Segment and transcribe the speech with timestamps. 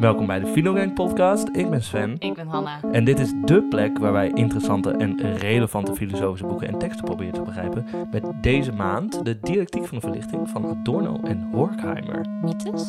[0.00, 1.48] Welkom bij de Filogang podcast.
[1.52, 2.16] Ik ben Sven.
[2.18, 2.80] Ik ben Hanna.
[2.92, 7.32] En dit is dé plek waar wij interessante en relevante filosofische boeken en teksten proberen
[7.32, 7.86] te begrijpen.
[8.10, 12.26] Met deze maand de dialectiek van de verlichting van Adorno en Horkheimer.
[12.42, 12.88] Mythes?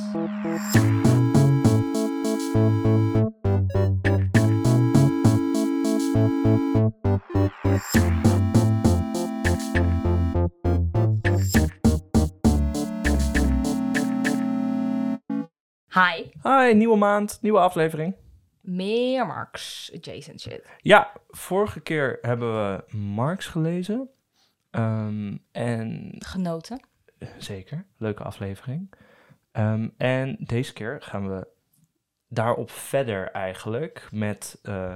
[15.94, 16.31] Hi.
[16.44, 18.16] Hi, nieuwe maand, nieuwe aflevering.
[18.62, 20.66] Meer Marx adjacent shit.
[20.78, 24.10] Ja, vorige keer hebben we Marx gelezen.
[24.72, 26.80] Ehm, en Genoten.
[27.38, 28.94] zeker, leuke aflevering.
[29.52, 31.48] Ehm, en deze keer gaan we
[32.28, 34.94] daarop verder eigenlijk met eh,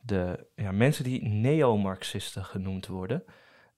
[0.00, 3.24] de ja, mensen die neo-Marxisten genoemd worden.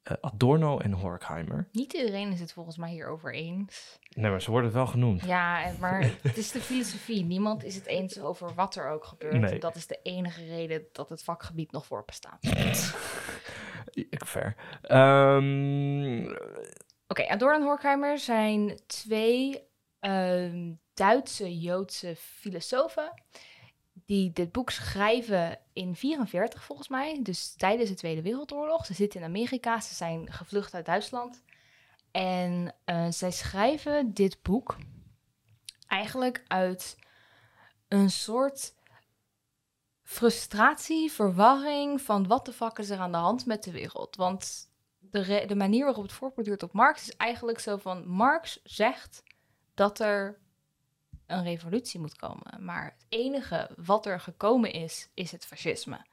[0.09, 1.69] Eh, Adorno en Horkheimer.
[1.73, 3.98] Niet iedereen is het volgens mij hierover eens.
[4.09, 5.25] Nee, maar ze worden wel genoemd.
[5.25, 7.25] Ja, maar het is de filosofie.
[7.25, 9.39] Niemand is het eens over wat er ook gebeurt.
[9.41, 9.59] Nee.
[9.59, 12.39] Dat is de enige reden dat het vakgebied nog voorbestaat.
[14.11, 14.55] Ik ver.
[14.83, 16.27] Ehm,
[17.09, 19.62] Oké, Adorno en Horkheimer zijn twee
[20.01, 23.12] ehm, Duitse Joodse filosofen
[24.09, 28.87] die dit boek schrijven in 44 volgens mij, dus tijdens de Tweede Wereldoorlog.
[28.87, 31.42] Ze zitten in Amerika, ze zijn gevlucht uit Duitsland
[32.11, 34.77] en eh, zij schrijven dit boek
[35.86, 36.97] eigenlijk uit
[37.89, 38.75] een soort
[40.03, 44.17] frustratie, verwarring van wat de fuck is er aan de hand met de wereld.
[44.17, 48.06] Want de, de manier waarop het voortborduurt op Marx is eigenlijk zo van...
[48.06, 49.23] Marx zegt
[49.75, 50.39] dat er
[51.29, 52.65] een revolutie moet komen.
[52.65, 56.07] Maar het enige wat er gekomen is, is het fascisme.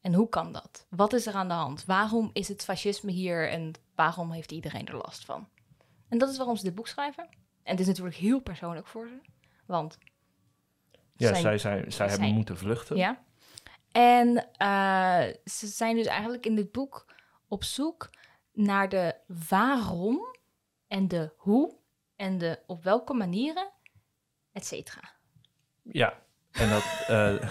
[0.00, 0.86] En hoe kan dat?
[0.90, 1.84] Wat is er aan de hand?
[1.84, 5.48] Waarom is het fascisme hier en waarom heeft iedereen er last van?
[6.08, 7.28] En dat is waarom ze dit boek schrijven.
[7.62, 9.20] En het is natuurlijk heel persoonlijk voor ze.
[9.66, 9.98] Want
[11.16, 12.96] ja, zijn- zij, zij, zij hebben zijn- moeten vluchten.
[12.96, 13.22] ja.
[13.92, 17.14] En eh, ze zijn dus eigenlijk in dit boek
[17.48, 18.10] op zoek
[18.52, 19.14] naar de
[19.48, 20.36] waarom
[20.88, 21.74] en de hoe
[22.16, 23.70] en de op welke manieren,
[24.52, 25.10] et cetera.
[25.82, 26.18] Ja,
[26.50, 27.50] en dat, eh,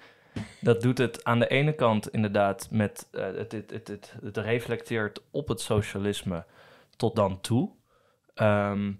[0.60, 4.36] dat doet het aan de ene kant inderdaad met eh, het, het, het, het, het
[4.36, 6.44] reflecteert op het socialisme
[6.96, 7.70] tot dan toe.
[8.34, 8.92] Ehm,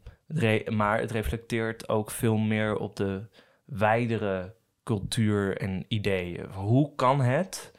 [0.76, 3.26] maar het reflecteert ook veel meer op de
[3.64, 4.54] wijdere
[4.84, 6.52] cultuur en ideeën.
[6.52, 7.72] Hoe kan het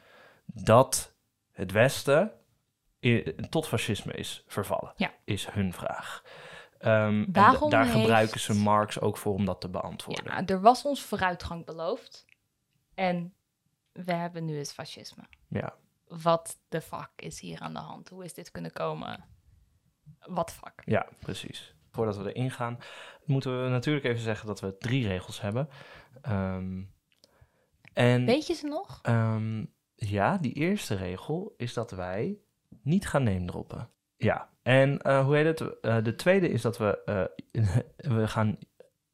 [0.46, 1.16] dat
[1.52, 2.32] het Westen
[3.50, 4.94] tot fascisme is vervallen?
[4.96, 5.12] Ja.
[5.24, 6.24] Is hun vraag.
[6.80, 10.26] Ehm, Waarom da- daar heeft- gebruiken ze Marx ook voor om dat te beantwoorden.
[10.34, 12.26] Ja, er was ons vooruitgang beloofd
[12.94, 13.34] en
[13.92, 15.24] we hebben nu het fascisme.
[15.48, 15.74] Ja.
[16.08, 18.10] Wat de fuck is hier aan de hand?
[18.10, 19.24] Hoe is dit kunnen komen?
[20.20, 20.82] Wat fuck?
[20.86, 21.76] Ja, precies.
[21.92, 22.78] Voordat we erin gaan,
[23.26, 25.70] moeten we natuurlijk even zeggen dat we drie regels hebben.
[26.22, 26.84] Ehm,
[27.94, 29.00] en Weet je ze nog?
[29.02, 29.66] ehm,
[29.96, 32.38] ja, die eerste regel is dat wij
[32.82, 33.90] niet gaan neemdroppen.
[34.20, 35.80] Ja, en eh, hoe heet het?
[35.80, 37.24] Eh, de tweede is dat we, eh,
[38.18, 38.58] we gaan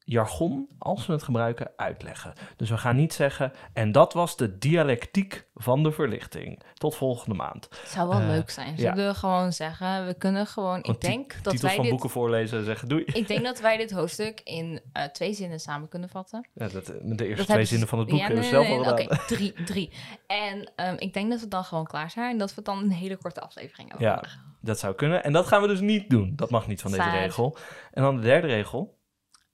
[0.08, 2.32] jargon, als we het gebruiken, uitleggen.
[2.56, 6.60] Dus we gaan niet zeggen, en dat was de dialectiek van de verlichting.
[6.74, 7.68] Tot volgende maand.
[7.80, 8.68] Het zou wel Eh, leuk zijn.
[8.76, 8.76] ja.
[8.76, 11.90] Zullen we gewoon zeggen, we kunnen gewoon, ik Want denk dat Titels wij van dit
[11.90, 13.04] boeken voorlezen en zeggen doei.
[13.04, 16.48] Ik denk dat wij dit hoofdstuk in eh, twee zinnen samen kunnen vatten.
[16.54, 18.64] Ja, dat, de eerste Dat twee hebben zinnen van het boek Ja, hebben we nee,
[18.64, 19.18] zelf nee, al nee, gedaan.
[19.18, 19.90] Oké, drie, drie.
[20.26, 22.30] En ehm, ik denk dat we dan gewoon klaar zijn.
[22.30, 24.22] En dat we dan een hele korte aflevering over Ja.
[24.60, 25.24] Dat zou kunnen.
[25.24, 26.32] En dat gaan we dus niet doen.
[26.36, 27.56] Dat mag niet van deze regel.
[27.92, 28.95] En dan de derde regel.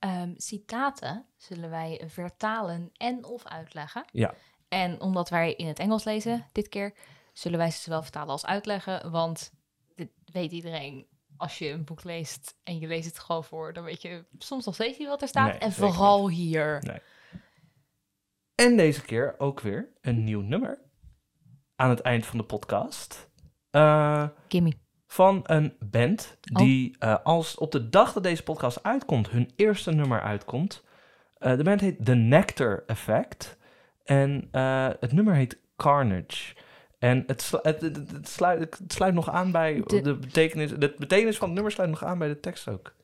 [0.03, 4.05] Ehm, citaten zullen wij vertalen en of uitleggen.
[4.13, 4.35] Ja.
[4.69, 6.95] En omdat wij in het Engels lezen, dit keer,
[7.33, 9.11] zullen wij ze zowel vertalen als uitleggen.
[9.11, 9.53] Want
[9.95, 11.07] dit weet iedereen.
[11.37, 14.65] Als je een boek leest en je leest het gewoon voor, dan weet je soms
[14.65, 15.51] nog steeds niet wat er staat.
[15.51, 17.01] Nee, en vooral hier.
[18.55, 20.79] En deze keer ook weer een nieuw nummer.
[21.77, 23.31] Aan het eind van de podcast.
[23.71, 24.82] Eh, Gimme.
[25.13, 26.59] Van een band Oh.
[26.63, 30.85] die eh, als op de dag dat deze podcast uitkomt, hun eerste nummer uitkomt.
[31.39, 33.57] Eh, de band heet The Nectar Effect.
[34.05, 36.55] En eh, het nummer heet Carnage.
[36.99, 40.71] En het, slu- het, het, het sluit, het sluit nog aan bij de, De- betekenis.
[40.71, 42.95] De betekenis van het nummer sluit nog aan bij de tekst ook.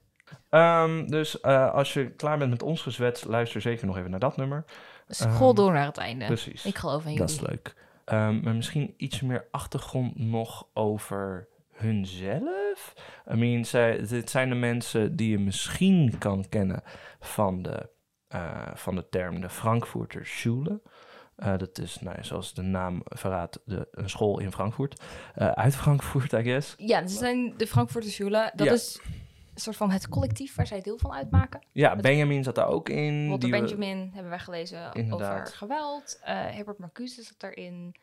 [0.50, 4.37] Ehm, dus als je klaar bent met ons gezwets, luister zeker nog even naar dat
[4.37, 4.64] nummer.
[5.08, 6.25] Scroll Ehm, door naar het einde.
[6.26, 6.64] Precies.
[6.64, 7.44] Ik geloof in Dat jullie.
[7.44, 7.75] is leuk.
[8.04, 12.94] Ehm, maar misschien iets meer achtergrond nog over hunzelf.
[13.32, 16.82] I mean, zij, dit zijn de mensen die je misschien kan kennen
[17.20, 17.88] van de,
[18.28, 20.80] eh, van de term de Frankfurter Schule.
[21.36, 25.02] Eh, dat is, nou, zoals de naam verraadt, de, een school in Frankfurt.
[25.34, 26.75] Eh, uit Frankfurt, I guess.
[26.78, 28.52] Ja, ze zijn de Frankfurter Schule.
[28.54, 28.72] Dat Ja.
[28.72, 29.00] is
[29.54, 31.66] soort van het collectief waar zij deel van uitmaken.
[31.72, 33.28] Ja, Benjamin zat daar ook in.
[33.28, 35.40] Walter die we- Benjamin hebben wij gelezen Inderdaad.
[35.42, 36.19] over geweld.
[36.22, 37.94] Herbert Marcuse zat daarin.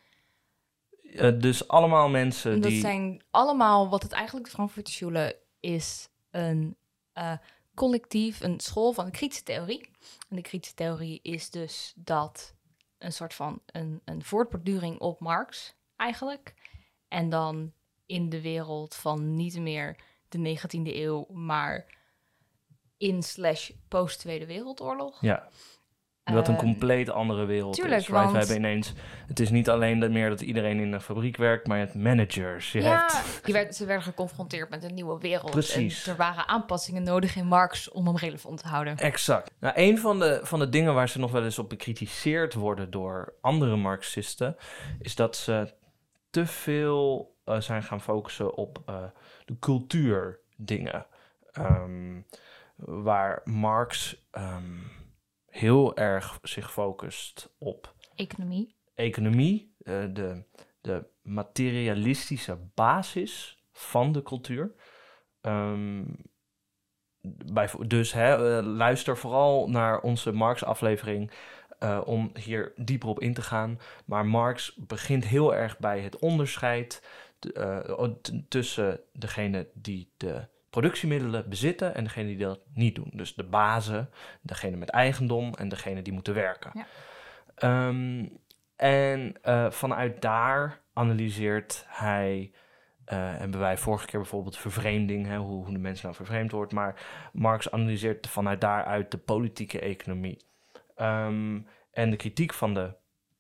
[1.18, 2.80] Eh, dus allemaal mensen En dat die...
[2.80, 6.76] zijn allemaal wat het eigenlijk de Frankfurter Schule is een
[7.14, 7.38] eh,
[7.76, 9.90] collectief, een school van de kritische theorie.
[10.30, 12.56] En de kritische theorie is dus dat
[12.98, 16.54] een soort van een, een voortborduring op Marx eigenlijk.
[17.08, 17.74] En dan
[18.06, 19.96] in de wereld van niet meer
[20.30, 21.86] de 19e eeuw, maar
[22.98, 25.22] in slash post Tweede Wereldoorlog.
[25.22, 25.48] Ja,
[26.34, 28.08] dat een Ehm, compleet andere wereld tuurlijk, is.
[28.08, 28.32] Right?
[28.32, 28.94] We hebben ineens...
[29.28, 31.96] Het is niet alleen dat meer dat iedereen in een fabriek werkt, maar je hebt
[31.96, 32.72] managers.
[32.72, 33.46] Je ja, hebt...
[33.46, 35.52] die werd, ze werden geconfronteerd met een nieuwe wereld.
[35.52, 36.06] Precies.
[36.06, 38.98] En er waren aanpassingen nodig in Marx om hem relevant te houden.
[38.98, 39.52] Exact.
[39.60, 42.92] Nou, een van de, van de dingen waar ze nog wel eens op bekritiseerd worden
[42.92, 44.56] door andere Marxisten,
[45.00, 45.74] is dat ze
[46.30, 49.04] te veel eh, zijn gaan focussen op eh,
[49.46, 51.06] de cultuurdingen.
[51.52, 52.22] Ehm,
[52.76, 54.64] waar Marx ehm,
[55.56, 58.76] heel erg zich focust op Economie.
[58.96, 60.44] economie, eh, de,
[60.82, 64.76] de materialistische basis van de cultuur.
[65.42, 66.04] Ehm,
[67.54, 71.32] bijvo- dus hè, eh, luister vooral naar onze Marx-aflevering
[71.80, 73.80] eh, om hier dieper op in te gaan.
[74.06, 77.04] Maar Marx begint heel erg bij het onderscheid
[78.48, 83.12] tussen degene die de productiemiddelen bezitten en degene die dat niet doen.
[83.14, 84.10] Dus de bazen,
[84.42, 86.72] degene met eigendom en degene die moeten werken.
[86.74, 86.86] Ja.
[87.56, 88.26] Ehm,
[88.76, 92.52] en eh, vanuit daar analyseert hij,
[93.06, 96.72] eh, hebben wij vorige keer bijvoorbeeld vervreemding, hè, hoe, hoe de mens nou vervreemd wordt,
[96.72, 100.46] maar Marx analyseert vanuit daaruit de politieke economie.
[100.96, 101.62] Ehm,
[101.92, 102.94] en de kritiek van, de,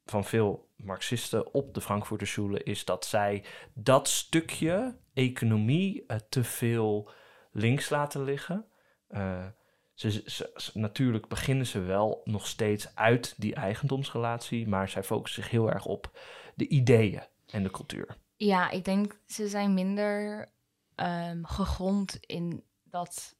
[0.05, 3.43] van veel Marxisten op de Frankfurter Schule is dat zij
[3.73, 7.11] dat stukje economie eh, te veel
[7.55, 8.65] links laten liggen.
[9.07, 9.45] Eh,
[9.93, 15.41] ze, ze- ze- natuurlijk beginnen ze wel nog steeds uit die eigendomsrelatie, maar zij focussen
[15.43, 16.19] zich heel erg op
[16.55, 18.17] de ideeën en de cultuur.
[18.35, 20.49] Ja, ik denk ze zijn minder
[20.95, 23.35] ehm, gegrond in dat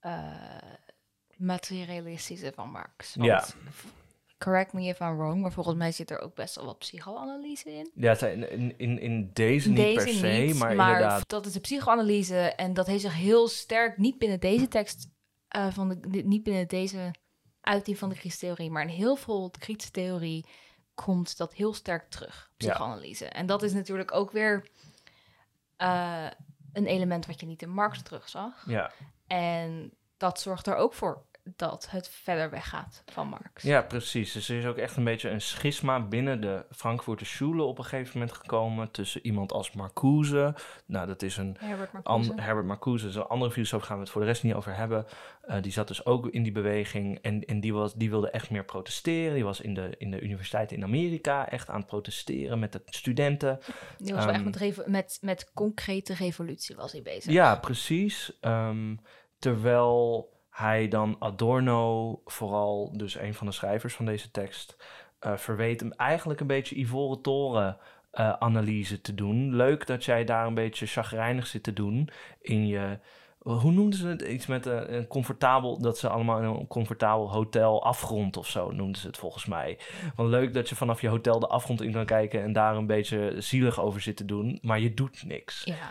[0.00, 0.56] eh,
[1.36, 3.14] materialistische van Marx.
[3.14, 3.44] Want, Ja.
[4.42, 7.72] Correct me if I'm wrong, maar volgens mij zit er ook best wel wat psychoanalyse
[7.72, 7.90] in.
[7.94, 11.28] Ja, in, in, in deze niet deze per se, niet, maar, inderdaad.
[11.28, 15.08] dat is de psychoanalyse en dat heeft zich heel sterk niet binnen deze tekst
[15.48, 17.14] eh, van de, niet binnen deze
[17.60, 20.46] uiting van de kritische theorie, maar in heel veel kritische theorie
[20.94, 22.68] komt dat heel sterk terug, Ja.
[22.68, 23.26] psychoanalyse.
[23.26, 24.68] En dat is natuurlijk ook weer
[25.76, 26.26] eh,
[26.72, 28.64] een element wat je niet in Marx terugzag.
[28.66, 28.92] Ja.
[29.26, 33.62] En dat zorgt er ook voor dat het verder weggaat van Marx.
[33.62, 34.32] ja, precies.
[34.32, 37.84] Dus er is ook echt een beetje een schisma binnen de Frankfurter Schule op een
[37.84, 40.54] gegeven moment gekomen tussen iemand als Marcuse.
[40.86, 42.40] Nou, dat is een Herbert An- Marcuse.
[42.42, 45.06] Herbert Marcuse is een andere filosoof, gaan we het voor de rest niet over hebben.
[45.42, 48.50] Eh, die zat dus ook in die beweging en, en die, was, die wilde echt
[48.50, 49.34] meer protesteren.
[49.34, 52.82] Die was in de, in de universiteit in Amerika echt aan het protesteren met de
[52.84, 53.58] studenten.
[53.98, 57.32] Die was wel echt ehm, met, met concrete revolutie was hij bezig.
[57.32, 58.38] Ja, precies.
[58.40, 58.96] Ehm,
[59.38, 64.76] terwijl hij dan Adorno, vooral dus een van de schrijvers van deze tekst,
[65.18, 67.76] eh, verweet hem eigenlijk een beetje Ivoren Toren
[68.10, 69.56] eh, analyse te doen.
[69.56, 72.08] Leuk dat jij daar een beetje chagrijnig zit te doen
[72.40, 72.98] in je...
[73.38, 74.22] Hoe noemden ze het?
[74.22, 75.78] Iets met een, een comfortabel...
[75.78, 79.78] Dat ze allemaal in een comfortabel hotel afgrond of zo noemden ze het volgens mij.
[80.16, 82.42] Want leuk dat je vanaf je hotel de afgrond in kan kijken...
[82.42, 84.58] en daar een beetje zielig over zit te doen.
[84.62, 85.64] Maar je doet niks.
[85.64, 85.90] Ja,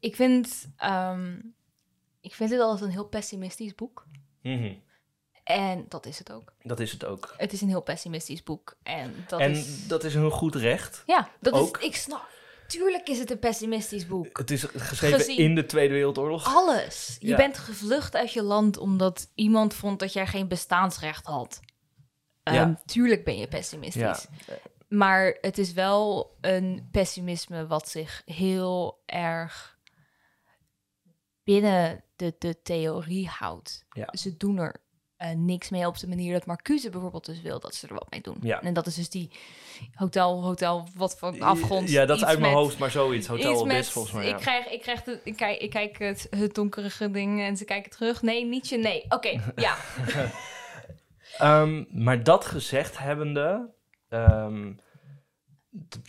[0.00, 1.38] ik vind, ehm,
[2.22, 4.06] ik vind dit altijd een heel pessimistisch boek.
[4.42, 4.74] Mhm.
[5.44, 6.52] En dat is het ook.
[6.62, 7.34] Dat is het ook.
[7.36, 8.76] Het is een heel pessimistisch boek.
[8.82, 9.86] En dat en is...
[9.86, 11.02] dat is een goed recht.
[11.06, 11.78] Ja, dat ook.
[11.78, 11.86] is...
[11.86, 12.30] Ik snap...
[12.66, 14.38] Tuurlijk is het een pessimistisch boek.
[14.38, 16.54] Het is geschreven Gezien- in de Tweede Wereldoorlog.
[16.56, 17.16] Alles.
[17.20, 17.36] Je Ja.
[17.36, 21.60] bent gevlucht uit je land omdat iemand vond dat jij geen bestaansrecht had.
[22.42, 22.52] Ja.
[22.52, 24.02] Ehm, tuurlijk ben je pessimistisch.
[24.46, 24.54] Ja.
[24.88, 29.78] Maar het is wel een pessimisme wat zich heel erg
[31.44, 33.84] binnen de, de theorie houdt.
[33.90, 34.08] Ja.
[34.12, 34.76] Ze doen er
[35.16, 38.10] eh, niks mee op de manier dat Marcuse bijvoorbeeld dus wil dat ze er wat
[38.10, 38.36] mee doen.
[38.40, 38.60] Ja.
[38.62, 39.30] En dat is dus die
[39.94, 41.90] hotel, hotel, wat van afgrond.
[41.90, 43.26] Ja, dat is uit mijn met- hoofd, maar zoiets.
[43.26, 44.24] Hotel Iets met, volgens mij.
[44.24, 44.36] ik, Ja.
[44.36, 47.90] krijg, ik, krijg de, ik, kijk, ik kijk het, het donkerige ding en ze kijken
[47.90, 48.22] terug.
[48.22, 49.04] Nee, Nietzsche, nee.
[49.08, 49.76] Oké, ja.
[51.38, 53.70] Ehm, maar dat gezegd hebbende,
[54.08, 54.72] ehm,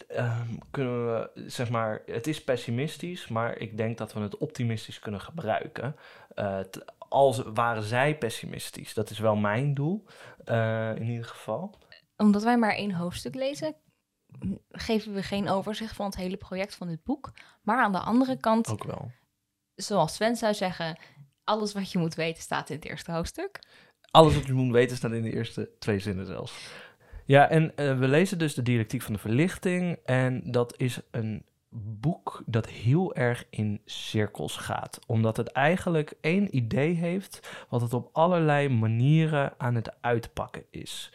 [0.08, 5.00] ehm, kunnen we, zeg maar, het is pessimistisch, maar ik denk dat we het optimistisch
[5.00, 5.96] kunnen gebruiken.
[6.36, 10.06] Eh, t- als waren zij pessimistisch, dat is wel mijn doel,
[10.46, 11.78] eh, in ieder geval.
[12.18, 13.76] Omdat wij maar één hoofdstuk lezen,
[14.70, 17.32] geven we geen overzicht van het hele project van dit boek.
[17.62, 19.12] Maar aan de andere kant, Ook wel.
[19.76, 20.98] zoals Sven zou zeggen,
[21.46, 23.60] Alles wat je moet weten staat in het eerste hoofdstuk.
[24.12, 26.70] Alles wat je moet weten staat in de eerste twee zinnen zelfs.
[27.26, 29.98] Ja, en eh, we lezen dus de dialectiek van de verlichting.
[30.06, 31.44] En dat is een
[32.00, 35.00] boek dat heel erg in cirkels gaat.
[35.08, 41.14] Omdat het eigenlijk één idee heeft, wat het op allerlei manieren aan het uitpakken is.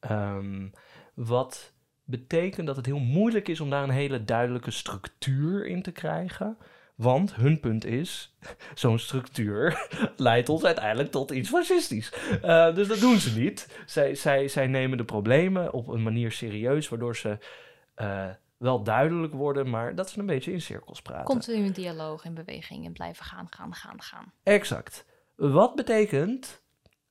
[0.00, 0.68] Ehm,
[1.14, 1.72] wat
[2.04, 6.58] betekent dat het heel moeilijk is om daar een hele duidelijke structuur in te krijgen.
[6.94, 8.36] Want hun punt is,
[8.74, 12.12] zo'n structuur leidt ons uiteindelijk tot iets fascistisch.
[12.44, 13.82] Uh, dus dat doen ze niet.
[13.86, 17.38] Zij, zij, zij nemen de problemen op een manier serieus, waardoor ze
[17.96, 21.24] uh, wel duidelijk worden, maar dat ze een beetje in cirkels praten.
[21.24, 24.32] Continu dialoog in beweging en blijven gaan, gaan, gaan, gaan.
[24.42, 25.06] Exact.
[25.36, 26.62] Wat betekent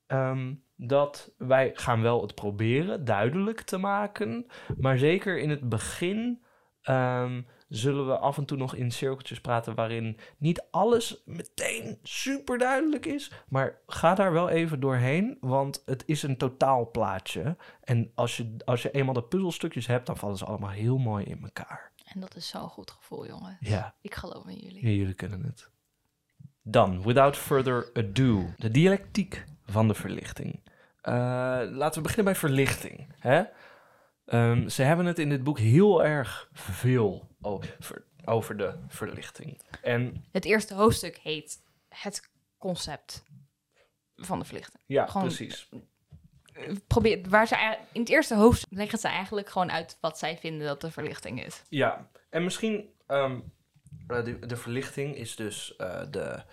[0.08, 4.46] um, dat wij gaan wel het proberen duidelijk te maken,
[4.78, 6.44] maar zeker in het begin
[6.90, 12.58] um, zullen we af en toe nog in cirkeltjes praten waarin niet alles meteen super
[12.58, 13.32] duidelijk is.
[13.48, 17.58] Maar ga daar wel even doorheen, want het is een totaalplaatje.
[17.84, 21.26] En als je, als je eenmaal de puzzelstukjes hebt, dan vallen ze allemaal heel mooi
[21.26, 21.92] in elkaar.
[22.06, 23.58] En dat is zo'n goed gevoel, jongen.
[23.60, 23.96] Ja.
[24.02, 24.88] Ik geloof in jullie.
[24.88, 25.70] Ja, jullie kunnen het.
[26.62, 30.60] Dan, without further ado, de dialectiek van de verlichting.
[31.04, 31.14] Uh,
[31.72, 33.14] laten we beginnen bij verlichting.
[33.20, 33.44] Hè?
[34.26, 39.62] Um, ze hebben het in dit boek heel erg veel over, over de verlichting.
[39.82, 43.24] En, het eerste hoofdstuk heet Het concept
[44.16, 44.84] van de verlichting.
[44.86, 45.70] Ja, gewoon, precies.
[46.88, 50.68] Probeer, waar ze, in het eerste hoofdstuk leggen ze eigenlijk gewoon uit wat zij vinden
[50.68, 51.64] dat de verlichting is.
[51.70, 53.54] Ja, en misschien um,
[54.08, 56.44] de, de, verlichting is dus uh, de,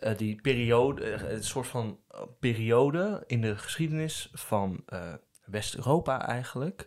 [0.00, 2.00] uh, die periode, een soort van
[2.40, 4.84] periode in de geschiedenis van
[5.44, 6.86] West-Europa eigenlijk,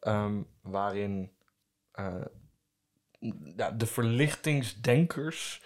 [0.00, 1.32] um, waarin
[3.56, 5.62] ja, de verlichtingsdenkers.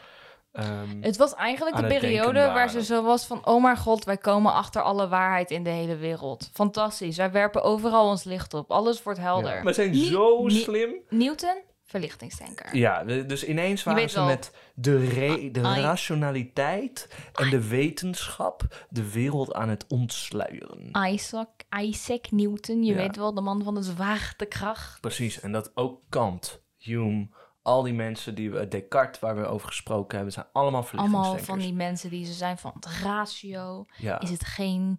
[0.52, 4.16] Um, het was eigenlijk de periode waar ze zo was van: oh mijn god, wij
[4.16, 6.50] komen achter alle waarheid in de hele wereld.
[6.52, 9.54] Fantastisch, wij werpen overal ons licht op, alles wordt helder.
[9.54, 10.94] Ja, we zijn zo slim.
[11.08, 12.76] Newton, verlichtingsdenker.
[12.76, 19.54] Ja, dus ineens waren ze met de, re de rationaliteit en de wetenschap de wereld
[19.54, 20.90] aan het ontsluieren.
[21.12, 25.00] Isaac, Isaac Newton, je weet wel, de man van de zwaartekracht.
[25.00, 27.28] Precies, en dat ook Kant, Hume
[27.64, 31.38] al die mensen die we, Descartes, waar we over gesproken hebben, zijn allemaal verlichtingsdenkers.
[31.38, 33.85] Allemaal van die mensen die ze zijn van het ratio.
[34.18, 34.99] Is hetgeen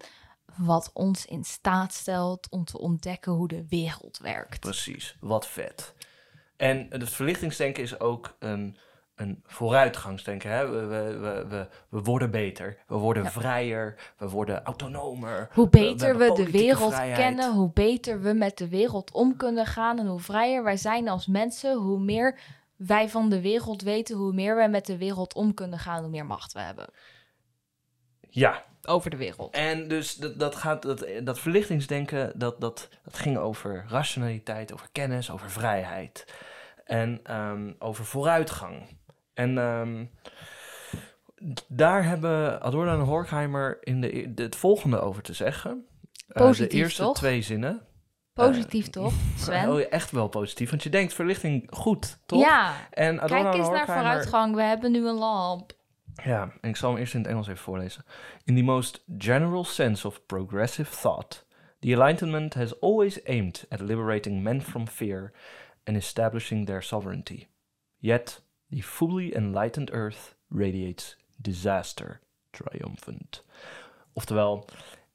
[0.57, 4.59] wat ons in staat stelt om te ontdekken hoe de wereld werkt.
[4.59, 5.93] Precies, wat vet.
[6.55, 8.77] En het verlichtingsdenken is ook een,
[9.15, 10.51] een vooruitgangsdenken.
[10.51, 10.69] Hè?
[10.69, 15.49] We, we, we, we, worden beter, we worden vrijer, we worden autonomer.
[15.53, 19.99] Hoe beter we, de wereld kennen, hoe beter we met de wereld om kunnen gaan
[19.99, 22.39] en hoe vrijer wij zijn als mensen, hoe meer
[22.75, 26.09] wij van de wereld weten, hoe meer wij met de wereld om kunnen gaan, hoe
[26.09, 26.87] meer macht we hebben.
[28.29, 28.63] Ja.
[28.87, 29.55] Over de wereld.
[29.55, 34.87] En dus dat, dat, gaat, dat, dat verlichtingsdenken, dat, dat, dat ging over rationaliteit, over
[34.91, 36.25] kennis, over vrijheid.
[36.83, 38.87] En um, over vooruitgang.
[39.35, 40.09] En um,
[41.67, 45.85] daar hebben Adorno en Horkheimer in de, de, het volgende over te zeggen.
[46.27, 47.15] Positief, uh, de eerste toch?
[47.15, 47.81] twee zinnen.
[48.33, 49.69] Positief uh, toch, Sven?
[49.69, 52.39] Oh, echt wel positief, want je denkt verlichting goed, toch?
[52.39, 55.73] Ja, en Adorno kijk eens en naar vooruitgang, we hebben nu een lamp.
[56.23, 58.05] Ja, en ik zal hem eerst in het Engels even voorlezen.
[58.43, 61.45] In the most general sense of progressive thought,
[61.79, 65.31] the Enlightenment has always aimed at liberating men from fear
[65.83, 67.47] and establishing their sovereignty.
[67.97, 68.44] Yet,
[68.75, 73.43] the fully enlightened earth radiates disaster triumphant.
[74.13, 74.65] Oftewel,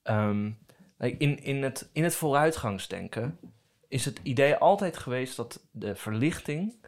[0.05, 0.59] um,
[0.99, 3.38] in, in, het, in het vooruitgangsdenken
[3.88, 6.87] is het idee altijd geweest dat de verlichting,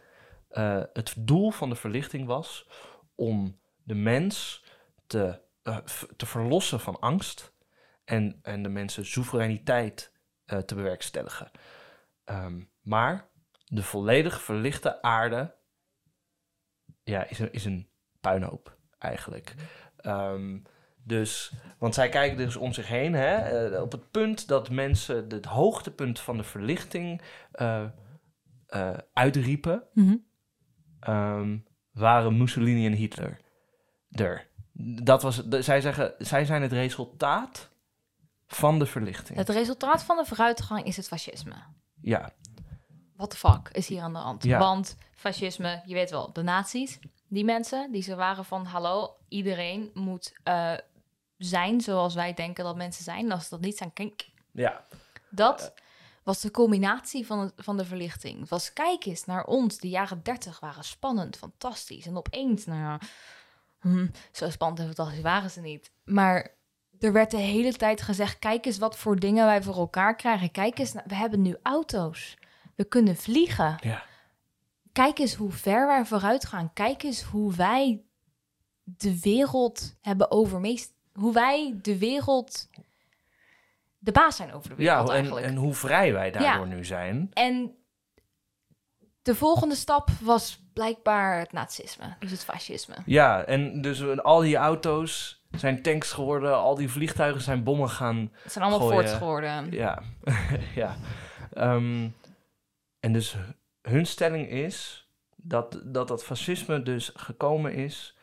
[0.50, 2.68] uh, het doel van de verlichting was
[3.14, 4.64] om de mens
[5.06, 5.76] te, uh,
[6.16, 7.52] te verlossen van angst
[8.04, 10.12] en, en de mensen soevereiniteit
[10.46, 11.50] uh, te bewerkstelligen.
[12.24, 13.28] Um, maar
[13.64, 15.54] de volledig verlichte aarde
[17.04, 17.88] ja, is, een, is een
[18.20, 19.54] puinhoop eigenlijk.
[20.06, 20.62] Um,
[21.04, 25.24] dus, want zij kijken dus om zich heen, hè, uh, op het punt dat mensen
[25.28, 27.22] het hoogtepunt van de verlichting
[27.54, 27.84] uh,
[28.68, 31.14] uh, uitriepen, mm -hmm.
[31.14, 33.40] um, waren Mussolini en Hitler
[34.12, 34.50] er.
[35.04, 37.70] Dat was, zij zeggen, zij zijn het resultaat
[38.46, 39.38] van de verlichting.
[39.38, 41.54] Het resultaat van de vooruitgang is het fascisme.
[42.00, 42.32] Ja,
[43.22, 44.42] what the fuck is hier aan de hand?
[44.42, 44.58] Ja.
[44.58, 46.98] Want fascisme, je weet wel, de nazi's,
[47.28, 50.72] die mensen, die ze waren van, hallo, iedereen moet uh,
[51.38, 53.24] zijn zoals wij denken dat mensen zijn.
[53.24, 53.92] En als ze dat niet zijn.
[54.50, 54.84] Ja.
[55.30, 55.74] Dat
[56.22, 58.40] was de combinatie van, het, van de verlichting.
[58.40, 62.06] Het was, kijk eens naar ons, de jaren 30 waren spannend, fantastisch.
[62.06, 62.98] En opeens, nou ja,
[63.80, 65.90] hm, zo spannend en fantastisch waren ze niet.
[66.04, 66.54] Maar
[67.00, 70.50] er werd de hele tijd gezegd, kijk eens wat voor dingen wij voor elkaar krijgen.
[70.50, 72.36] Kijk eens, we hebben nu auto's.
[72.74, 73.76] We kunnen vliegen.
[73.80, 74.02] Ja.
[74.92, 76.72] Kijk eens hoe ver wij vooruit gaan.
[76.72, 78.02] Kijk eens hoe wij
[78.82, 80.92] de wereld hebben overmeest.
[81.12, 82.68] Hoe wij de wereld
[83.98, 85.46] de baas zijn over de wereld Ja, en, eigenlijk.
[85.46, 87.30] en hoe vrij wij daardoor nu zijn.
[87.32, 87.74] En
[89.22, 92.94] de volgende stap was blijkbaar het nazisme, dus het fascisme.
[93.06, 98.30] Ja, en dus al die auto's zijn tanks geworden, al die vliegtuigen zijn bommen gaan.
[98.42, 98.88] Het zijn allemaal.
[98.88, 99.70] Fords geworden.
[99.70, 100.02] Ja,
[100.74, 100.96] ja.
[101.52, 102.08] Ehm,
[103.02, 103.36] en dus
[103.80, 105.06] hun stelling is
[105.36, 108.16] dat, dat dat fascisme dus gekomen is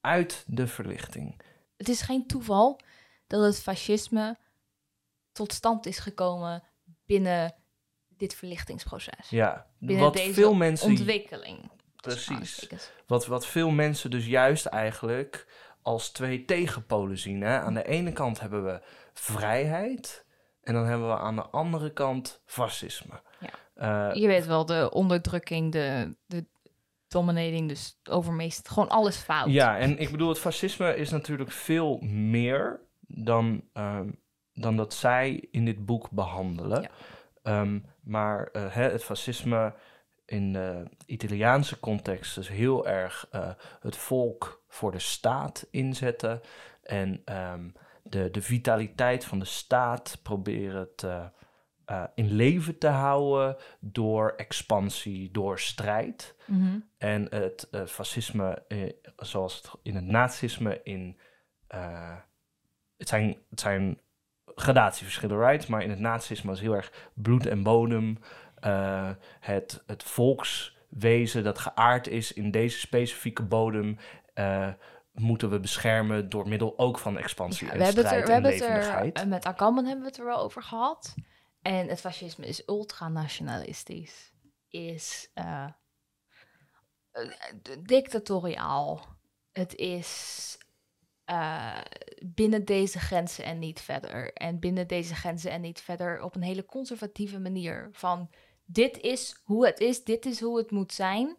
[0.00, 1.40] uit de verlichting.
[1.76, 2.80] Het is geen toeval
[3.26, 4.38] dat het fascisme
[5.32, 6.62] tot stand is gekomen
[7.06, 7.54] binnen
[8.08, 9.28] dit verlichtingsproces.
[9.30, 11.70] Ja, Binnen wat deze veel mensen ontwikkeling.
[11.96, 12.68] Precies.
[13.06, 15.46] Wat, wat veel mensen dus juist eigenlijk
[15.82, 17.40] als twee tegenpolen zien.
[17.40, 17.60] Hè?
[17.60, 18.82] Aan de ene kant hebben we
[19.12, 20.24] vrijheid
[20.60, 23.22] en dan hebben we aan de andere kant fascisme.
[23.78, 26.44] Eh, Je weet wel, de onderdrukking, de, de
[27.08, 29.50] dominating, dus overmeest, gewoon alles fout.
[29.50, 34.08] ja, en ik bedoel, het fascisme is natuurlijk veel meer dan, ehm,
[34.54, 36.82] dan dat zij in dit boek behandelen.
[36.82, 36.90] Ja.
[37.42, 39.74] Ehm, maar eh, hè, het fascisme
[40.24, 46.40] in de Italiaanse context is heel erg eh, het volk voor de staat inzetten.
[46.82, 47.68] En ehm,
[48.02, 51.30] de, de vitaliteit van de staat proberen te,
[51.88, 56.34] eh, in leven te houden door expansie, door strijd.
[56.44, 56.78] Mhm.
[56.98, 61.18] En het eh, fascisme, eh, zoals het in het nazisme, in.
[62.96, 64.00] het, zijn, het zijn
[64.54, 65.68] gradatieverschillen, right?
[65.68, 68.18] Maar in het nazisme was heel erg bloed en bodem.
[69.40, 73.98] het, het volkswezen dat geaard is in deze specifieke bodem.
[75.12, 78.42] moeten we beschermen door middel ook van expansie Ja, en we hebben het strijd er,
[78.42, 81.14] we en hebben het er, met Akamman hebben we het er wel over gehad.
[81.62, 84.32] En het fascisme is ultranationalistisch.
[84.68, 85.68] Is eh,
[87.10, 87.30] eh,
[87.82, 89.16] dictatoriaal.
[89.52, 90.58] Het is
[91.24, 91.80] eh,
[92.24, 94.32] binnen deze grenzen en niet verder.
[94.32, 97.88] En binnen deze grenzen en niet verder op een hele conservatieve manier.
[97.92, 98.30] Van
[98.64, 101.38] dit is hoe het is, dit is hoe het moet zijn.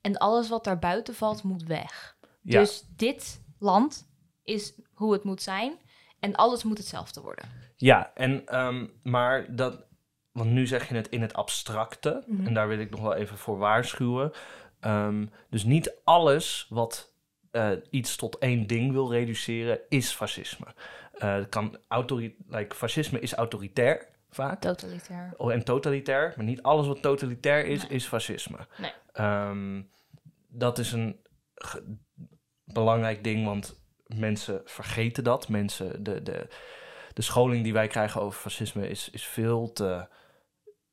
[0.00, 2.18] En alles wat daar buiten valt moet weg.
[2.42, 2.60] Ja.
[2.60, 4.08] Dus dit land
[4.42, 5.78] is hoe het moet zijn.
[6.20, 7.69] En alles moet hetzelfde worden.
[7.80, 9.84] Ja, en, ehm, maar dat,
[10.32, 12.46] want nu zeg je het in het abstracte, Mhm.
[12.46, 14.32] en daar wil ik nog wel even voor waarschuwen.
[14.80, 17.08] Ehm, dus niet alles wat
[17.50, 20.66] eh, iets tot één ding wil reduceren, is fascisme.
[21.12, 21.78] Het kan
[22.48, 24.60] like, fascisme is autoritair vaak.
[24.60, 25.34] Totalitair.
[25.36, 27.90] Oh, en totalitair, maar niet alles wat totalitair is, Nee.
[27.90, 28.58] is fascisme.
[28.78, 28.92] Nee.
[29.12, 29.82] Ehm,
[30.48, 31.20] dat is een
[32.64, 35.48] belangrijk ding, want mensen vergeten dat.
[35.48, 36.48] Mensen, de, de,
[37.12, 40.08] de scholing die wij krijgen over fascisme is, is veel te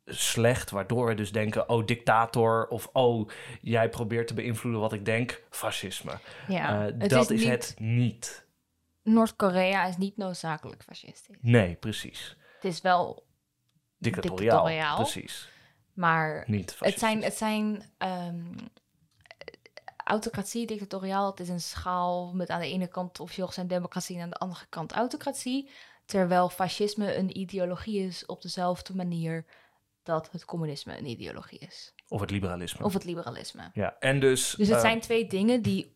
[0.05, 3.29] slecht, waardoor we dus denken, oh, dictator, of oh,
[3.61, 6.19] jij probeert te beïnvloeden wat ik denk, fascisme.
[6.47, 8.45] Ja, Eh, het dat is het niet.
[9.03, 11.37] Noord-Korea is niet noodzakelijk fascistisch.
[11.41, 12.37] Nee, precies.
[12.55, 13.25] Het is wel,
[13.97, 14.95] Dictatoriaal, Dictatoriaal.
[14.95, 15.49] precies.
[15.93, 18.55] maar Niet het zijn, het zijn ehm,
[20.03, 21.29] autocratie, dictatoriaal.
[21.29, 24.37] Het is een schaal met aan de ene kant officieel zijn democratie en aan de
[24.37, 25.69] andere kant autocratie.
[26.07, 29.45] Terwijl fascisme een ideologie is op dezelfde manier
[30.03, 31.93] dat het communisme een ideologie is.
[32.07, 32.85] Of het liberalisme.
[32.85, 33.69] Of het liberalisme.
[33.73, 34.53] Ja, en dus...
[34.57, 35.95] Dus het eh, zijn twee dingen die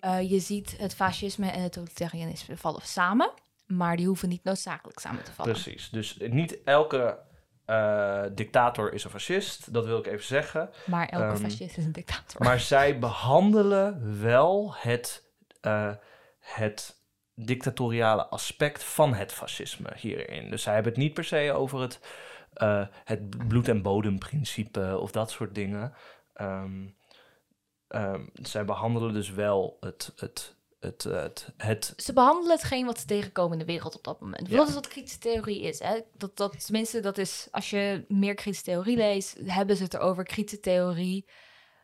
[0.00, 3.32] eh, je ziet het fascisme en het totalitarianisme vallen samen,
[3.66, 5.52] maar die hoeven niet noodzakelijk samen te vallen.
[5.52, 5.90] Precies.
[5.90, 7.18] Dus niet elke
[7.64, 10.70] eh, dictator is een fascist, dat wil ik even zeggen.
[10.86, 12.44] Maar elke Ehm, fascist is een dictator.
[12.44, 15.22] Maar zij behandelen wel het,
[16.38, 17.01] het
[17.34, 20.50] dictatoriale aspect van het fascisme hierin.
[20.50, 22.00] Dus zij hebben het niet per se over het,
[22.52, 25.94] eh, het bloed- en bodemprincipe of dat soort dingen.
[26.34, 26.86] Ehm,
[27.88, 33.06] ehm, zij behandelen dus wel het, het, het, het, het Ze behandelen hetgeen wat ze
[33.06, 34.48] tegenkomen in de wereld op dat moment.
[34.48, 34.56] Ja.
[34.56, 35.78] Dat is wat kritische theorie is.
[35.78, 36.00] Hè?
[36.16, 40.24] Dat, dat, tenminste, dat is, als je meer kritische theorie leest, hebben ze het erover.
[40.24, 41.26] Kritische theorie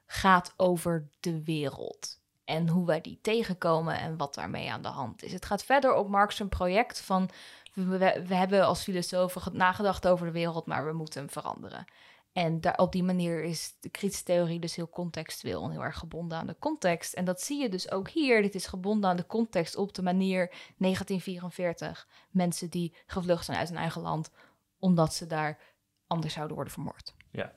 [0.06, 2.20] gaat over de wereld.
[2.48, 5.32] En hoe wij die tegenkomen en wat daarmee aan de hand is.
[5.32, 7.30] Het gaat verder op Marx een project van...
[7.74, 11.84] We, hebben als filosofen ge- nagedacht over de wereld, maar we moeten hem veranderen.
[12.32, 15.98] En daar, op die manier is de kritische theorie dus heel contextueel en heel erg
[15.98, 17.12] gebonden aan de context.
[17.12, 18.42] En dat zie je dus ook hier.
[18.42, 20.46] Dit is gebonden aan de context op de manier
[20.78, 22.08] 1944.
[22.30, 24.30] Mensen die gevlucht zijn uit hun eigen land,
[24.78, 25.58] omdat ze daar
[26.06, 27.14] anders zouden worden vermoord.
[27.30, 27.52] Ja.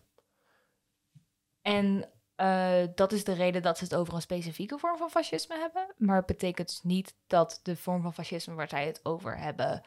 [1.62, 2.10] En
[2.42, 5.88] Eh, dat is de reden dat ze het over een specifieke vorm van fascisme hebben.
[5.98, 9.84] Maar het betekent dus niet dat de vorm van fascisme waar zij het over hebben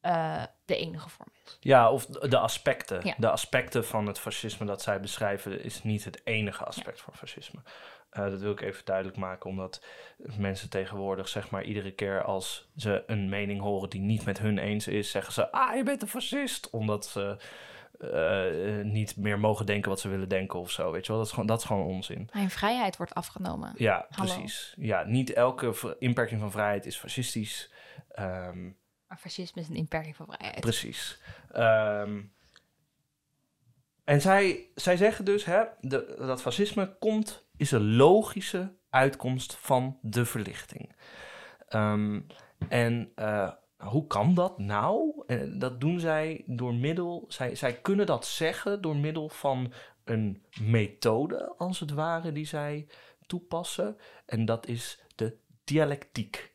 [0.00, 1.56] eh, de enige vorm is.
[1.60, 3.00] Ja, of de aspecten.
[3.06, 3.14] Ja.
[3.16, 7.60] De aspecten van het fascisme dat zij beschrijven is niet het enige aspect van fascisme.
[8.10, 9.84] Eh, dat wil ik even duidelijk maken, omdat
[10.36, 14.58] mensen tegenwoordig, zeg maar, iedere keer als ze een mening horen die niet met hun
[14.58, 16.70] eens is, zeggen ze: Ah, je bent een fascist.
[16.70, 17.36] Omdat ze
[17.98, 20.92] eh, niet meer mogen denken wat ze willen denken of zo.
[20.92, 22.28] Weet je wel, dat is gewoon, dat is gewoon onzin.
[22.32, 23.72] Mijn vrijheid wordt afgenomen.
[23.76, 24.32] Ja, Hallo.
[24.34, 24.74] precies.
[24.76, 27.72] Ja, niet elke inperking van vrijheid is fascistisch.
[28.08, 28.64] Ehm,
[29.08, 30.60] Maar fascisme is een inperking van vrijheid.
[30.60, 31.20] Precies.
[31.52, 32.20] Ehm,
[34.04, 39.98] en zij, zij zeggen dus, hè, de, dat fascisme komt, is een logische uitkomst van
[40.02, 40.96] de verlichting.
[41.68, 42.20] Ehm,
[42.68, 45.22] en eh, hoe kan dat nou?
[45.26, 49.72] Eh, dat doen zij door middel, zij, zij kunnen dat zeggen door middel van
[50.04, 52.86] een methode, als het ware, die zij
[53.26, 53.96] toepassen.
[54.26, 56.54] En dat is de dialectiek.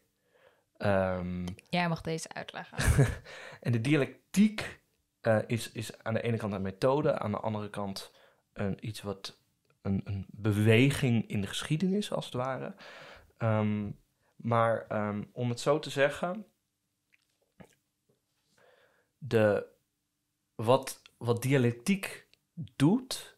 [0.77, 3.07] Ehm, Jij mag deze uitleggen.
[3.61, 4.81] en de dialectiek
[5.21, 8.11] eh, is, is aan de ene kant een methode, aan de andere kant
[8.53, 9.37] een, iets wat
[9.81, 12.75] een, een beweging in de geschiedenis, als het ware.
[13.37, 13.91] Ehm,
[14.35, 16.45] maar ehm, om het zo te zeggen,
[19.27, 19.67] de,
[20.55, 23.37] wat, wat dialectiek doet,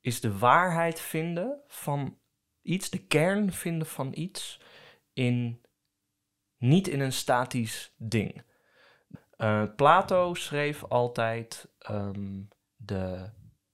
[0.00, 2.18] is de waarheid vinden van
[2.62, 4.60] iets, de kern vinden van iets,
[5.12, 5.60] in,
[6.56, 8.42] niet in een statisch ding.
[9.36, 12.42] Eh, Plato schreef altijd ehm,
[12.76, 13.30] de,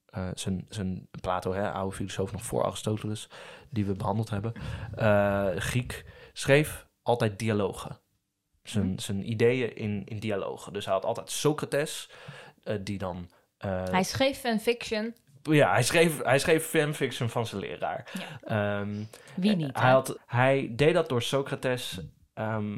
[0.07, 3.31] eh, zijn, zijn Plato, hè, oude filosoof nog voor Aristoteles,
[3.71, 4.53] die we behandeld hebben,
[4.95, 8.01] eh, Griek, schreef altijd dialogen.
[8.69, 8.99] Zijn, Mhm.
[8.99, 10.73] zijn ideeën in, in dialogen.
[10.73, 12.11] Dus hij had altijd Socrates,
[12.63, 13.31] eh, die dan...
[13.59, 15.15] eh, Hij schreef fanfiction.
[15.43, 18.11] ja, hij schreef, hij schreef fanfiction van zijn leraar.
[18.19, 18.81] Ja.
[18.81, 18.95] Ehm,
[19.37, 19.79] Wie niet?
[19.79, 21.99] hij, had, hij deed dat door Socrates
[22.35, 22.77] ehm,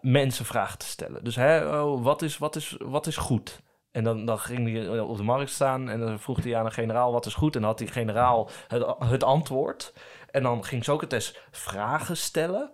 [0.00, 1.24] mensen vragen te stellen.
[1.24, 3.60] Dus hè, oh, wat, is, wat, is, wat is goed?
[3.90, 6.72] En dan, dan ging hij op de markt staan en dan vroeg hij aan een
[6.72, 7.54] generaal wat is goed.
[7.54, 9.92] En dan had die generaal het, het antwoord.
[10.30, 12.70] En dan ging Socrates vragen stellen.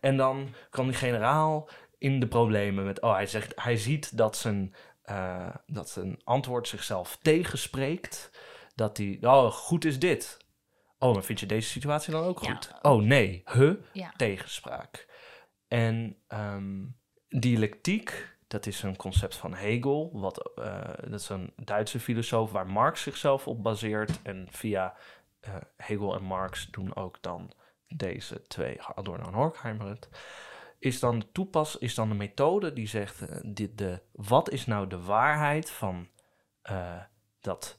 [0.00, 3.00] En dan kwam die generaal in de problemen met...
[3.00, 8.30] Oh, hij, zegt, hij ziet dat zijn, eh, dat zijn antwoord zichzelf tegenspreekt.
[8.74, 9.18] Dat hij...
[9.20, 10.36] Oh, goed is dit.
[10.98, 12.52] Oh, maar vind je deze situatie dan ook Ja.
[12.52, 12.72] goed?
[12.82, 13.42] Oh, nee.
[13.52, 13.74] Huh?
[13.92, 14.12] Ja.
[14.16, 15.06] Tegenspraak.
[15.68, 16.84] En ehm,
[17.28, 20.10] dialectiek, dat is een concept van Hegel.
[20.12, 24.22] Wat, eh, dat is een Duitse filosoof waar Marx zichzelf op baseert.
[24.22, 24.94] En via
[25.40, 27.52] eh, Hegel en Marx doen ook dan
[27.88, 30.08] deze twee, Adorno en Horkheimer het.
[30.78, 34.66] Is dan de toepas, is dan de methode die zegt, eh, dit, de, wat is
[34.66, 36.08] nou de waarheid van
[36.62, 37.02] eh,
[37.40, 37.78] dat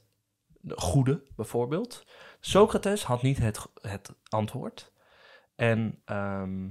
[0.60, 2.06] de goede bijvoorbeeld?
[2.40, 4.92] Socrates had niet het, het antwoord.
[5.54, 6.68] En ehm,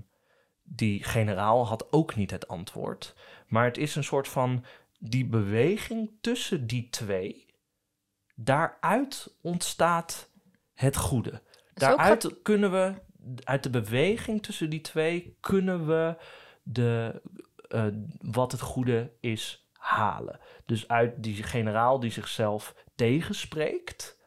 [0.63, 3.15] die generaal had ook niet het antwoord.
[3.47, 4.65] Maar het is een soort van
[4.99, 7.45] die beweging tussen die twee.
[8.35, 10.29] Daaruit ontstaat
[10.73, 11.41] het goede.
[11.73, 12.95] Daaruit kunnen we,
[13.43, 16.17] uit de beweging tussen die twee, kunnen we
[16.63, 17.21] de,
[17.69, 17.85] eh,
[18.21, 20.39] wat het goede is halen.
[20.65, 24.17] Dus uit die generaal die zichzelf tegenspreekt,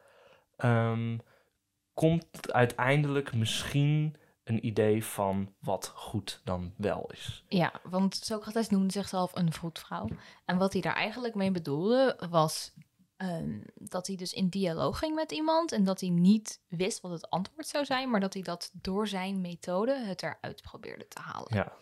[0.57, 1.19] ehm,
[1.95, 7.45] komt uiteindelijk misschien een idee van wat goed dan wel is.
[7.49, 10.09] Ja, want Socrates noemde zichzelf een vroedvrouw.
[10.45, 12.73] En wat hij daar eigenlijk mee bedoelde was
[13.23, 17.11] ehm, dat hij dus in dialoog ging met iemand en dat hij niet wist wat
[17.11, 21.21] het antwoord zou zijn, maar dat hij dat door zijn methode het eruit probeerde te
[21.21, 21.55] halen.
[21.55, 21.73] Ja.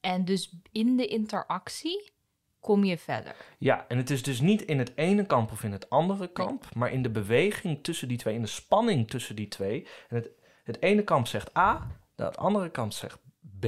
[0.00, 2.12] En dus in de interactie
[2.60, 3.36] kom je verder.
[3.58, 6.74] Ja, en het is dus niet in het ene kamp of in het andere kamp,
[6.74, 9.86] maar in de beweging tussen die twee, in de spanning tussen die twee.
[10.08, 10.28] En het,
[10.64, 13.18] het ene kamp zegt A, het andere kamp zegt
[13.60, 13.66] B.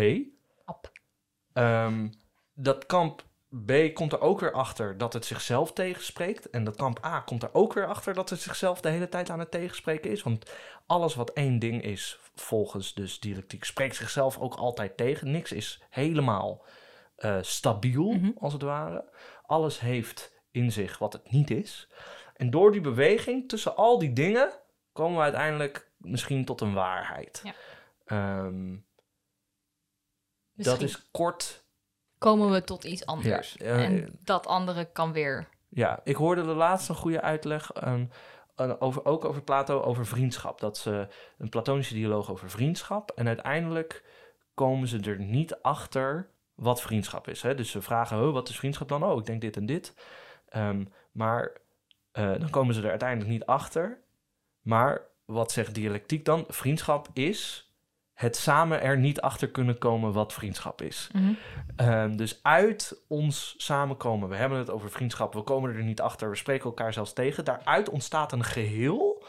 [1.52, 2.08] Ehm,
[2.54, 3.24] dat kamp
[3.64, 6.50] B komt er ook weer achter dat het zichzelf tegenspreekt.
[6.50, 9.30] En dat kamp A komt er ook weer achter dat het zichzelf de hele tijd
[9.30, 10.22] aan het tegenspreken is.
[10.22, 10.50] Want
[10.86, 15.30] alles wat één ding is, volgens dus dialectiek, spreekt zichzelf ook altijd tegen.
[15.30, 16.64] Niks is helemaal
[17.16, 18.30] eh, stabiel, Mhm.
[18.38, 19.10] als het ware.
[19.46, 21.88] Alles heeft in zich wat het niet is.
[22.34, 24.50] En door die beweging tussen al die dingen
[24.92, 27.40] komen we uiteindelijk misschien tot een waarheid.
[27.44, 27.54] Ja.
[28.04, 28.76] Ehm,
[30.52, 31.65] dat is kort
[32.18, 33.54] komen we tot iets anders.
[33.58, 35.48] Ja, en dat andere kan weer.
[35.68, 38.04] Ja, ik hoorde de laatste een goede uitleg ehm,
[38.56, 40.60] eh, over, ook over Plato, over vriendschap.
[40.60, 43.10] Dat ze een platonische dialoog over vriendschap.
[43.10, 44.04] En uiteindelijk
[44.54, 47.42] komen ze er niet achter wat vriendschap is.
[47.42, 47.54] Hè?
[47.54, 49.04] Dus ze vragen, "Huh, wat is vriendschap dan?
[49.04, 49.94] Oh, ik denk dit en dit.
[50.48, 51.52] Ehm, maar
[52.12, 54.00] eh, dan komen ze er uiteindelijk niet achter.
[54.62, 56.44] Maar wat zegt dialectiek dan?
[56.48, 57.65] Vriendschap is
[58.16, 61.10] het samen er niet achter kunnen komen wat vriendschap is.
[61.12, 61.32] Mhm.
[61.76, 66.30] Ehm, dus uit ons samenkomen, we hebben het over vriendschap, we komen er niet achter,
[66.30, 67.44] we spreken elkaar zelfs tegen.
[67.44, 69.24] Daaruit ontstaat een geheel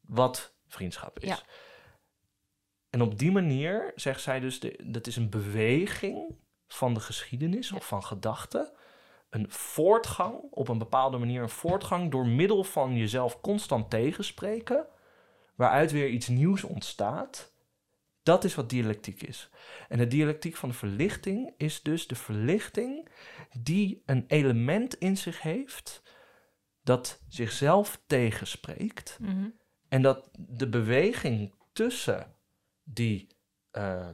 [0.00, 1.28] wat vriendschap is.
[1.28, 1.38] Ja.
[2.90, 6.34] En op die manier zegt zij dus, de, dat is een beweging
[6.68, 7.76] van de geschiedenis Ja.
[7.76, 8.72] of van gedachten.
[9.30, 14.86] Een voortgang, op een bepaalde manier een voortgang door middel van jezelf constant tegenspreken,
[15.54, 17.51] waaruit weer iets nieuws ontstaat.
[18.22, 19.50] Dat is wat dialectiek is.
[19.88, 23.08] En de dialectiek van de verlichting is dus de verlichting
[23.58, 26.02] die een element in zich heeft
[26.82, 29.18] dat zichzelf tegenspreekt.
[29.20, 29.48] Mhm.
[29.88, 32.34] En dat de beweging tussen
[32.82, 33.36] die,
[33.70, 34.08] eh,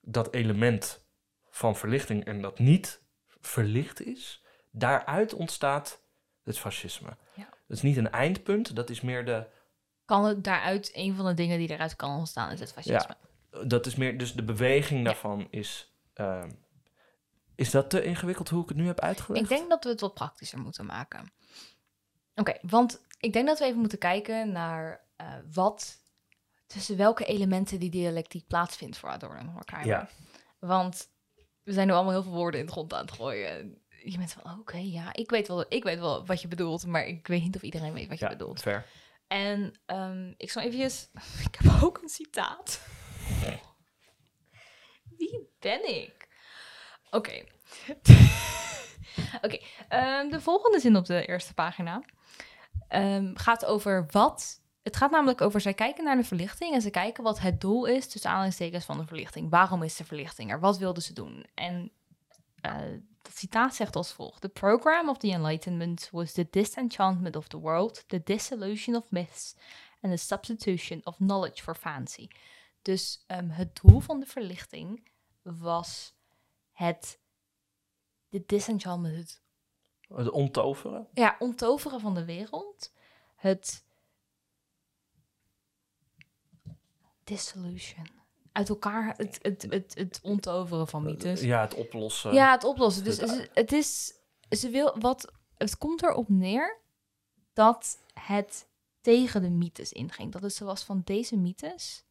[0.00, 1.06] dat element
[1.50, 3.02] van verlichting en dat niet
[3.40, 6.02] verlicht is, daaruit ontstaat
[6.42, 7.16] het fascisme.
[7.34, 7.48] Ja.
[7.66, 9.46] Dat is niet een eindpunt, dat is meer de,
[10.04, 13.16] Kan het daaruit, een van de dingen die eruit kan ontstaan, is het fascisme.
[13.66, 15.94] Dat is meer, dus de beweging daarvan is.
[16.14, 16.50] ehm,
[17.54, 19.50] is dat te ingewikkeld hoe ik het nu heb uitgelegd?
[19.50, 21.32] Ik denk dat we het wat praktischer moeten maken.
[22.34, 25.96] Oké, want ik denk dat we even moeten kijken naar eh, wat,
[26.66, 29.88] tussen welke elementen die dialectiek plaatsvindt voor Adorno en Horkheimer.
[29.88, 30.08] Ja.
[30.58, 31.08] Want
[31.62, 33.82] we zijn nu allemaal heel veel woorden in het grond aan het gooien.
[34.04, 37.06] Je bent van, oké, ja, ik weet, wel, ik weet wel wat je bedoelt, maar
[37.06, 38.60] ik weet niet of iedereen weet wat je ja, bedoelt.
[38.60, 38.86] Ver.
[39.26, 41.08] En ehm, ik zal eventjes...
[41.46, 42.80] Ik heb ook een citaat.
[45.16, 46.28] Wie ben ik?
[47.10, 47.44] Oké.
[49.44, 52.02] Oké, ehm, de volgende zin op de eerste pagina
[52.88, 54.58] ehm, gaat over wat...
[54.82, 57.84] Het gaat namelijk over, zij kijken naar de verlichting en ze kijken wat het doel
[57.84, 59.50] is tussen aanhalingstekens van de verlichting.
[59.50, 60.60] Waarom is de verlichting er?
[60.60, 61.46] Wat wilden ze doen?
[61.54, 61.92] En
[62.60, 62.72] eh
[63.22, 64.40] het citaat zegt als volgt.
[64.40, 69.54] The program of the Enlightenment was the disenchantment of the world, the dissolution of myths
[70.00, 72.28] and the substitution of knowledge for fancy.
[72.82, 75.08] Dus ehm, het doel van de verlichting
[75.42, 76.14] was
[76.72, 77.18] het
[78.28, 79.16] de disenchantment,
[80.00, 81.08] het Het ontoveren.
[81.14, 82.92] ja, onttoveren van de wereld,
[83.36, 83.84] het
[87.24, 88.06] dissolution,
[88.52, 91.40] uit elkaar, het, het, het, het onttoveren van mythes.
[91.40, 92.32] Ja, het oplossen.
[92.32, 93.04] Ja, het oplossen.
[93.04, 94.14] Dus het- het, het is,
[94.50, 96.78] ze wil wat, het komt erop neer
[97.52, 98.68] dat het
[99.00, 100.32] tegen de mythes inging.
[100.32, 102.04] Dat het zoals van deze mythes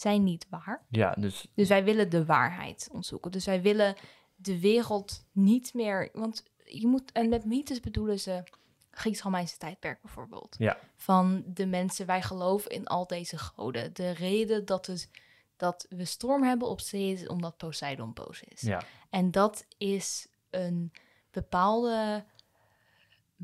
[0.00, 0.82] zijn niet waar.
[0.88, 3.30] Ja, dus Dus wij willen de waarheid onderzoeken.
[3.30, 3.94] Dus wij willen
[4.36, 6.08] de wereld niet meer.
[6.12, 7.12] Want je moet.
[7.12, 8.42] En met mythes bedoelen ze
[8.90, 10.56] Grieks-Romeinse tijdperk bijvoorbeeld.
[10.58, 10.78] Ja.
[10.96, 13.94] Van de mensen, wij geloven in al deze goden.
[13.94, 15.10] De reden dat, het,
[15.56, 18.60] dat we storm hebben op zee is omdat Poseidon boos is.
[18.60, 20.92] ja, En dat is een
[21.30, 22.24] bepaalde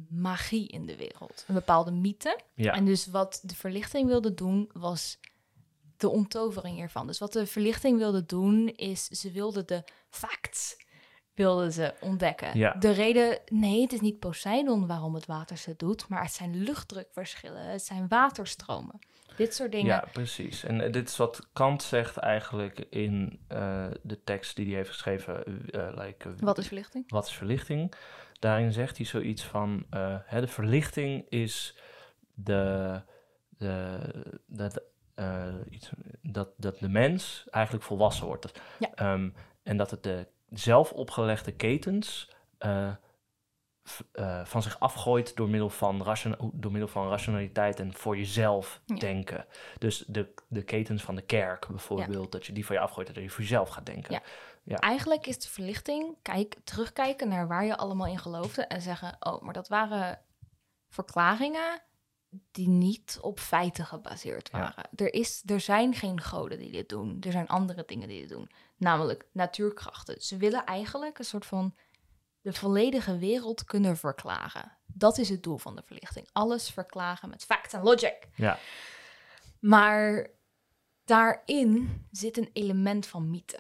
[0.09, 1.45] magie in de wereld.
[1.49, 2.41] Een bepaalde mythe.
[2.55, 2.73] ja.
[2.73, 5.19] En dus wat de verlichting wilde doen, was
[5.97, 7.07] de onttovering hiervan.
[7.07, 10.85] Dus wat de verlichting wilde doen, is ze wilde de facts
[11.35, 12.59] wilden ze ontdekken.
[12.59, 12.73] Ja.
[12.73, 16.57] De reden, nee, het is niet Poseidon waarom het water ze doet, maar het zijn
[16.63, 18.99] luchtdrukverschillen, het zijn waterstromen.
[19.37, 19.87] Dit soort dingen.
[19.87, 20.65] Ja, precies.
[20.65, 24.89] En eh, dit is wat Kant zegt eigenlijk in eh, de tekst die hij heeft
[24.89, 25.45] geschreven.
[25.71, 27.11] eh, like, Wat is verlichting?
[27.11, 27.95] Wat is verlichting?
[28.39, 31.77] Daarin zegt hij zoiets van: eh, hè, de verlichting is
[32.35, 33.03] de,
[33.49, 33.99] de,
[34.47, 34.85] dat, eh,
[35.71, 35.91] iets,
[36.23, 38.61] dat, dat de mens eigenlijk volwassen wordt.
[38.79, 38.91] Ja.
[38.95, 39.31] Ehm,
[39.63, 42.89] en dat het de zelf opgelegde ketens eh,
[44.13, 46.17] eh, van zich afgooit door middel van,
[46.53, 48.97] door middel van rationaliteit en voor jezelf Ja.
[48.97, 49.47] denken.
[49.79, 53.15] Dus de, de ketens van de kerk bijvoorbeeld, dat je die van je afgooit en
[53.15, 54.23] dat je voor jezelf gaat denken.
[54.63, 54.77] Ja.
[54.77, 59.43] Eigenlijk is de verlichting kijk, terugkijken naar waar je allemaal in geloofde en zeggen: Oh,
[59.43, 60.21] maar dat waren
[60.89, 61.83] verklaringen
[62.51, 64.59] die niet op feiten gebaseerd Ja.
[64.59, 64.89] waren.
[64.97, 67.17] Er, is, er zijn geen goden die dit doen.
[67.21, 68.51] Er zijn andere dingen die dit doen.
[68.77, 70.21] Namelijk natuurkrachten.
[70.23, 71.75] Ze willen eigenlijk een soort van
[72.41, 74.79] de volledige wereld kunnen verklaren.
[74.87, 76.29] Dat is het doel van de verlichting.
[76.33, 78.29] Alles verklaren met facts en logic.
[78.35, 78.59] Ja.
[79.61, 80.31] Maar
[81.05, 83.59] daarin zit een element van mythe.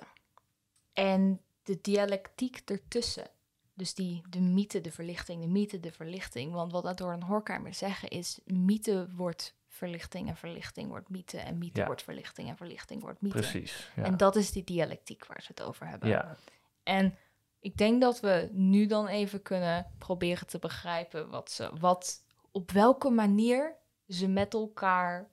[0.93, 3.31] En de dialectiek ertussen.
[3.77, 6.53] Dus die, de mythe, de verlichting, de mythe, de verlichting.
[6.53, 8.41] Want wat Adorno en Horkheimer zeggen is...
[8.45, 11.39] mythe wordt verlichting en verlichting wordt mythe...
[11.39, 11.87] en mythe Ja.
[11.87, 13.39] wordt verlichting en verlichting wordt mythe.
[13.39, 13.91] Precies.
[13.97, 14.03] Ja.
[14.03, 16.09] En dat is die dialectiek waar ze het over hebben.
[16.09, 16.37] ja.
[16.83, 17.15] En
[17.61, 21.29] ik denk dat we nu dan even kunnen proberen te begrijpen...
[21.29, 23.75] wat ze, wat, op welke manier
[24.09, 25.29] ze met elkaar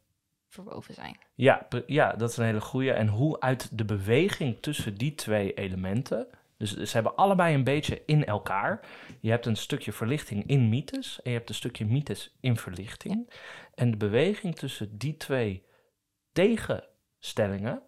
[0.47, 1.17] verwoven zijn.
[1.35, 2.91] Ja, ja, dat is een hele goeie.
[2.91, 8.01] En hoe uit de beweging tussen die twee elementen, Dus ze hebben allebei een beetje
[8.05, 8.79] in elkaar.
[9.19, 13.29] Je hebt een stukje verlichting in mythes en je hebt een stukje mythes in verlichting.
[13.75, 15.65] En de beweging tussen die twee
[16.31, 17.81] tegenstellingen,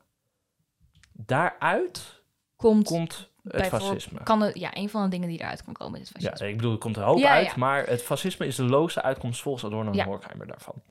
[1.12, 2.24] daaruit
[2.56, 4.24] Komt, komt het fascisme.
[4.24, 6.50] kan het, ja, een van de dingen die eruit kan komen is het Ja, fascisme.
[6.52, 7.54] ik bedoel, er komt een hoop Ja, uit, ja.
[7.58, 10.06] maar het fascisme is de loze uitkomst volgens Adorno en Ja.
[10.06, 10.84] Horkheimer daarvan.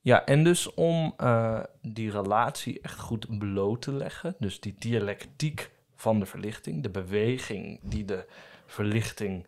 [0.00, 5.70] Ja, en dus om eh, die relatie echt goed bloot te leggen, dus die dialectiek
[5.96, 8.26] van de verlichting, de beweging die de
[8.66, 9.46] verlichting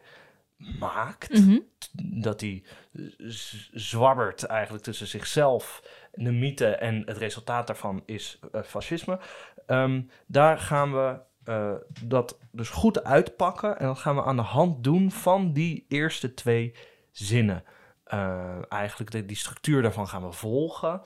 [0.78, 1.58] maakt, Mhm.
[2.22, 2.64] dat die
[3.72, 5.82] zwabbert eigenlijk tussen zichzelf,
[6.12, 9.18] de mythe en het resultaat daarvan is eh, fascisme.
[9.66, 14.42] Ehm, daar gaan we eh, dat dus goed uitpakken en dat gaan we aan de
[14.42, 16.74] hand doen van die eerste twee
[17.10, 17.64] zinnen.
[18.04, 21.02] Eh, eigenlijk de, die structuur daarvan gaan we volgen.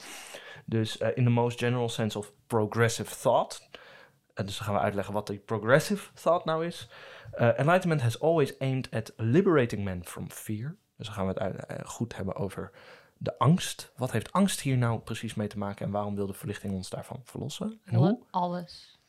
[0.64, 3.68] Dus in the most general sense of progressive thought.
[4.46, 6.88] Dus dan gaan we uitleggen wat die progressive thought nou is.
[7.33, 10.76] Eh, enlightenment has always aimed at liberating men from fear.
[10.96, 12.70] Dus dan gaan we het eh, goed hebben over
[13.18, 13.92] de angst.
[13.96, 16.90] Wat heeft angst hier nou precies mee te maken en waarom wil de verlichting ons
[16.90, 17.81] daarvan verlossen?
[17.85, 18.18] En hoe?
[18.31, 19.00] Alles.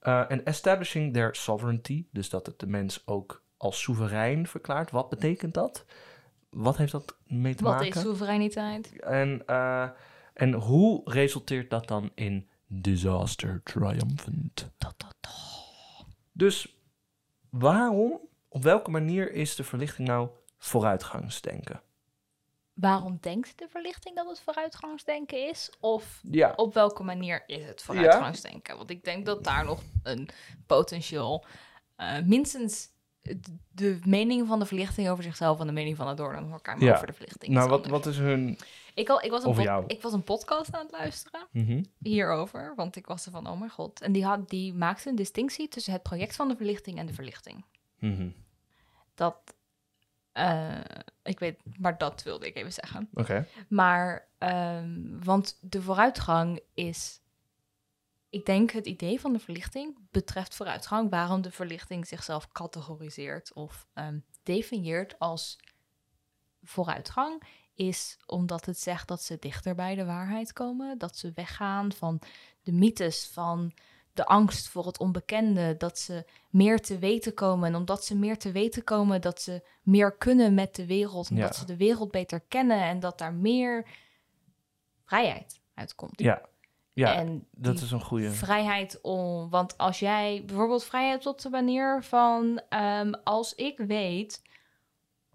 [0.00, 4.90] Eh, En establishing their sovereignty, dus dat het de mens ook als soeverein verklaart.
[4.90, 5.84] Wat betekent dat?
[6.50, 7.88] Wat heeft dat mee te Wat maken?
[7.88, 8.98] is soevereiniteit?
[9.00, 9.46] En,
[10.34, 14.70] en hoe resulteert dat dan in disaster triumphant?
[16.32, 16.76] Dus
[17.50, 20.28] waarom, op welke manier is de verlichting nou
[20.58, 21.80] vooruitgangsdenken?
[22.72, 25.70] Waarom denkt de verlichting dat het vooruitgangsdenken is?
[25.80, 28.76] Of Ja, op welke manier is het vooruitgangsdenken?
[28.76, 30.28] Want ik denk dat daar nog een
[30.66, 31.44] potentieel,
[31.96, 32.88] eh, minstens
[33.68, 36.94] de mening van de verlichting over zichzelf en de mening van Adorno Horkheimer Ja.
[36.94, 37.52] over de verlichting.
[37.52, 38.58] nou is wat, wat is hun...
[39.00, 41.82] Ik, al, ik, was een pod- ik was een podcast aan het luisteren Mhm.
[41.98, 44.00] hierover, want ik was er van, oh mijn god.
[44.00, 47.12] En die, had, die maakte een distinctie tussen het project van de verlichting en de
[47.14, 47.64] verlichting.
[47.98, 48.30] Mhm.
[49.14, 49.54] Dat,
[50.32, 50.80] eh,
[51.22, 53.08] ik weet, maar dat wilde ik even zeggen.
[53.14, 53.46] Oké.
[53.68, 57.20] Maar, ehm, want de vooruitgang is,
[58.28, 63.86] ik denk het idee van de verlichting betreft vooruitgang, waarom de verlichting zichzelf categoriseert of
[63.94, 65.58] ehm, definieert als
[66.62, 67.42] vooruitgang,
[67.88, 72.20] is omdat het zegt dat ze dichter bij de waarheid komen, dat ze weggaan van
[72.62, 73.72] de mythes, van
[74.12, 77.68] de angst voor het onbekende, dat ze meer te weten komen.
[77.68, 81.30] En omdat ze meer te weten komen, dat ze meer kunnen met de wereld.
[81.30, 81.42] En Ja.
[81.42, 83.86] dat ze de wereld beter kennen en dat daar meer
[85.04, 86.20] vrijheid uitkomt.
[86.20, 86.42] Ja,
[86.92, 88.30] ja en dat is een goede...
[88.30, 89.50] vrijheid om.
[89.50, 94.42] Want als jij bijvoorbeeld vrijheid tot de manier van ehm, als ik weet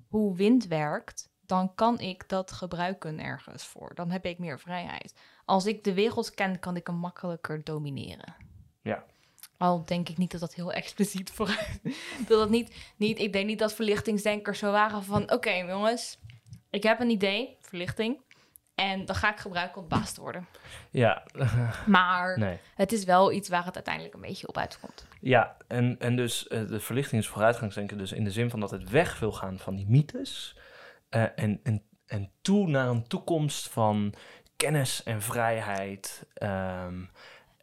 [0.08, 3.96] hoe wind werkt, dan kan ik dat gebruiken ergens voor.
[3.96, 5.14] Dan heb ik meer vrijheid.
[5.46, 8.36] Als ik de wereld ken, kan ik hem makkelijker domineren.
[8.82, 9.04] Ja.
[9.58, 11.80] Al denk ik niet dat dat heel expliciet vooruit.
[12.28, 13.20] dat dat niet, niet.
[13.20, 16.20] Ik denk niet dat verlichtingsdenkers zo waren van: oké, jongens,
[16.70, 18.24] ik heb een idee, verlichting.
[18.76, 20.48] En dat ga ik gebruiken om baas te worden.
[20.90, 21.24] Ja,
[21.86, 22.58] Maar nee.
[22.76, 25.06] het is wel iets waar het uiteindelijk een beetje op uitkomt.
[25.20, 28.72] Ja, en, en dus eh, de verlichting is vooruitgangsdenken dus in de zin van dat
[28.72, 30.56] het weg wil gaan van die mythes
[31.10, 34.14] eh, en, en, en toe naar een toekomst van
[34.56, 36.26] kennis en vrijheid.
[36.34, 37.04] ehm,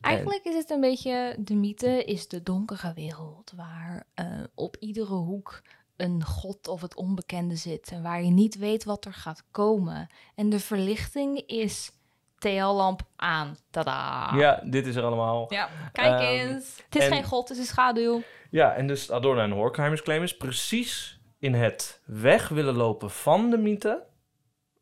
[0.00, 5.14] Eigenlijk is het een beetje, de mythe is de donkere wereld, waar eh, op iedere
[5.14, 5.62] hoek
[5.96, 10.06] een god of het onbekende zit en waar je niet weet wat er gaat komen.
[10.34, 11.92] En de verlichting is
[12.38, 13.56] TL-lamp aan.
[13.70, 14.32] Tada!
[14.36, 15.46] ja, dit is er allemaal.
[15.52, 16.76] Ja, kijk Ehm, eens.
[16.84, 18.22] Het is en- geen god, het is een schaduw.
[18.50, 23.50] Ja, en dus Adorno en Horkheimer's claim is precies in het weg willen lopen van
[23.50, 24.06] de mythe,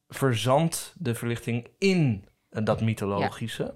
[0.08, 3.74] verzandt de verlichting in dat mythologische.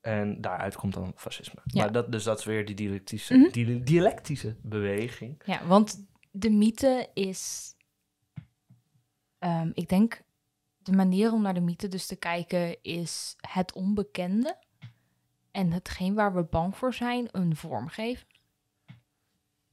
[0.00, 1.60] En daaruit komt dan fascisme.
[1.64, 1.82] Ja.
[1.82, 3.50] Maar dat, dus dat is weer die dialectische, Mhm.
[3.50, 5.42] die, dialectische beweging.
[5.44, 7.72] Ja, want de mythe is,
[9.38, 10.22] ehm, ik denk,
[10.76, 14.58] de manier om naar de mythe dus te kijken is het onbekende
[15.50, 18.26] en hetgeen waar we bang voor zijn een vorm geven.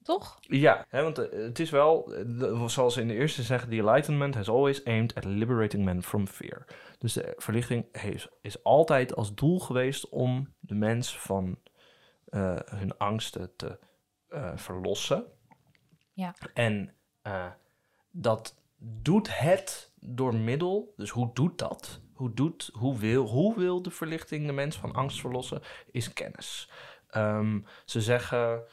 [0.10, 0.40] Toch?
[0.42, 3.76] Ja, hè, want eh, het is wel, eh, zoals ze in de eerste zeggen, the
[3.76, 6.66] Enlightenment has always aimed at liberating men from fear.
[6.98, 11.60] Dus de verlichting heeft, is altijd als doel geweest om de mens van
[12.26, 13.80] eh, hun angsten te
[14.56, 15.26] verlossen.
[16.14, 16.36] Ja.
[16.54, 16.96] En
[18.12, 22.02] dat doet het door middel, dus hoe doet dat?
[22.14, 25.62] Hoe, doet, hoe, wil, hoe wil de verlichting de mens van angst verlossen?
[25.92, 26.70] Is kennis.
[27.10, 28.64] Ehm, ze zeggen,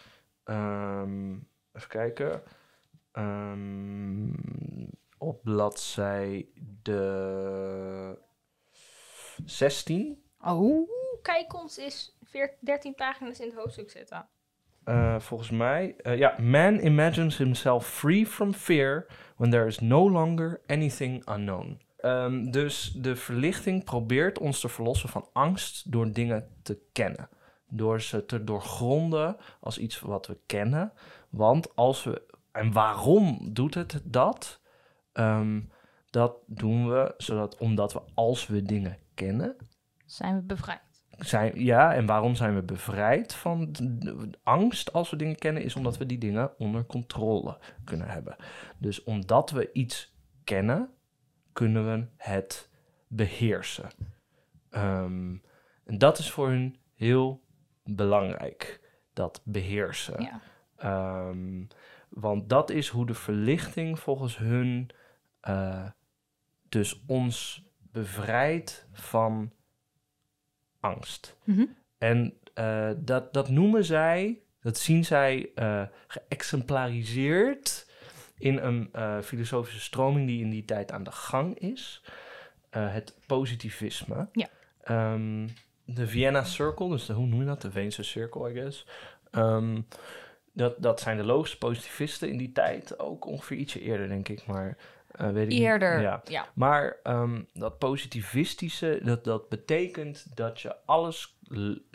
[0.47, 1.31] ehm,
[1.73, 2.43] even kijken,
[3.17, 4.29] Ehm,
[5.19, 6.47] op bladzij
[6.83, 8.19] de
[9.45, 10.23] 16.
[10.45, 10.89] Oh,
[11.23, 14.29] kijk ons is 14, 13 pagina's in het hoofdstuk zitten.
[14.85, 20.11] eh, volgens mij, eh, ja, man imagines himself free from fear when there is no
[20.11, 21.81] longer anything unknown.
[21.97, 27.29] Ehm, dus de verlichting probeert ons te verlossen van angst door dingen te kennen.
[27.69, 30.93] Door ze te doorgronden als iets wat we kennen.
[31.29, 32.23] Want als we.
[32.53, 34.61] En waarom doet het dat?
[35.13, 35.61] Ehm,
[36.11, 39.57] dat doen we zodat, omdat we als we dingen kennen,
[40.07, 40.81] Zijn we bevrijd?
[41.19, 43.75] zijn, ja, en waarom zijn we bevrijd van
[44.43, 48.37] angst als we dingen kennen, is omdat we die dingen onder controle kunnen hebben.
[48.79, 50.15] Dus omdat we iets
[50.45, 50.91] kennen,
[51.53, 52.71] kunnen we het
[53.09, 53.91] beheersen.
[54.71, 55.37] Ehm,
[55.85, 57.45] en dat is voor hun heel
[57.87, 58.81] belangrijk,
[59.13, 60.23] dat beheersen.
[60.23, 60.41] Ja.
[60.77, 61.65] Ehm,
[62.09, 64.91] want dat is hoe de verlichting volgens hun
[65.41, 65.87] eh,
[66.69, 69.53] dus ons bevrijdt van
[70.81, 71.37] angst.
[71.45, 71.65] Mhm.
[71.99, 77.91] En eh, dat, dat noemen zij, dat zien zij eh geëxemplariseerd
[78.39, 78.91] in een
[79.25, 82.03] filosofische stroming die in die tijd aan de gang is.
[82.71, 84.29] Het positivisme.
[84.33, 84.49] Ja.
[84.83, 85.49] Ehm,
[85.87, 87.63] de Vienna Circle, dus de, hoe noem je dat?
[87.63, 88.87] De Weense cirkel, I guess.
[89.31, 89.81] Ehm,
[90.53, 92.99] dat, dat zijn de logische positivisten in die tijd.
[92.99, 94.47] Ook ongeveer ietsje eerder, denk ik.
[94.47, 94.77] Maar
[95.11, 95.61] eh, weet ik niet.
[95.61, 96.01] Eerder.
[96.01, 96.21] Ja.
[96.25, 96.47] Ja.
[96.55, 101.39] Maar ehm, dat positivistische, dat, dat betekent dat je alles,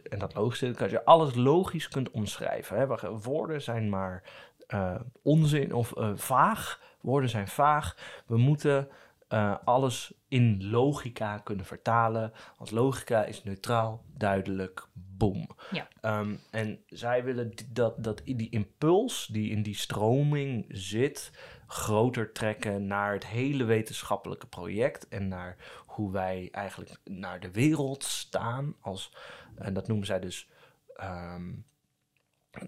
[0.10, 2.78] en dat logische, dat je alles logisch kunt omschrijven.
[2.78, 3.10] Hè?
[3.18, 4.24] Woorden zijn maar
[4.68, 6.80] eh, onzin of eh, vaag.
[7.02, 7.96] Woorden zijn vaag.
[8.26, 8.88] We moeten
[9.32, 12.34] eh, alles in logica kunnen vertalen.
[12.58, 15.50] Want logica is neutraal, duidelijk, boom.
[15.72, 15.88] Ja.
[16.02, 21.32] Ehm, en zij willen dat, dat die impuls die in die stroming zit,
[21.68, 28.04] groter trekken naar het hele wetenschappelijke project en naar hoe wij eigenlijk naar de wereld
[28.04, 28.76] staan.
[28.80, 29.14] Als,
[29.56, 30.50] en dat noemen zij dus
[30.96, 31.52] ehm,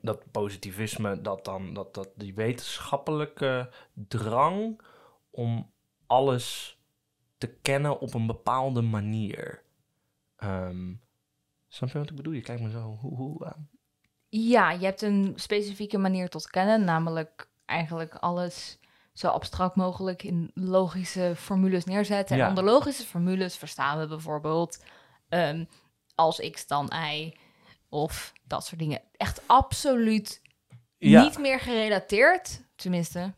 [0.02, 4.82] dat positivisme, dat dan dat, dat die wetenschappelijke drang
[5.30, 5.72] om
[6.14, 6.78] alles
[7.38, 9.62] te kennen op een bepaalde manier.
[10.36, 10.94] Ehm
[11.68, 12.34] snap je wat ik bedoel?
[12.34, 13.70] Je kijkt me zo hoe, hoe aan.
[14.30, 18.80] Ja, je hebt een specifieke manier tot kennen, namelijk eigenlijk alles
[19.14, 22.38] zo abstract mogelijk in logische formules neerzetten.
[22.38, 22.44] Ja.
[22.44, 24.84] En onder logische formules verstaan we bijvoorbeeld
[25.30, 25.66] ehm,
[26.16, 27.34] als x dan y
[27.90, 29.02] of dat soort dingen.
[29.18, 30.42] Echt absoluut
[30.98, 31.24] Ja.
[31.24, 33.34] niet meer gerelateerd, tenminste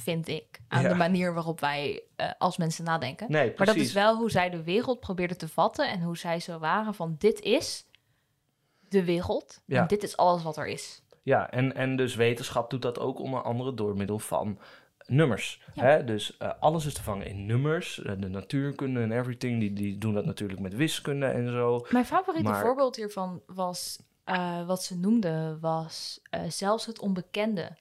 [0.00, 0.88] vind ik, aan Ja.
[0.88, 3.30] de manier waarop wij eh, als mensen nadenken.
[3.30, 6.40] Nee, Maar dat is wel hoe zij de wereld probeerden te vatten en hoe zij
[6.40, 7.86] zo waren van dit is
[8.88, 9.80] de wereld Ja.
[9.80, 11.02] en dit is alles wat er is.
[11.22, 14.58] Ja, en, en dus wetenschap doet dat ook onder andere door middel van
[15.06, 15.62] nummers.
[15.74, 15.82] Ja.
[15.84, 16.04] Hè?
[16.04, 18.02] Dus eh, alles is te vangen in nummers.
[18.02, 21.86] Eh, de natuurkunde en everything, die, die doen dat natuurlijk met wiskunde en zo.
[21.90, 23.98] Mijn favoriete Maar- voorbeeld hiervan was,
[24.66, 27.76] wat ze noemden, was zelfs het onbekende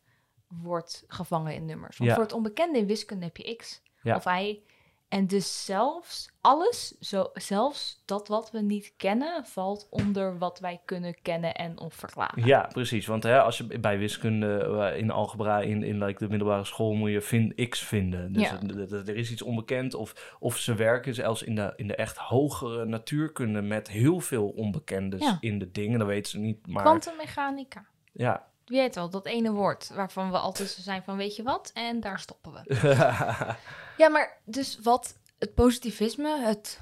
[0.62, 1.98] wordt gevangen in nummers.
[1.98, 2.16] Want Ja.
[2.16, 4.16] voor het onbekende in wiskunde heb je x Ja.
[4.16, 4.60] of y.
[5.08, 10.82] En dus zelfs alles, zo, zelfs dat wat we niet kennen, valt onder wat wij
[10.86, 12.46] kunnen kennen en of verklaren.
[12.46, 13.06] Ja, precies.
[13.06, 14.58] Want hè, als je bij wiskunde,
[14.92, 18.34] eh, in algebra, in, in like, de middelbare school, moet je vind, x vinden.
[18.34, 18.60] Dus Ja.
[18.90, 19.94] er is iets onbekend.
[19.94, 24.48] Of, of ze werken zelfs in de, in de echt hogere natuurkunde met heel veel
[24.50, 25.38] onbekendes Ja.
[25.40, 26.00] in de dingen.
[26.00, 26.68] Dat weten ze niet.
[26.68, 27.86] Maar Kwantummechanica.
[28.12, 28.48] ja.
[28.70, 31.72] Je weet wel, dat ene woord waarvan we altijd zijn van weet je wat?
[31.74, 32.62] En daar stoppen we.
[33.98, 36.82] Ja, maar dus wat het positivisme, het,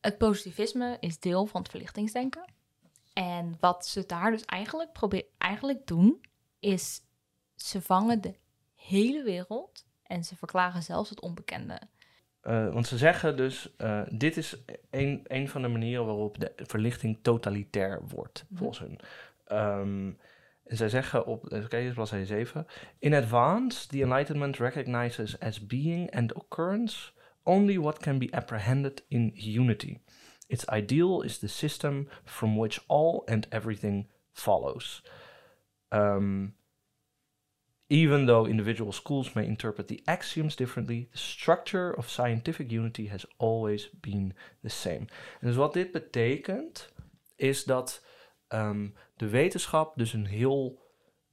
[0.00, 2.44] het positivisme is deel van het verlichtingsdenken.
[3.12, 6.20] En wat ze daar dus eigenlijk, probeer, eigenlijk doen,
[6.58, 7.00] is
[7.56, 8.34] ze vangen de
[8.74, 11.80] hele wereld en ze verklaren zelfs het onbekende.
[12.40, 14.56] Eh, want ze zeggen dus, eh, dit is
[14.90, 18.58] een, een van de manieren waarop de verlichting totalitair wordt, Mhm.
[18.58, 19.00] volgens hun.
[19.44, 20.12] Ehm,
[20.76, 22.66] zij zeggen op, eens bladzijde 7.
[22.98, 27.12] In advance, the Enlightenment recognizes as being and occurrence
[27.42, 29.98] only what can be apprehended in unity.
[30.46, 35.02] Its ideal is the system from which all and everything follows.
[35.88, 36.54] Um,
[37.92, 43.26] Even though individual schools may interpret the axioms differently, the structure of scientific unity has
[43.38, 45.08] always been the same.
[45.40, 46.92] En dus wat dit betekent,
[47.36, 48.04] is dat
[48.48, 48.88] ehm,
[49.20, 50.78] de wetenschap dus een heel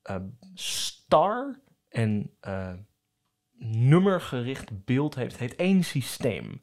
[0.02, 0.16] eh,
[0.54, 1.60] star
[1.90, 2.74] en eh,
[3.60, 5.32] nummergericht beeld heeft.
[5.32, 6.62] Het heet één systeem,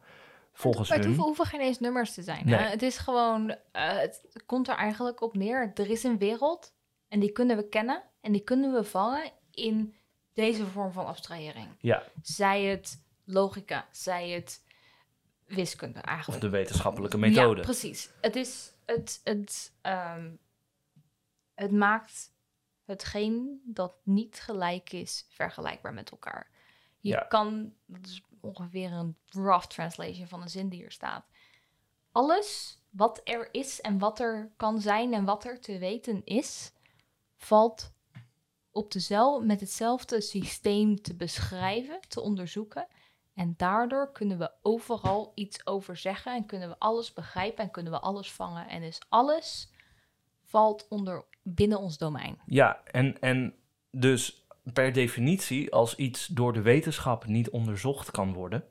[0.52, 1.16] volgens maar het hun.
[1.16, 2.46] hoeven, geen eens nummers te zijn.
[2.46, 2.58] Nee.
[2.58, 5.70] Het is gewoon, eh, het komt er eigenlijk op neer.
[5.74, 6.74] Er is een wereld
[7.08, 9.94] en die kunnen we kennen en die kunnen we vangen in
[10.32, 11.68] deze vorm van abstrahering.
[11.78, 14.62] Ja, Zij het logica, zij het
[15.46, 16.40] wiskunde of eigenlijk.
[16.40, 17.60] de wetenschappelijke methode.
[17.60, 18.10] Ja, precies.
[18.20, 20.30] Het is het, het, ehm,
[21.54, 22.32] het maakt
[22.84, 26.50] hetgeen dat niet gelijk is vergelijkbaar met elkaar.
[27.00, 27.20] Je Ja.
[27.20, 31.26] kan, dat is ongeveer een rough translation van een zin die hier staat.
[32.12, 36.72] Alles wat er is en wat er kan zijn en wat er te weten is,
[37.36, 37.92] valt
[38.70, 42.86] op dezel, met hetzelfde systeem te beschrijven, te onderzoeken.
[43.34, 47.92] En daardoor kunnen we overal iets over zeggen en kunnen we alles begrijpen en kunnen
[47.92, 48.68] we alles vangen.
[48.68, 49.68] En dus alles
[50.42, 52.38] valt onder binnen ons domein.
[52.46, 53.54] Ja, en, en
[53.90, 58.64] dus per definitie, als iets door de wetenschap niet onderzocht kan worden,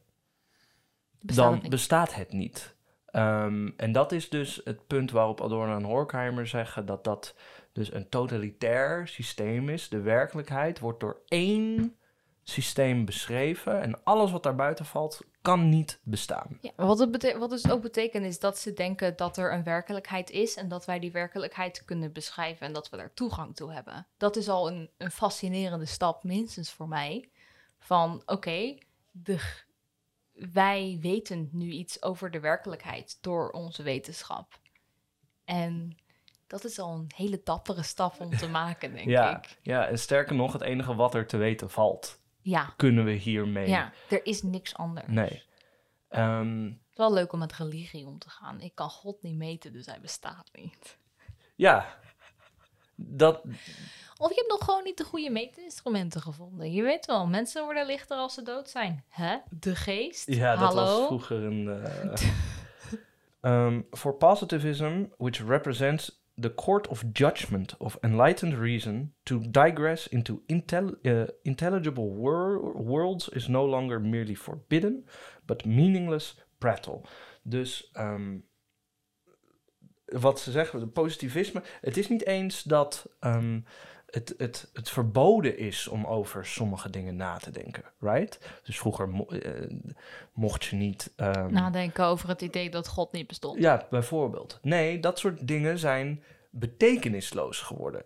[1.20, 2.76] Bestaat dan het bestaat het niet.
[3.06, 7.36] Ehm, en dat is dus het punt waarop Adorno en Horkheimer zeggen dat dat
[7.72, 9.90] dus een totalitair systeem is.
[9.90, 11.98] De werkelijkheid wordt door één
[12.44, 16.58] systeem beschreven en alles wat daarbuiten valt kan niet bestaan.
[16.62, 19.64] Ja, wat het, bete- wat het ook betekent is dat ze denken dat er een
[19.64, 23.74] werkelijkheid is en dat wij die werkelijkheid kunnen beschrijven en dat we daar toegang toe
[23.74, 24.08] hebben.
[24.18, 27.30] Dat is al een, een fascinerende stap, minstens voor mij.
[27.80, 28.78] Van oké,
[29.12, 29.40] de
[30.34, 34.60] wij weten nu iets over de werkelijkheid door onze wetenschap.
[35.46, 35.98] En
[36.48, 39.58] dat is al een hele dappere stap om te maken, denk ja, ik.
[39.62, 43.68] ja, en sterker nog, het enige wat er te weten valt, Ja, kunnen we hiermee.
[43.68, 45.08] ja, er is niks anders.
[45.08, 45.44] Nee.
[46.10, 48.62] Ehm, Het is wel leuk om met religie om te gaan.
[48.62, 50.98] Ik kan God niet meten, dus hij bestaat niet.
[51.56, 51.98] ja,
[52.96, 53.42] dat,
[54.18, 56.72] Of je hebt nog gewoon niet de goede meetinstrumenten gevonden.
[56.72, 59.04] Je weet wel, mensen worden lichter als ze dood zijn.
[59.10, 59.38] Hè?
[59.50, 60.28] De geest?
[60.28, 61.86] Ja, dat was vroeger een.
[63.42, 70.42] um, for positivism, which represents the court of judgment of enlightened reason, to digress into
[70.48, 75.06] uh, intelligible wor- worlds is no longer merely forbidden,
[75.46, 77.02] but meaningless prattle.
[77.44, 78.38] Dus ehm,
[80.06, 83.60] wat ze zeggen, de positivisme, het is niet eens dat ehm,
[84.14, 88.40] het, het, het verboden is om over sommige dingen na te denken, right?
[88.64, 89.76] Dus vroeger mo- eh,
[90.34, 91.12] mocht je niet.
[91.16, 93.60] ehm, Nadenken over het idee dat God niet bestond.
[93.60, 94.60] ja, bijvoorbeeld.
[94.62, 98.04] Nee, dat soort dingen zijn betekenisloos geworden.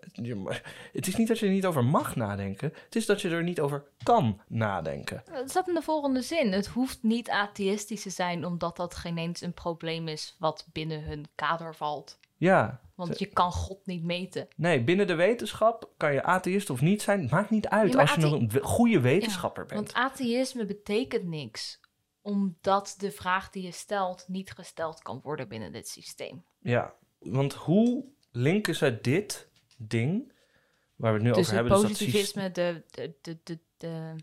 [0.93, 3.43] Het is niet dat je er niet over mag nadenken, het is dat je er
[3.43, 5.23] niet over kan nadenken.
[5.31, 6.51] Het staat in de volgende zin.
[6.51, 11.03] Het hoeft niet atheïstisch te zijn, omdat dat geen eens een probleem is wat binnen
[11.03, 12.17] hun kader valt.
[12.37, 14.47] Ja, Want je kan God niet meten.
[14.55, 18.13] nee, binnen de wetenschap kan je atheïst of niet zijn, maakt niet uit Ja, als
[18.13, 19.79] je een goede wetenschapper bent.
[19.91, 21.79] Want atheïsme betekent niks,
[22.21, 26.43] omdat de vraag die je stelt niet gesteld kan worden binnen dit systeem.
[26.59, 30.33] Ja, want hoe linken ze dit ding,
[30.95, 33.37] waar we het nu Dus over het hebben, dus dat systeem- positivisme, de, de, de,
[33.43, 34.15] de, de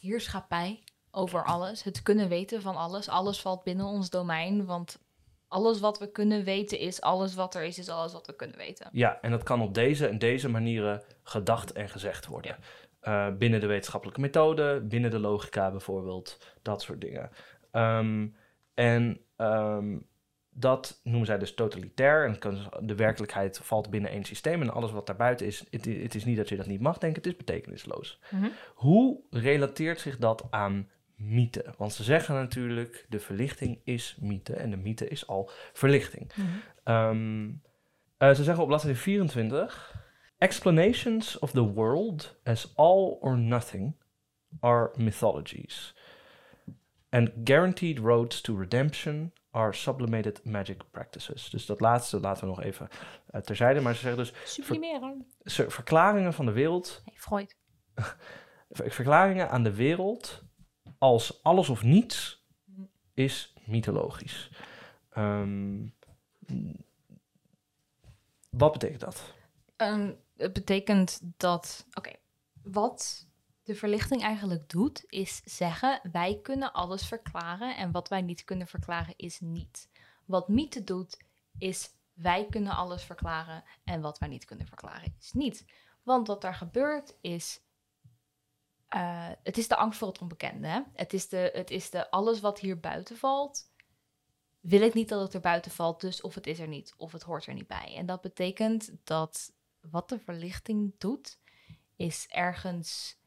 [0.00, 4.98] heerschappij over alles, het kunnen weten van alles, alles valt binnen ons domein, want
[5.48, 8.56] alles wat we kunnen weten is alles wat er is, is alles wat we kunnen
[8.56, 8.88] weten.
[8.92, 12.56] Ja, en dat kan op deze en deze manieren gedacht en gezegd worden.
[13.00, 17.30] Eh, binnen de wetenschappelijke methode, binnen de logica bijvoorbeeld, dat soort dingen.
[17.70, 18.26] Ehm,
[18.74, 19.98] en ehm,
[20.50, 22.26] dat noemen zij dus totalitair.
[22.26, 24.62] En kan- de werkelijkheid valt binnen één systeem.
[24.62, 27.32] En alles wat daarbuiten is, het is niet dat je dat niet mag denken, het
[27.32, 28.20] is betekenisloos.
[28.30, 28.46] Mhm.
[28.74, 31.74] Hoe relateert zich dat aan mythe?
[31.78, 36.32] Want ze zeggen natuurlijk, de verlichting is mythe en de mythe is al verlichting.
[36.84, 37.50] Ehm,
[38.18, 40.04] eh, ze zeggen op bladzijde 24:
[40.38, 43.94] Explanations of the world as all or nothing
[44.60, 45.94] are mythologies.
[47.10, 51.50] And guaranteed roads to redemption are sublimated magic practices.
[51.50, 52.88] Dus dat laatste laten we nog even
[53.30, 53.80] eh, terzijde.
[53.80, 55.26] Maar ze zeggen dus Sublimeren.
[55.44, 57.56] ze- verklaringen van de wereld, Nee, Freud.
[58.70, 60.42] ver- verklaringen aan de wereld
[60.98, 62.44] als alles of niets
[63.14, 64.50] is mythologisch.
[65.10, 65.86] Ehm,
[68.50, 69.34] wat betekent dat?
[69.76, 72.12] Ehm, het betekent dat, oké,
[72.62, 73.26] wat
[73.62, 78.66] de verlichting eigenlijk doet, is zeggen: wij kunnen alles verklaren en wat wij niet kunnen
[78.66, 79.88] verklaren is niet.
[80.24, 81.24] Wat mythe doet,
[81.58, 85.64] is wij kunnen alles verklaren en wat wij niet kunnen verklaren is niet.
[86.02, 87.60] Want wat daar gebeurt is.
[88.96, 90.68] Eh, het is de angst voor het onbekende.
[90.68, 90.80] Hè?
[90.92, 93.70] Het, is de, het is de alles wat hier buiten valt.
[94.60, 97.12] Wil ik niet dat het er buiten valt, dus of het is er niet, of
[97.12, 97.94] het hoort er niet bij.
[97.96, 99.52] En dat betekent dat
[99.90, 101.38] wat de verlichting doet,
[101.96, 103.18] is ergens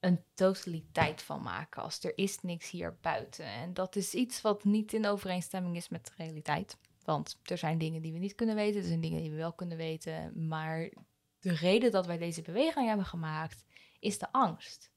[0.00, 1.82] een totaliteit van maken.
[1.82, 3.44] Als er is niks hier buiten.
[3.44, 6.78] En dat is iets wat niet in overeenstemming is met de realiteit.
[7.04, 9.52] Want er zijn dingen die we niet kunnen weten, er zijn dingen die we wel
[9.52, 10.48] kunnen weten.
[10.48, 10.90] Maar
[11.38, 13.64] de reden dat wij deze beweging hebben gemaakt,
[14.00, 14.89] is de angst.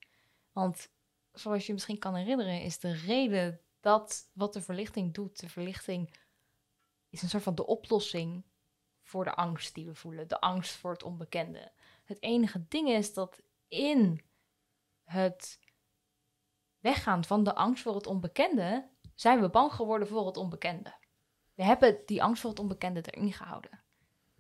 [0.53, 0.89] Want
[1.31, 6.15] zoals je misschien kan herinneren, is de reden dat wat de verlichting doet, de verlichting
[7.09, 8.45] is een soort van de oplossing
[9.01, 11.71] voor de angst die we voelen, de angst voor het onbekende.
[12.03, 14.21] Het enige ding is dat in
[15.03, 15.59] het
[16.79, 20.95] weggaan van de angst voor het onbekende, zijn we bang geworden voor het onbekende.
[21.53, 23.83] We hebben die angst voor het onbekende erin gehouden.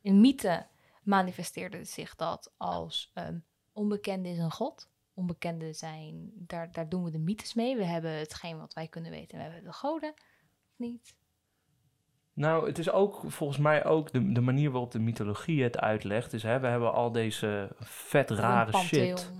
[0.01, 0.67] In mythe
[1.03, 4.91] manifesteerde zich dat als um, onbekende is een god.
[5.13, 7.75] Onbekende zijn, daar, daar doen we de mythes mee.
[7.75, 9.37] We hebben hetgeen wat wij kunnen weten.
[9.37, 10.13] We hebben de goden,
[10.75, 11.15] niet?
[12.33, 16.31] Nou, het is ook volgens mij ook de, de manier waarop de mythologie het uitlegt.
[16.31, 19.31] Dus hè, we hebben al deze vet rare shit.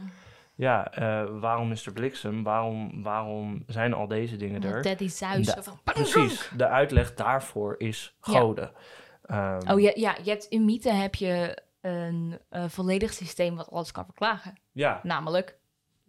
[0.56, 2.44] Ja, uh, waarom is er bliksem?
[2.44, 4.82] Waarom, waarom zijn al deze dingen er?
[4.82, 5.56] Daddy Zeus.
[5.60, 5.80] van...
[5.84, 8.72] Precies, de uitleg daarvoor is goden.
[9.28, 9.56] Ja.
[9.56, 13.72] Um, oh ja, ja, je hebt, in mythe heb je een uh, volledig systeem wat
[13.72, 14.60] alles kan verklagen.
[14.72, 15.00] Ja.
[15.04, 15.60] Namelijk,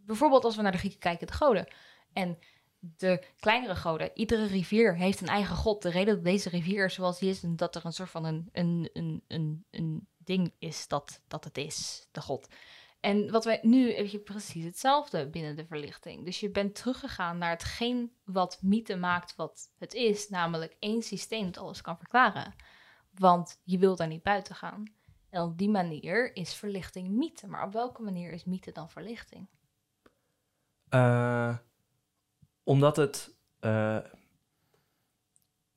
[0.07, 1.69] bijvoorbeeld als we naar de Grieken kijken, de goden.
[2.13, 2.39] En
[2.79, 4.11] de kleinere goden.
[4.15, 5.83] Iedere rivier heeft een eigen god.
[5.83, 8.91] De reden dat deze rivier zoals die is, dat er een soort van een, een,
[8.93, 12.49] een, een, een ding is dat, dat het is, de god.
[13.01, 16.25] En wat wij nu heb je precies hetzelfde binnen de verlichting.
[16.25, 21.45] Dus je bent teruggegaan naar hetgeen wat mythe maakt wat het is, namelijk één systeem
[21.45, 22.55] dat alles kan verklaren.
[23.11, 24.85] Want je wilt daar niet buiten gaan.
[25.31, 27.47] En op die manier is verlichting mythe.
[27.47, 29.49] Maar op welke manier is mythe dan verlichting?
[30.95, 31.57] Uh,
[32.63, 33.37] omdat het.
[33.61, 33.99] Uh,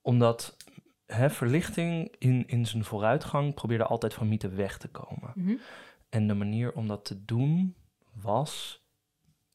[0.02, 0.58] omdat
[1.06, 5.32] hè, verlichting in, in zijn vooruitgang probeerde altijd van mythe weg te komen.
[5.36, 5.60] Mm
[6.10, 7.76] en de manier om dat te doen
[8.14, 8.86] was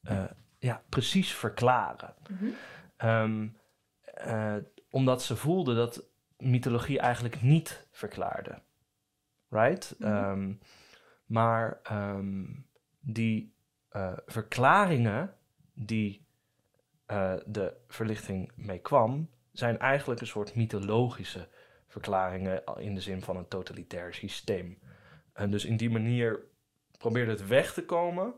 [0.03, 0.25] uh,
[0.59, 2.15] ja, precies verklaren.
[2.29, 2.55] Mm
[3.05, 3.57] um,
[4.27, 4.57] uh,
[4.91, 6.05] omdat ze voelden dat
[6.37, 8.63] mythologie eigenlijk niet verklaarde.
[9.49, 9.95] Right?
[9.99, 10.31] Mm -hmm.
[10.31, 10.59] um,
[11.27, 12.67] maar um,
[13.01, 13.55] die
[13.93, 15.35] uh, verklaringen
[15.73, 16.25] die
[17.45, 21.49] de verlichting mee kwam, zijn eigenlijk een soort mythologische
[21.89, 24.79] verklaringen in de zin van een totalitair systeem.
[25.33, 26.45] En dus in die manier
[26.99, 28.35] probeerde het weg te komen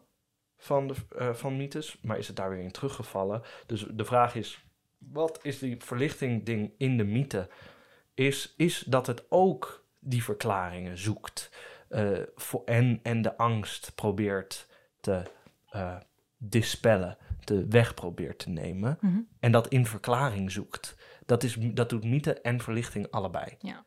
[0.57, 3.43] van, de, uh, van mythes, maar is het daar weer in teruggevallen.
[3.67, 4.65] Dus de vraag is,
[4.99, 7.49] wat is die verlichting ding in de mythe?
[8.15, 11.51] Is, is dat het ook die verklaringen zoekt
[11.91, 14.69] uh, voor, en, en de angst probeert
[15.01, 15.23] te
[15.75, 15.97] uh,
[16.49, 18.99] dispellen, te weg probeert te nemen.
[19.01, 19.29] Mm -hmm.
[19.41, 20.97] En dat in verklaring zoekt.
[21.27, 23.57] Dat, is, dat doet mythe en verlichting allebei.
[23.59, 23.85] Ja.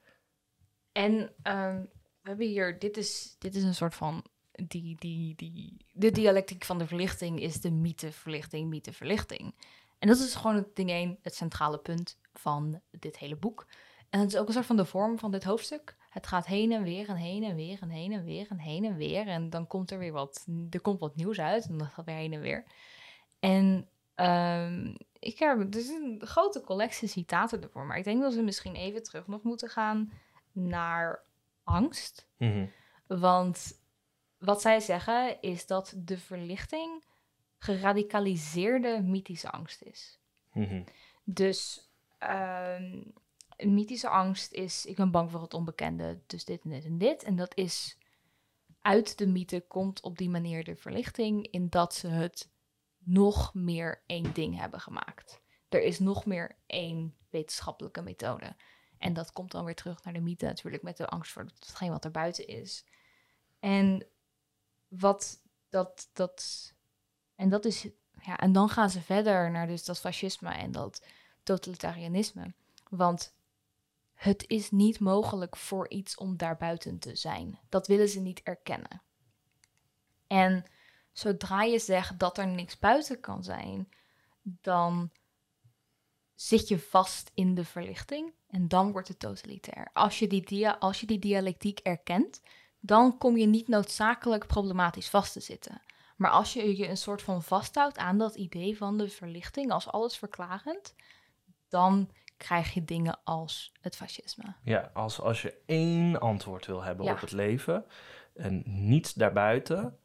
[0.91, 1.89] En um,
[2.21, 6.65] we hebben hier, dit is, dit is een soort van, die, die, die, de dialectiek
[6.65, 9.55] van de verlichting is de mythe-verlichting, mythe-verlichting.
[9.99, 13.67] En dat is gewoon het ding één, het centrale punt van dit hele boek.
[14.09, 15.96] En het is ook een soort van de vorm van dit hoofdstuk.
[16.09, 18.85] Het gaat heen en weer en heen en weer en heen en weer en heen
[18.85, 19.27] en weer.
[19.27, 22.15] En dan komt er weer wat, er komt wat nieuws uit en dat gaat weer
[22.15, 22.63] heen en weer.
[23.39, 27.85] En um, ik heb, er is een grote collectie citaten ervoor.
[27.85, 30.11] Maar ik denk dat we misschien even terug nog moeten gaan
[30.51, 31.23] naar
[31.63, 32.27] angst.
[32.37, 32.71] Mm -hmm.
[33.19, 33.79] Want
[34.37, 37.03] wat zij zeggen is dat de verlichting
[37.57, 40.19] geradicaliseerde mythische angst is.
[40.53, 40.83] Mm -hmm.
[41.23, 41.89] Dus
[43.57, 46.97] uh, mythische angst is, ik ben bang voor het onbekende, dus dit en dit en
[46.97, 47.23] dit.
[47.23, 47.97] En dat is
[48.81, 52.49] uit de mythe komt op die manier de verlichting in dat ze het
[52.97, 55.41] nog meer één ding hebben gemaakt.
[55.69, 58.55] Er is nog meer één wetenschappelijke methode.
[58.97, 61.89] En dat komt dan weer terug naar de mythe natuurlijk met de angst voor hetgeen
[61.89, 62.85] wat er buiten is.
[63.59, 64.07] En
[64.87, 66.73] wat dat, dat,
[67.35, 67.87] en dat is,
[68.21, 71.05] ja, en dan gaan ze verder naar dus dat fascisme en dat
[71.43, 72.53] totalitarianisme.
[72.89, 73.35] Want
[74.17, 77.59] het is niet mogelijk voor iets om daarbuiten te zijn.
[77.69, 79.01] Dat willen ze niet erkennen.
[80.27, 80.65] En
[81.11, 83.89] zodra je zegt dat er niks buiten kan zijn,
[84.41, 85.11] dan
[86.35, 89.89] zit je vast in de verlichting en dan wordt het totalitair.
[89.93, 92.41] Als je die, dia als je die dialectiek erkent,
[92.79, 95.81] dan kom je niet noodzakelijk problematisch vast te zitten.
[96.15, 99.87] Maar als je je een soort van vasthoudt aan dat idee van de verlichting als
[99.87, 100.95] alles verklagend,
[101.67, 104.55] dan krijg je dingen als het fascisme.
[104.63, 107.11] Ja, als, als je één antwoord wil hebben ja.
[107.11, 107.85] op het leven
[108.33, 109.97] en niets daarbuiten,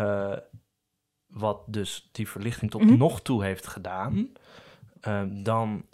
[0.00, 0.36] uh,
[1.26, 2.98] wat dus die verlichting tot mm -hmm.
[2.98, 4.32] nog toe heeft gedaan,
[5.02, 5.86] uh, dan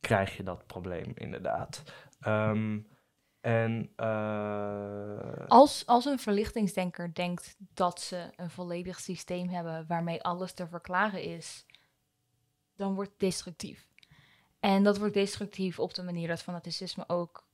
[0.00, 1.82] krijg je dat probleem inderdaad.
[2.26, 2.88] Um,
[3.40, 5.46] en, uh...
[5.48, 11.22] als, als een verlichtingsdenker denkt dat ze een volledig systeem hebben waarmee alles te verklaren
[11.22, 11.66] is,
[12.76, 13.89] dan wordt het destructief.
[14.60, 17.48] En dat wordt destructief op de manier dat fanaticisme ook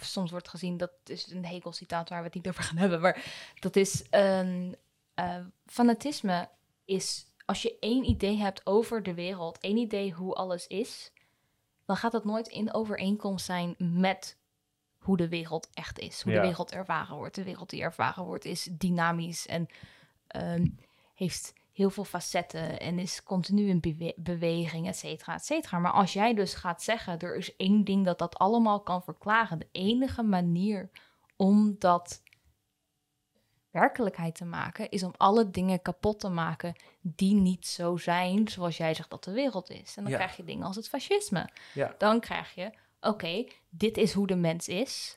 [0.00, 0.76] soms wordt gezien.
[0.76, 3.00] Dat is een hekelcitaat waar we het niet over gaan hebben.
[3.00, 3.24] Maar
[3.60, 4.76] dat is een.
[5.14, 5.36] Uh,
[5.66, 6.48] fanatisme
[6.84, 11.12] is als je één idee hebt over de wereld, één idee hoe alles is,
[11.84, 14.38] dan gaat dat nooit in overeenkomst zijn met
[14.98, 16.22] hoe de wereld echt is.
[16.22, 16.40] Hoe Ja.
[16.40, 17.34] de wereld ervaren wordt.
[17.34, 19.66] De wereld die ervaren wordt is dynamisch en
[20.26, 20.66] ehm,
[21.14, 25.78] heeft heel veel facetten en is continu in bewe- beweging, et cetera, et cetera.
[25.78, 29.58] Maar als jij dus gaat zeggen, er is één ding dat dat allemaal kan verklaren.
[29.58, 30.90] De enige manier
[31.36, 32.22] om dat
[33.70, 38.76] werkelijkheid te maken, is om alle dingen kapot te maken die niet zo zijn zoals
[38.76, 39.96] jij zegt dat de wereld is.
[39.96, 40.18] En dan Ja.
[40.18, 41.48] krijg je dingen als het fascisme.
[41.74, 41.94] Ja.
[41.98, 45.16] Dan krijg je, oké, dit is hoe de mens is.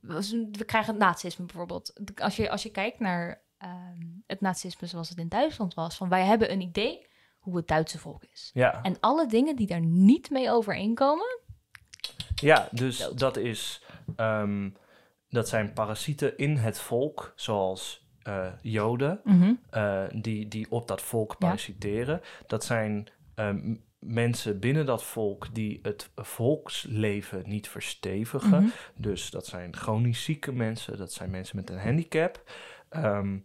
[0.00, 1.92] We krijgen het nazisme bijvoorbeeld.
[2.20, 6.08] Als je, als je kijkt naar ehm, het nazisme zoals het in Duitsland was, van
[6.08, 7.06] wij hebben een idee
[7.38, 8.50] hoe het Duitse volk is.
[8.54, 11.40] Ja, En alle dingen die daar niet mee overeenkomen,
[12.34, 13.18] ja dus Dood.
[13.18, 13.82] dat is...
[14.16, 14.70] ehm,
[15.30, 19.20] dat zijn parasieten in het volk, zoals eh, Joden,
[19.70, 21.36] eh, die, die op dat volk Ja.
[21.38, 22.20] parasiteren.
[22.46, 28.62] Dat zijn ehm, mensen binnen dat volk die het volksleven niet verstevigen.
[28.62, 28.70] Mhm.
[28.94, 32.42] Dus dat zijn chronisch zieke mensen, dat zijn mensen met een handicap.
[32.90, 33.38] Ehm,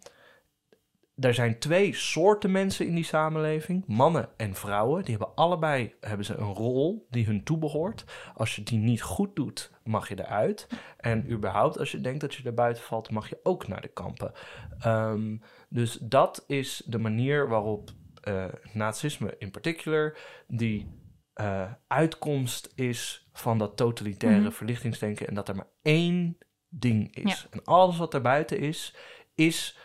[1.15, 5.03] er zijn twee soorten mensen in die samenleving, mannen en vrouwen.
[5.03, 8.03] Die hebben allebei hebben ze een rol die hun toebehoort.
[8.35, 10.67] Als je die niet goed doet, mag je eruit.
[10.97, 13.87] En überhaupt, als je denkt dat je er buiten valt, mag je ook naar de
[13.87, 14.31] kampen.
[14.79, 15.37] Ehm,
[15.69, 17.89] dus dat is de manier waarop
[18.21, 20.17] eh, nazisme in particular,
[20.47, 21.01] die
[21.33, 24.51] eh, uitkomst is van dat totalitaire Mhm.
[24.51, 25.27] verlichtingsdenken.
[25.27, 26.37] En dat er maar één
[26.69, 27.47] ding is.
[27.51, 28.95] En alles wat daarbuiten is,
[29.36, 29.77] is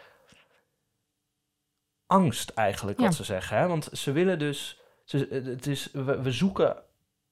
[2.07, 3.17] angst eigenlijk, wat Ja.
[3.17, 3.59] ze zeggen.
[3.59, 3.67] Hè?
[3.67, 4.81] Want ze willen dus...
[5.05, 6.83] Ze, het is, we, we zoeken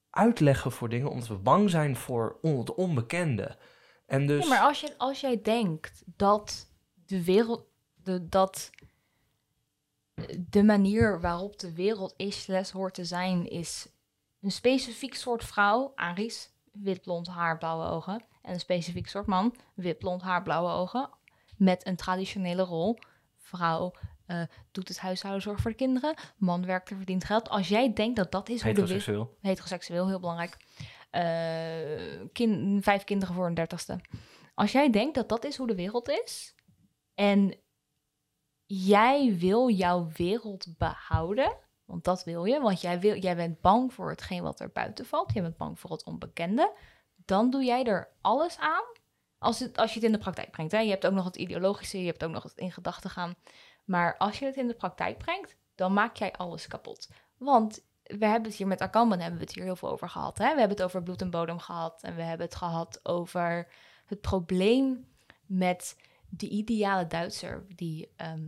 [0.09, 3.57] uitleggen voor dingen omdat we bang zijn voor on, het onbekende.
[4.05, 4.43] En dus...
[4.43, 6.69] Ja, maar als, je, als jij denkt dat
[7.05, 7.65] de wereld,
[8.03, 8.69] de, dat
[10.49, 13.87] de manier waarop de wereld is, slash hoort te zijn, is
[14.41, 19.55] een specifiek soort vrouw, Aries, wit blond haar, blauwe ogen, en een specifiek soort man,
[19.73, 21.09] wit blond haar, blauwe ogen,
[21.57, 22.97] met een traditionele rol.
[23.37, 23.93] Vrouw
[24.25, 24.41] eh,
[24.71, 27.49] doet het huishoudenzorg voor de kinderen, man werkt er, verdient geld.
[27.49, 29.37] Als jij denkt dat dat is hoe de wereld heteroseksueel.
[29.41, 30.57] heteroseksueel, heel belangrijk.
[31.09, 33.99] Eh, kin- vijf kinderen voor een dertigste.
[34.53, 36.55] Als jij denkt dat dat is hoe de wereld is
[37.13, 37.55] en
[38.65, 43.93] jij wil jouw wereld behouden, want dat wil je, want jij, wil, jij bent bang
[43.93, 46.75] voor hetgeen wat er buiten valt, jij bent bang voor het onbekende,
[47.15, 48.83] dan doe jij er alles aan
[49.39, 50.71] als, het, als je het in de praktijk brengt.
[50.71, 50.79] Hè?
[50.79, 53.35] Je hebt ook nog het ideologische, je hebt ook nog het in gedachten gaan.
[53.85, 57.09] Maar als je het in de praktijk brengt, dan maak jij alles kapot.
[57.37, 60.37] Want we hebben het hier met Akamban hebben we het hier heel veel over gehad.
[60.37, 60.53] Hè?
[60.53, 62.03] We hebben het over bloed en bodem gehad.
[62.03, 63.67] En we hebben het gehad over
[64.05, 65.07] het probleem
[65.45, 65.95] met
[66.29, 68.47] de ideale Duitser die, ehm,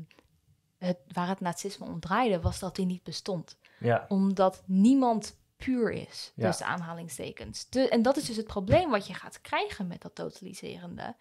[0.77, 3.57] het, waar het nazisme om draaide, was dat die niet bestond.
[3.79, 6.47] Ja, Omdat niemand puur is, Ja.
[6.47, 7.69] tussen aanhalingstekens.
[7.69, 11.15] De, en dat is dus het probleem wat je gaat krijgen met dat totaliserende.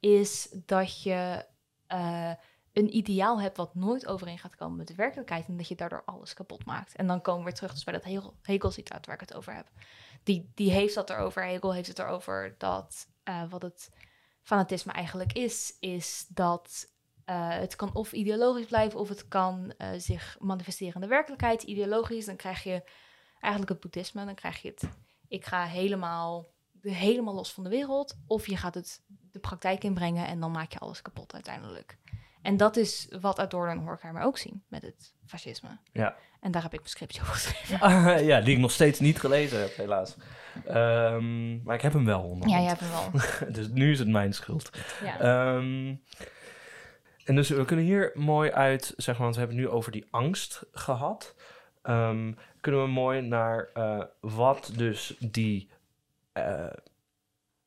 [0.00, 1.44] Is dat je
[1.86, 2.32] eh,
[2.72, 5.46] een ideaal hebt wat nooit overeen gaat komen met de werkelijkheid.
[5.46, 6.94] En dat je daardoor alles kapot maakt.
[6.96, 9.54] En dan komen we weer terug dus bij dat Hegel, Hegel-citaat waar ik het over
[9.54, 9.66] heb.
[10.22, 11.44] Die, die heeft dat erover.
[11.44, 13.90] Hegel heeft het erover dat eh, wat het
[14.42, 16.92] fanatisme eigenlijk is, is dat
[17.24, 21.62] eh, het kan of ideologisch blijven of het kan zich manifesteren in de werkelijkheid.
[21.62, 22.82] Ideologisch, dan krijg je
[23.44, 24.24] eigenlijk het boeddhisme.
[24.24, 24.88] Dan krijg je het,
[25.28, 26.46] ik ga helemaal,
[26.80, 28.16] helemaal los van de wereld.
[28.26, 31.98] Of je gaat het de praktijk inbrengen en dan maak je alles kapot uiteindelijk.
[32.42, 35.78] En dat is wat Adorno en Horkheimer ook zien met het fascisme.
[35.92, 36.16] ja.
[36.40, 38.24] En daar heb ik mijn scriptje over geschreven.
[38.30, 40.16] ja, die ik nog steeds niet gelezen heb, helaas.
[40.66, 42.48] Ehm, maar ik heb hem wel onder.
[42.48, 43.10] Ja, je hebt hem wel.
[43.56, 44.70] dus nu is het mijn schuld.
[45.02, 45.20] Ja.
[45.20, 45.94] Ehm,
[47.24, 49.92] en dus we kunnen hier mooi uit, zeg maar, want we hebben het nu over
[49.92, 51.34] die angst gehad.
[51.84, 55.68] Ehm, kunnen we mooi naar eh, wat dus die,
[56.32, 56.66] eh,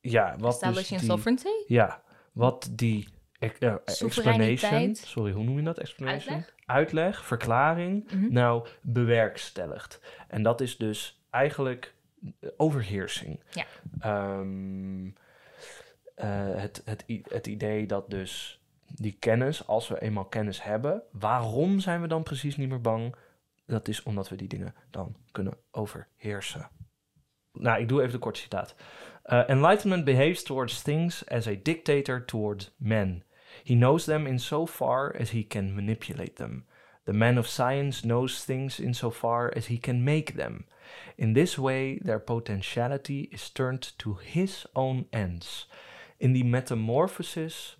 [0.00, 1.48] ja, wat dus Establishing die, sovereignty.
[1.66, 2.02] ja,
[2.32, 3.08] wat die
[3.38, 5.78] explanation, sorry, hoe noem je dat?
[5.78, 6.34] Explanation?
[6.34, 6.54] Uitleg.
[6.66, 8.32] Uitleg, verklaring, Mhm.
[8.32, 10.00] nou bewerkstelligt.
[10.28, 11.94] En dat is dus eigenlijk
[12.56, 13.40] overheersing.
[13.50, 13.64] Ja.
[14.00, 15.06] Ehm,
[16.14, 21.80] eh, het, het, het idee dat dus die kennis, als we eenmaal kennis hebben, waarom
[21.80, 23.14] zijn we dan precies niet meer bang?
[23.68, 26.70] Dat is omdat we die dingen dan kunnen overheersen.
[27.52, 28.74] Nou, ik doe even de korte citaat.
[29.24, 33.24] Uh, enlightenment behaves towards things as a dictator towards men.
[33.64, 36.66] He knows them in so far as he can manipulate them.
[37.04, 40.66] The man of science knows things in so far as he can make them.
[41.16, 45.66] In this way, their potentiality is turned to his own ends.
[46.18, 47.76] In the metamorphosis,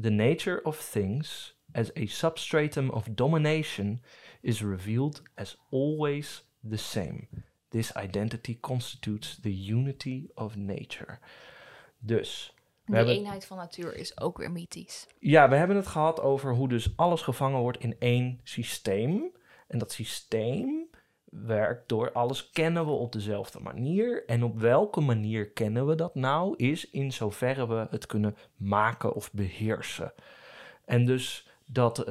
[0.00, 4.00] the nature of things as a substratum of domination
[4.40, 7.28] is revealed as always the same.
[7.68, 11.18] This identity constitutes the unity of nature.
[11.98, 15.06] Dus, Die hebben- eenheid van natuur is ook weer mythisch.
[15.18, 19.32] ja, we hebben het gehad over hoe dus alles gevangen wordt in één systeem.
[19.66, 20.88] En dat systeem
[21.24, 24.24] werkt door alles kennen we op dezelfde manier.
[24.26, 26.56] En op welke manier kennen we dat nou?
[26.56, 30.12] Is in zoverre we het kunnen maken of beheersen.
[30.84, 32.04] En dus dat,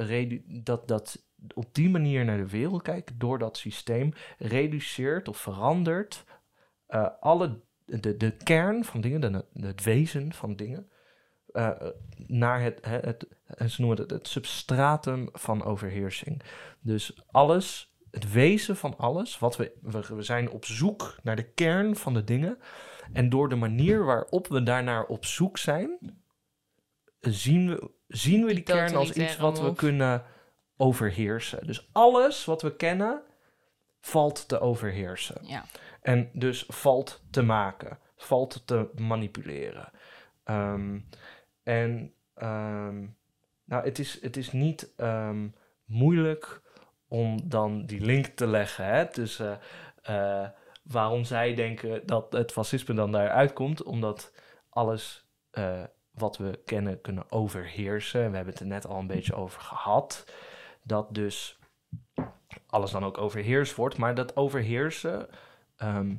[0.46, 1.22] dat, dat
[1.54, 6.24] op die manier naar de wereld kijken door dat systeem reduceert of verandert
[6.86, 10.90] eh, alle, de, de kern van dingen, de, het wezen van dingen,
[11.52, 11.70] eh,
[12.16, 16.42] naar het, het, het, ze noemen het het substratum van overheersing.
[16.80, 21.52] Dus alles, het wezen van alles, wat we, we, we zijn op zoek naar de
[21.52, 22.58] kern van de dingen.
[23.12, 25.98] En door de manier waarop we daarnaar op zoek zijn,
[27.20, 30.24] zien we, zien we die kern als iets wat we kunnen
[30.80, 31.66] overheersen.
[31.66, 33.22] Dus alles wat we kennen,
[34.00, 35.40] valt te overheersen.
[35.42, 35.64] Ja.
[36.02, 39.90] En dus valt te maken, valt te manipuleren.
[40.44, 40.98] Ehm,
[41.62, 43.06] en ehm,
[43.64, 45.48] nou, het is, het is niet ehm,
[45.84, 46.62] moeilijk
[47.08, 49.60] om dan die link te leggen hè, tussen
[50.02, 50.48] eh,
[50.82, 54.32] waarom zij denken dat het fascisme dan daaruit komt, omdat
[54.68, 58.30] alles eh, wat we kennen kunnen overheersen.
[58.30, 60.24] We hebben het er net al een beetje over gehad.
[60.82, 61.58] Dat dus
[62.66, 65.28] alles dan ook overheerst wordt, maar dat overheersen
[65.76, 66.16] ehm,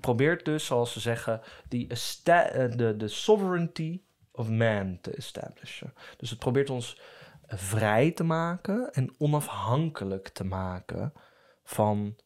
[0.00, 5.94] probeert dus, zoals ze zeggen, die eh, de, sovereignty of man te establishen.
[6.16, 7.00] Dus het probeert ons
[7.46, 11.12] vrij te maken en onafhankelijk te maken
[11.64, 12.16] van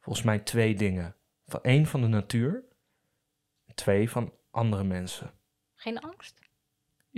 [0.00, 1.16] volgens mij twee dingen.
[1.46, 2.64] Van één van de natuur,
[3.74, 5.30] twee van andere mensen.
[5.74, 6.47] Geen angst?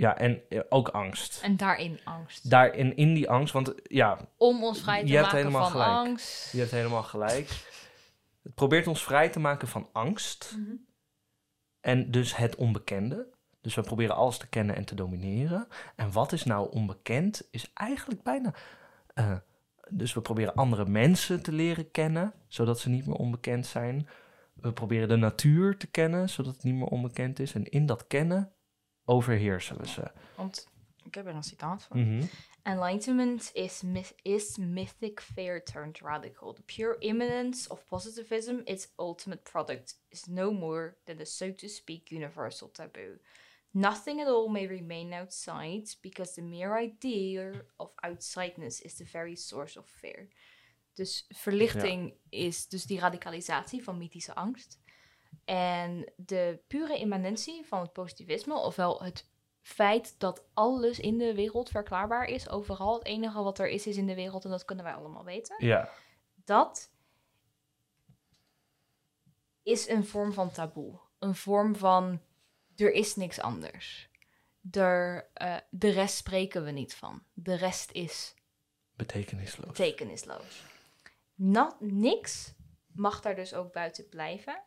[0.01, 1.41] Ja, en eh, ook angst.
[1.43, 2.49] En daarin angst.
[2.49, 5.71] Daarin, in die angst, want ja, Om ons vrij te Je hebt maken helemaal van
[5.71, 6.07] gelijk.
[6.07, 6.51] angst.
[6.51, 7.49] je hebt helemaal gelijk.
[8.43, 10.71] Het probeert ons vrij te maken van angst Mhm.
[11.79, 13.27] en dus het onbekende.
[13.61, 15.67] Dus we proberen alles te kennen en te domineren.
[15.95, 18.53] En wat is nou onbekend, is eigenlijk bijna.
[19.13, 19.35] eh,
[19.89, 24.07] dus we proberen andere mensen te leren kennen, zodat ze niet meer onbekend zijn.
[24.53, 27.53] We proberen de natuur te kennen, zodat het niet meer onbekend is.
[27.53, 28.51] En in dat kennen
[29.05, 30.11] overheersen we ze.
[30.35, 30.67] Want
[31.03, 31.99] ik heb er een citaat van.
[32.15, 32.25] Mhm.
[32.63, 36.53] Enlightenment is, myth- is mythic fear turned radical.
[36.53, 41.67] The pure immanence of positivism, its ultimate product, is no more than the so to
[41.67, 43.19] speak universal taboo.
[43.71, 49.35] Nothing at all may remain outside, because the mere idea of outsideness is the very
[49.35, 50.27] source of fear.
[50.93, 54.79] Dus verlichting is dus die radicalisatie van mythische angst.
[55.45, 59.29] En de pure immanentie van het positivisme, ofwel het
[59.61, 62.93] feit dat alles in de wereld verklaarbaar is, overal.
[62.93, 65.65] Het enige wat er is, is in de wereld en dat kunnen wij allemaal weten.
[65.65, 65.89] Ja,
[66.45, 66.91] Dat
[69.63, 70.99] is een vorm van taboe.
[71.19, 72.21] Een vorm van
[72.75, 74.09] er is niks anders.
[74.71, 77.23] Er, eh, de rest spreken we niet van.
[77.33, 78.35] De rest is
[78.95, 79.67] betekenisloos.
[79.67, 80.63] betekenisloos.
[81.35, 82.53] Na, niks
[82.93, 84.63] mag daar dus ook buiten blijven,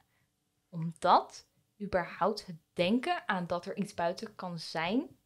[0.74, 1.46] omdat
[1.80, 5.16] überhaupt het denken aan dat er iets buiten kan zijn,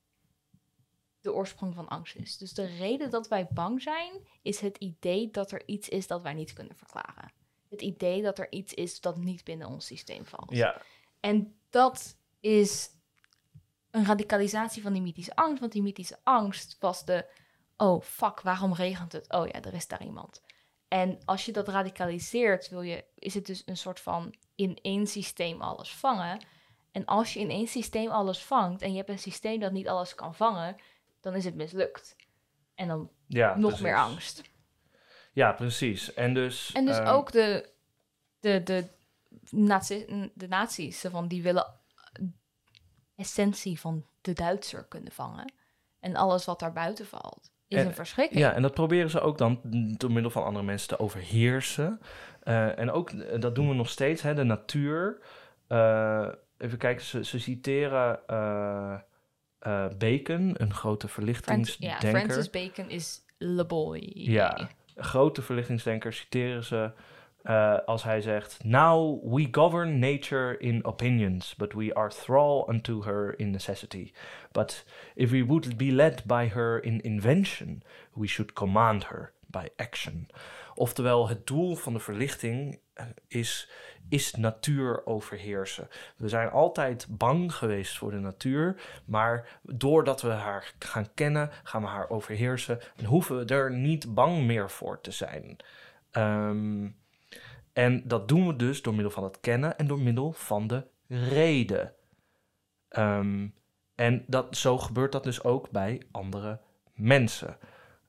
[1.20, 2.36] de oorsprong van angst is.
[2.36, 6.22] Dus de reden dat wij bang zijn, is het idee dat er iets is dat
[6.22, 7.32] wij niet kunnen verklaren.
[7.68, 10.50] Het idee dat er iets is dat niet binnen ons systeem valt.
[10.50, 10.82] Ja,
[11.20, 12.90] En dat is
[13.90, 15.60] een radicalisatie van die mythische angst.
[15.60, 17.26] Want die mythische angst was de...
[17.76, 19.32] Oh, fuck, waarom regent het?
[19.32, 20.42] Oh ja, er is daar iemand.
[20.88, 25.06] En als je dat radicaliseert, wil je, is het dus een soort van in één
[25.06, 26.44] systeem alles vangen.
[26.92, 29.88] En als je in één systeem alles vangt en je hebt een systeem dat niet
[29.88, 30.76] alles kan vangen,
[31.20, 32.16] dan is het mislukt.
[32.74, 33.80] En dan ja nog precies.
[33.80, 34.42] meer angst.
[35.32, 36.14] Ja, precies.
[36.14, 36.72] En dus...
[36.72, 37.70] En dus ehm, ook de,
[38.40, 38.88] de, de,
[39.50, 41.74] nazi, de nazi's, van die willen
[43.16, 45.52] essentie van de Duitser kunnen vangen.
[46.00, 48.40] En alles wat daar buiten valt, is En- een verschrikking.
[48.40, 49.60] Ja, en dat proberen ze ook dan
[49.96, 52.00] door middel van andere mensen te overheersen.
[52.42, 55.18] Eh, en ook, eh, dat doen we nog steeds, hè, de natuur.
[55.66, 58.20] Eh, even kijken, ze, ze citeren
[59.98, 62.08] Bacon, een grote verlichtingsdenker.
[62.10, 64.10] ja, Francis Bacon is Le Boy.
[64.14, 64.68] Ja.
[64.96, 66.90] Grote verlichtingsdenker citeren ze
[67.48, 68.64] eh, als hij zegt...
[68.64, 74.12] Now we govern nature in opinions, but we are thrall unto her in necessity.
[74.52, 74.84] But
[75.14, 77.82] if we would be led by her in invention,
[78.12, 80.28] we should command her by action.
[80.74, 83.70] Oftewel, het doel van de verlichting eh, is,
[84.08, 85.88] is natuur overheersen.
[86.16, 91.82] We zijn altijd bang geweest voor de natuur, maar doordat we haar gaan kennen, gaan
[91.82, 95.56] we haar overheersen en hoeven we er niet bang meer voor te zijn.
[96.10, 96.86] Ehm,
[97.78, 100.86] en dat doen we dus door middel van het kennen en door middel van de
[101.08, 101.94] reden.
[102.88, 103.48] Ehm,
[103.94, 106.60] en dat, zo gebeurt dat dus ook bij andere
[106.94, 107.58] mensen.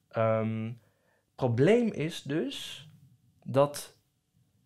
[0.09, 0.71] Ehm,
[1.35, 2.87] probleem is dus
[3.43, 3.97] dat.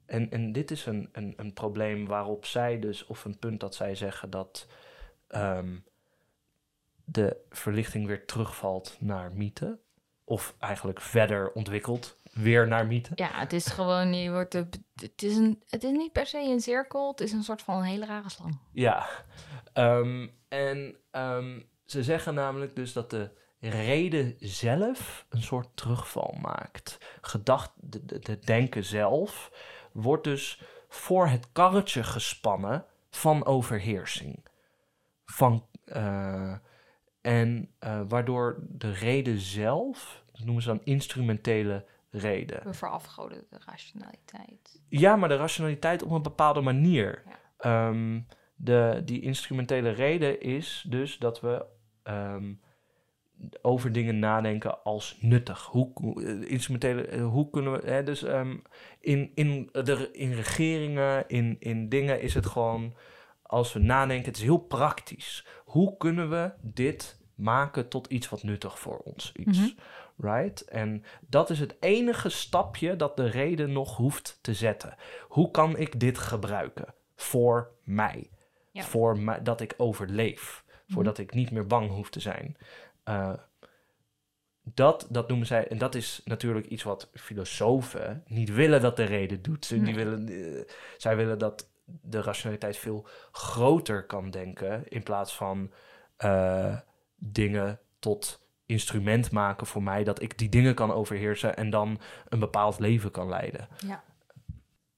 [0.05, 3.75] En, en dit is een, een, een probleem waarop zij dus, of een punt dat
[3.75, 4.67] zij zeggen dat
[5.27, 5.77] ehm,
[7.05, 9.79] de verlichting weer terugvalt naar mythe.
[10.23, 13.11] Of eigenlijk verder ontwikkelt weer naar mythe.
[13.15, 16.37] Ja, het is gewoon, je wordt de, het, is een, het is niet per se
[16.37, 18.59] een cirkel, het is een soort van een hele rare slang.
[18.71, 19.07] Ja,
[19.73, 23.29] Ehm, en ehm, ze zeggen namelijk dus dat de
[23.59, 26.97] reden zelf een soort terugval maakt.
[27.21, 29.51] Gedacht, de, de, de denken zelf
[29.91, 34.45] wordt dus voor het karretje gespannen van overheersing.
[35.25, 36.55] Van, eh,
[37.21, 42.63] en eh, waardoor de reden zelf, dat noemen ze dan instrumentele reden.
[42.63, 44.81] We verafgoden de rationaliteit.
[44.89, 47.23] Ja, maar de rationaliteit op een bepaalde manier.
[47.25, 47.39] Ja.
[47.57, 48.21] Ehm,
[48.55, 51.65] de, die instrumentele reden is dus dat we
[52.03, 52.53] ehm,
[53.61, 55.65] over dingen nadenken als nuttig.
[55.65, 55.91] Hoe,
[56.23, 58.57] eh, instrumentele, eh, hoe kunnen we, hè, dus ehm,
[58.99, 62.93] in, in, de, in regeringen, in, in dingen is het gewoon,
[63.41, 65.45] als we nadenken, het is heel praktisch.
[65.65, 69.59] Hoe kunnen we dit maken tot iets wat nuttig voor ons is?
[69.59, 69.69] Mhm.
[70.23, 70.61] Right?
[70.61, 74.95] En dat is het enige stapje dat de reden nog hoeft te zetten.
[75.27, 78.29] Hoe kan ik dit gebruiken voor mij?
[78.71, 78.83] Ja.
[78.83, 80.63] Voor mij, dat ik overleef.
[80.67, 80.93] Mhm.
[80.93, 82.57] Voordat ik niet meer bang hoef te zijn.
[83.03, 83.33] Eh,
[84.63, 89.03] dat, dat noemen zij, en dat is natuurlijk iets wat filosofen niet willen dat de
[89.03, 89.65] reden doet.
[89.65, 95.35] Ze, die willen, eh, zij willen dat de rationaliteit veel groter kan denken in plaats
[95.35, 95.71] van
[96.15, 96.77] eh,
[97.15, 101.99] dingen tot instrument maken voor mij, dat ik die dingen kan overheersen en dan
[102.29, 103.67] een bepaald leven kan leiden.
[103.87, 104.03] Ja.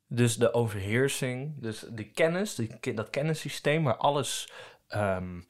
[0.07, 4.51] Dus de overheersing, dus de kennis, die, dat kennissysteem waar alles
[4.88, 5.41] ehm,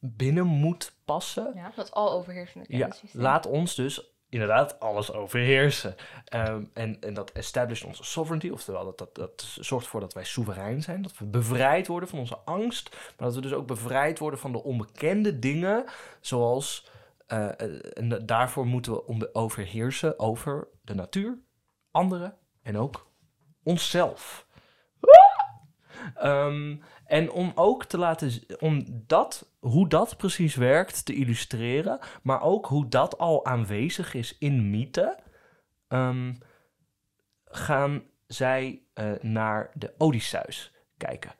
[0.00, 3.22] binnen moet passen, ja, dat al overheersende ja, kennissysteem.
[3.22, 5.94] laat ons dus inderdaad alles overheersen.
[6.24, 10.24] Ehm, en, en dat established onze sovereignty, oftewel dat, dat, dat zorgt ervoor dat wij
[10.24, 14.18] soeverein zijn, dat we bevrijd worden van onze angst, maar dat we dus ook bevrijd
[14.18, 15.84] worden van de onbekende dingen,
[16.20, 16.86] zoals,
[17.26, 21.38] eh, eh, en da- daarvoor moeten we om- overheersen over de natuur,
[21.90, 23.10] anderen en ook
[23.62, 24.46] onszelf.
[26.14, 32.42] Ehm, en om ook te laten, om dat, hoe dat precies werkt, te illustreren, maar
[32.42, 35.18] ook hoe dat al aanwezig is in mythe,
[35.88, 36.34] ehm,
[37.44, 41.32] gaan zij eh, naar de Odysseus kijken.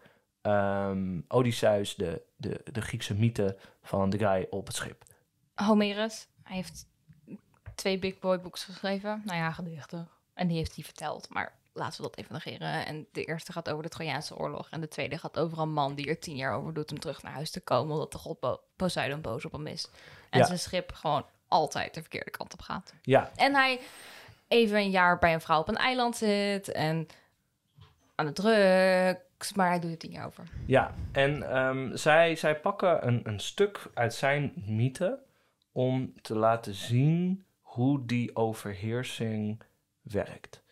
[0.42, 5.04] Ehm Odysseus, de, de, de Griekse mythe van de guy op het schip.
[5.64, 6.86] Homerus, hij heeft
[7.74, 9.22] twee big boy books geschreven.
[9.24, 10.08] Nou ja, gedichten.
[10.34, 11.28] En die heeft hij verteld.
[11.28, 12.86] Maar laten we dat even negeren.
[12.86, 14.68] En de eerste gaat over de Trojaanse oorlog.
[14.70, 17.22] En de tweede gaat over een man die er tien jaar over doet om terug
[17.22, 17.92] naar huis te komen.
[17.92, 19.88] Omdat de god Bo- Poseidon boos op hem is.
[20.30, 20.44] En Ja.
[20.46, 22.94] zijn schip gewoon altijd de verkeerde kant op gaat.
[23.02, 23.80] Ja, En hij
[24.48, 26.72] even een jaar bij een vrouw op een eiland zit.
[26.72, 27.06] En
[28.14, 29.52] aan de drugs.
[29.54, 30.44] Maar hij doet het tien jaar over.
[30.66, 35.18] Ja, en ehm, zij, zij pakken een, een stuk uit zijn mythe
[35.76, 39.62] om te laten zien hoe die overheersing
[40.02, 40.62] werkt.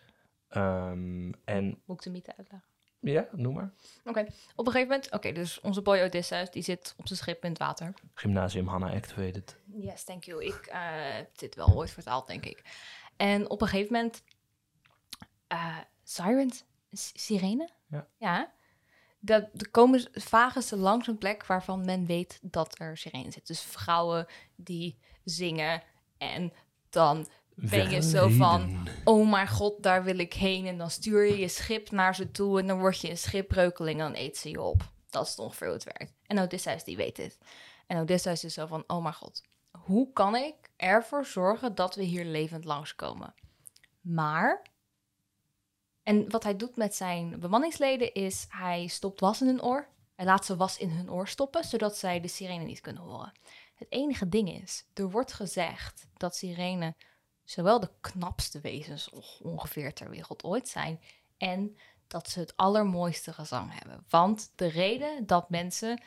[0.49, 2.69] Ehm, en Moet ik de mythe uitleggen?
[3.01, 3.73] ja, noem maar.
[4.05, 4.21] Oké,
[4.57, 5.13] op een gegeven moment...
[5.13, 7.95] Oké, dus onze boy Odysseus, die zit op zijn schip in het water.
[8.15, 9.57] Gymnasium Hanna Act weet het.
[9.65, 10.45] Yes, thank you.
[10.45, 10.79] Ik eh,
[11.17, 12.63] heb dit wel ooit vertaald, denk ik.
[13.17, 14.23] En op een gegeven moment...
[15.47, 16.65] eh sirens?
[16.93, 17.69] S- Sirene?
[17.87, 18.07] Ja.
[18.17, 18.53] Ja.
[19.25, 23.47] Dat, er komen vagen ze langs een plek waarvan men weet dat er sirene zit.
[23.47, 25.83] Dus vrouwen die zingen
[26.19, 26.53] en
[26.91, 28.89] dan ben je zo van...
[29.05, 30.67] Oh mijn god, daar wil ik heen.
[30.67, 34.01] En dan stuur je je schip naar ze toe en dan word je een schipbreukeling
[34.01, 34.93] en dan eet ze je op.
[35.11, 36.13] Dat is ongeveer hoe het werkt.
[36.27, 37.39] En Odysseus die weet dit.
[37.87, 42.03] En Odysseus is zo van, oh mijn god, hoe kan ik ervoor zorgen dat we
[42.03, 43.35] hier levend langskomen?
[44.01, 44.63] Maar,
[46.05, 49.89] en wat hij doet met zijn bemanningsleden is, hij stopt was in hun oor.
[50.15, 53.33] Hij laat ze was in hun oor stoppen, zodat zij de sirene niet kunnen horen.
[53.75, 56.97] Het enige ding is, er wordt gezegd dat sirenen
[57.45, 61.01] zowel de knapste wezens on- ongeveer ter wereld ooit zijn
[61.37, 61.77] en
[62.07, 64.05] dat ze het allermooiste gezang hebben.
[64.09, 66.03] Want de reden dat mensen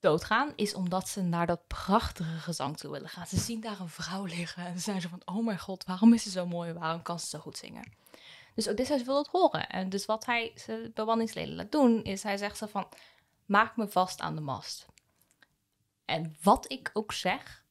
[0.00, 3.26] doodgaan is omdat ze naar dat prachtige gezang toe willen gaan.
[3.26, 6.12] Ze zien daar een vrouw liggen en ze zijn zo van, oh mijn god, waarom
[6.14, 6.72] is ze zo mooi?
[6.72, 7.92] Waarom kan ze zo goed zingen?
[8.54, 9.68] Dus Odysseus wil het horen.
[9.68, 12.88] En dus wat hij zijn bemanningsleden laat doen, is hij zegt zo van,
[13.44, 14.86] maak me vast aan de mast.
[16.04, 17.64] En wat ik ook zeg,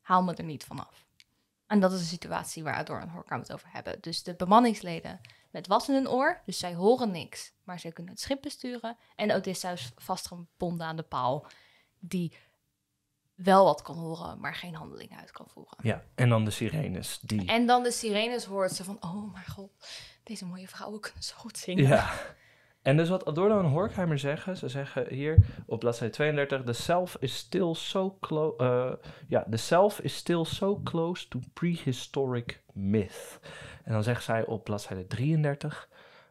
[0.00, 1.06] haal me er niet vanaf.
[1.66, 4.00] En dat is de situatie waar Ador en Horkham het over hebben.
[4.00, 5.20] Dus de bemanningsleden
[5.50, 8.96] met was in hun oor, dus zij horen niks, maar zij kunnen het schip besturen.
[9.16, 11.46] En Odysseus vastgebonden aan de paal.
[11.98, 12.36] die
[13.34, 15.78] wel wat kan horen, maar geen handeling uit kan voeren.
[15.82, 17.18] Ja, en dan de sirenes.
[17.22, 17.46] Die...
[17.46, 19.70] En dan de sirenes hoort ze van, oh mijn god,
[20.28, 21.86] deze mooie vrouwen kunnen zo goed zingen.
[21.86, 22.10] Ja.
[22.82, 27.16] En dus wat Adorno en Horkheimer zeggen, ze zeggen hier op bladzijde 32, the self
[27.20, 28.98] is still so close,
[29.28, 33.40] ja, the self is still so close to prehistoric myth.
[33.84, 35.88] En dan zegt zij op bladzijde 33,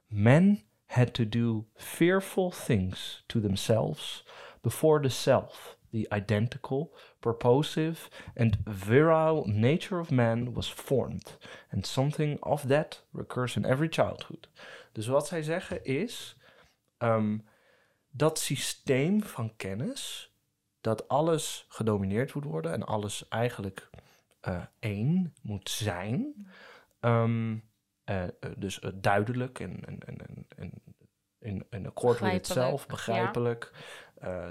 [0.08, 4.26] men had to do fearful things to themselves
[4.62, 11.38] before the self, the identical, purposive, and virile nature of man was formed.
[11.72, 14.50] And something of that recurs in every childhood.
[14.92, 16.38] Dus wat zij zeggen is,
[16.98, 17.46] um,
[18.10, 20.32] dat systeem van kennis,
[20.82, 23.90] dat alles gedomineerd moet worden en alles eigenlijk
[24.48, 26.48] uh, één moet zijn.
[27.00, 27.64] Um,
[28.06, 28.24] uh,
[28.58, 30.72] dus uh, duidelijk en, en, en, en
[31.40, 33.72] in, in akkoord met het zelf, begrijpelijk.
[33.74, 33.80] Ja.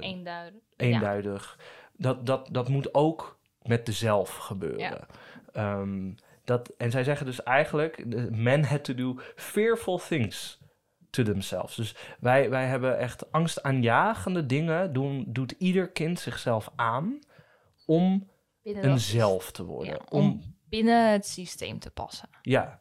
[0.00, 0.60] Eenduidig.
[0.76, 1.56] Eenduidig.
[1.58, 1.64] Ja.
[1.96, 5.06] Dat, dat, dat moet ook met de zelf gebeuren.
[5.52, 5.78] Ja.
[5.78, 6.14] Um,
[6.44, 10.60] dat, en zij zeggen dus eigenlijk, men had to do fearful things
[11.10, 11.74] to themselves.
[11.74, 17.18] Dus wij, wij hebben echt angstaanjagende dingen, doen, doet ieder kind zichzelf aan
[17.86, 18.30] om
[18.62, 19.92] binnen een zelf te worden.
[19.92, 22.28] Ja, om, om, binnen het systeem te passen.
[22.42, 22.80] Ja.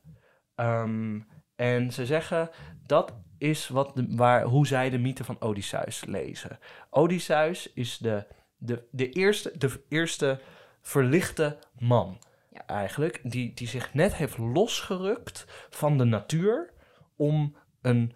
[0.55, 2.49] Um, en ze zeggen
[2.86, 6.59] dat is wat de, waar, hoe zij de mythe van Odysseus lezen.
[6.89, 8.27] Odysseus is de,
[8.57, 10.39] de, de, eerste, de eerste
[10.81, 12.19] verlichte man.
[12.49, 12.65] Ja.
[12.67, 16.73] Eigenlijk, die, die zich net heeft losgerukt van de natuur
[17.15, 18.15] om een,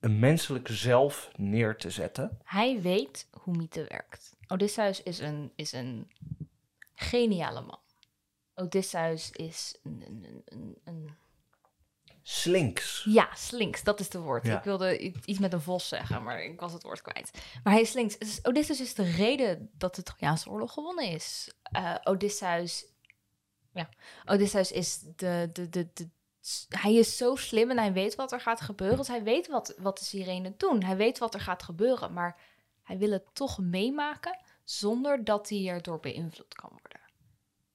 [0.00, 2.38] een menselijk zelf neer te zetten.
[2.44, 4.36] Hij weet hoe mythe werkt.
[4.48, 6.10] Odysseus is een, is een
[6.94, 7.78] geniale man.
[8.54, 11.10] Odysseus is een, een, een, een
[12.28, 13.04] Slinks.
[13.04, 14.46] Ja, slinks, dat is het woord.
[14.46, 17.30] Ik wilde iets met een vos zeggen, maar ik was het woord kwijt.
[17.62, 18.18] Maar hij is slinks.
[18.42, 21.54] Odysseus is de reden dat de Trojaanse oorlog gewonnen is.
[21.76, 22.86] Uh, Odysseus,
[23.72, 23.88] ja,
[24.24, 26.08] Odysseus is de, de, de, de,
[26.68, 28.96] hij is zo slim en hij weet wat er gaat gebeuren.
[28.96, 30.82] Dus hij weet wat, wat de sirenen doen.
[30.82, 32.40] Hij weet wat er gaat gebeuren, maar
[32.82, 37.00] hij wil het toch meemaken zonder dat hij erdoor beïnvloed kan worden.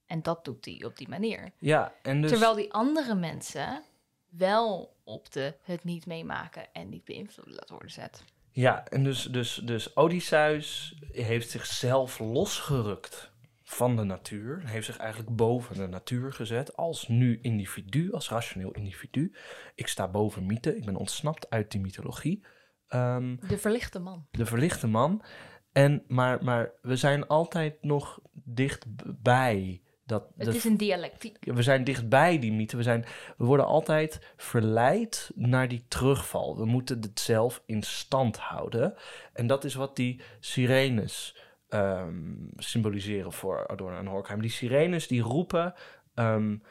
[0.05, 1.51] En dat doet hij op die manier.
[1.57, 2.29] Ja, en dus...
[2.29, 3.83] Terwijl die andere mensen
[4.32, 8.23] wel op de het niet meemaken en niet beïnvloeden laten worden zet.
[8.51, 13.32] Ja, en dus, dus, dus Odysseus heeft zichzelf losgerukt
[13.63, 14.61] van de natuur.
[14.65, 19.36] Heeft zich eigenlijk boven de natuur gezet als nu individu, als rationeel individu.
[19.75, 22.45] Ik sta boven mythe, ik ben ontsnapt uit die mythologie.
[22.89, 24.27] Um, de verlichte man.
[24.32, 25.23] De verlichte man.
[25.71, 29.82] En, maar, maar we zijn altijd nog dichtbij
[30.12, 31.38] dat, het is een dialectiek.
[31.39, 32.78] We zijn dichtbij die mythe.
[32.78, 33.05] We, zijn,
[33.38, 36.57] we worden altijd verleid naar die terugval.
[36.57, 38.93] We moeten het zelf in stand houden.
[39.34, 41.38] En dat is wat die sirenes
[41.70, 44.41] um, symboliseren voor Adorno en Horkheim.
[44.41, 45.74] Die sirenes die roepen
[46.16, 46.64] um,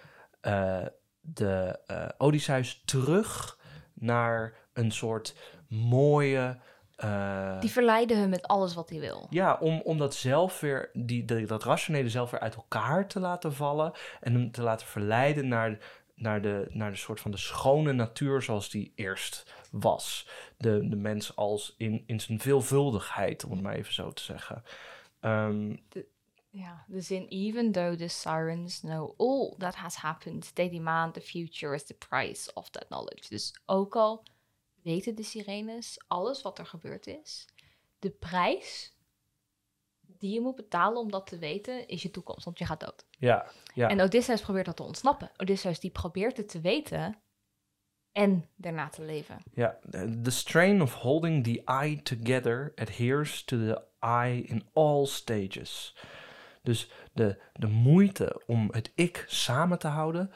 [0.42, 0.86] uh,
[1.20, 3.58] de uh, Odysseus terug
[3.94, 5.36] naar een soort
[5.68, 6.58] mooie
[7.04, 9.26] uh, die verleiden hem met alles wat hij wil.
[9.30, 13.20] Ja, om, om dat zelf weer, die, dat, dat rationele zelf weer uit elkaar te
[13.20, 13.92] laten vallen.
[14.20, 15.78] En hem te laten verleiden naar,
[16.14, 20.28] naar, de, naar de soort van de schone natuur zoals die eerst was.
[20.56, 24.62] De, de mens als in, in zijn veelvuldigheid, om het maar even zo te zeggen.
[25.20, 26.06] Um, de,
[26.50, 31.20] ja, de zin, even though the sirens know all that has happened, they demand the
[31.20, 33.28] future as the price of that knowledge.
[33.28, 34.22] Dus ook al
[34.82, 37.46] weten de sirenes alles wat er gebeurd is.
[37.98, 38.94] De prijs
[40.18, 43.06] die je moet betalen om dat te weten, is je toekomst, want je gaat dood.
[43.10, 43.88] Ja, ja.
[43.88, 45.30] En Odysseus probeert dat te ontsnappen.
[45.36, 47.22] Odysseus die probeert het te weten
[48.12, 49.42] en daarna te leven.
[49.54, 49.78] Ja,
[50.22, 55.96] the strain of holding the eye together adheres to the eye in all stages.
[56.62, 60.30] Dus de, de moeite om het ik samen te houden,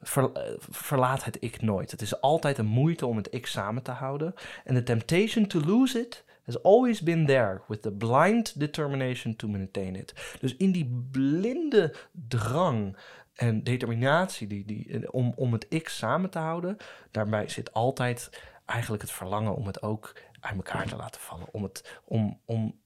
[0.00, 0.28] eh,
[0.58, 1.90] verlaat het ik nooit.
[1.90, 4.34] Het is altijd een moeite om het ik samen te houden.
[4.64, 9.48] En the temptation to lose it has always been there, with the blind determination to
[9.48, 10.36] maintain it.
[10.40, 12.96] Dus in die blinde drang
[13.34, 16.76] en determinatie die, die, eh, om, om het ik samen te houden,
[17.10, 18.30] daarbij zit altijd
[18.64, 21.46] eigenlijk het verlangen om het ook uit elkaar te laten vallen.
[21.52, 22.80] Om, het, om, om,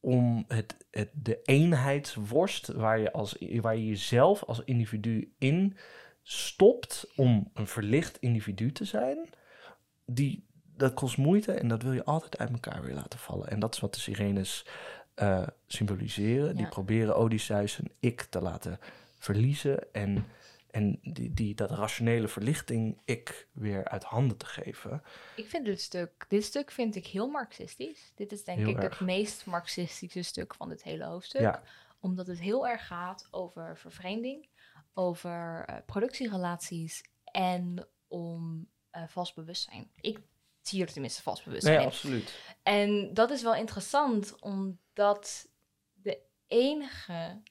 [0.00, 5.76] om het, het, de eenheidsworst waar je, als, waar je jezelf als individu in
[6.22, 9.28] stopt om een verlicht individu te zijn,
[10.06, 10.46] die,
[10.76, 13.48] dat kost moeite en dat wil je altijd uit elkaar weer laten vallen.
[13.48, 14.66] En dat is wat de sirenes
[15.16, 16.56] uh, symboliseren.
[16.56, 18.78] Die proberen Odysseus een ik te laten
[19.18, 20.26] verliezen en,
[20.70, 25.02] en die, die, dat rationele verlichting ik weer uit handen te geven.
[25.36, 28.12] Ik vind dit stuk, dit stuk vind ik heel marxistisch.
[28.14, 28.98] Dit is denk Heel ik erg.
[28.98, 31.40] het meest marxistische stuk van dit hele hoofdstuk.
[31.40, 31.62] Ja.
[32.00, 34.46] Omdat het heel erg gaat over vervreemding,
[34.94, 39.90] over eh, productierelaties en om eh, vast bewustzijn.
[40.00, 40.18] Ik
[40.60, 41.90] zie er tenminste vast bewustzijn Nee, in.
[41.90, 42.56] absoluut.
[42.62, 45.48] En dat is wel interessant, omdat
[45.92, 47.42] de enige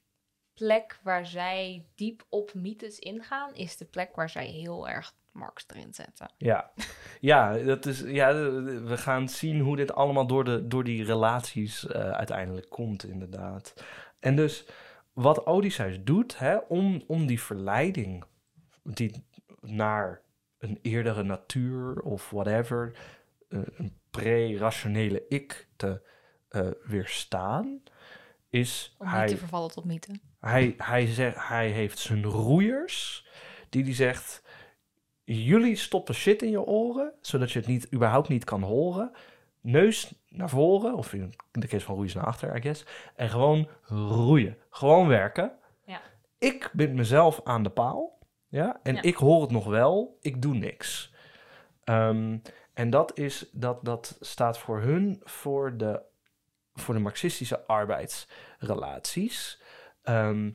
[0.54, 5.64] plek waar zij diep op mythes ingaan, is de plek waar zij heel erg Marx
[5.66, 6.32] erin zetten.
[6.38, 6.72] Ja,
[7.20, 8.34] ja, dat is, ja
[8.82, 13.74] we gaan zien hoe dit allemaal door, de, door die relaties eh, uiteindelijk komt, inderdaad.
[14.20, 14.64] En dus
[15.12, 18.24] wat Odysseus doet, hè, om, om die verleiding
[18.82, 19.24] die
[19.60, 20.22] naar
[20.58, 22.96] een eerdere natuur of whatever,
[23.48, 26.02] eh, een pre-rationele ik te
[26.48, 27.82] eh, weerstaan,
[28.48, 29.20] is Om hij...
[29.20, 30.12] niet te vervallen tot mythe.
[30.40, 33.26] Hij, hij, zegt, hij heeft zijn roeiers,
[33.68, 34.42] die die zegt...
[35.24, 39.12] Jullie stoppen shit in je oren, zodat je het niet, überhaupt niet kan horen.
[39.62, 42.84] Neus naar voren, of in de case van roeien naar achter, I guess.
[43.16, 44.56] En gewoon roeien.
[44.70, 45.52] Gewoon werken.
[45.84, 46.00] Ja.
[46.38, 48.18] Ik bind mezelf aan de paal.
[48.48, 49.02] Ja, en Ja.
[49.02, 51.14] ik hoor het nog wel, ik doe niks.
[51.84, 52.38] Ehm,
[52.74, 56.02] en dat, is, dat, dat staat voor hun voor de,
[56.74, 59.60] voor de marxistische arbeidsrelaties.
[60.02, 60.50] Ehm,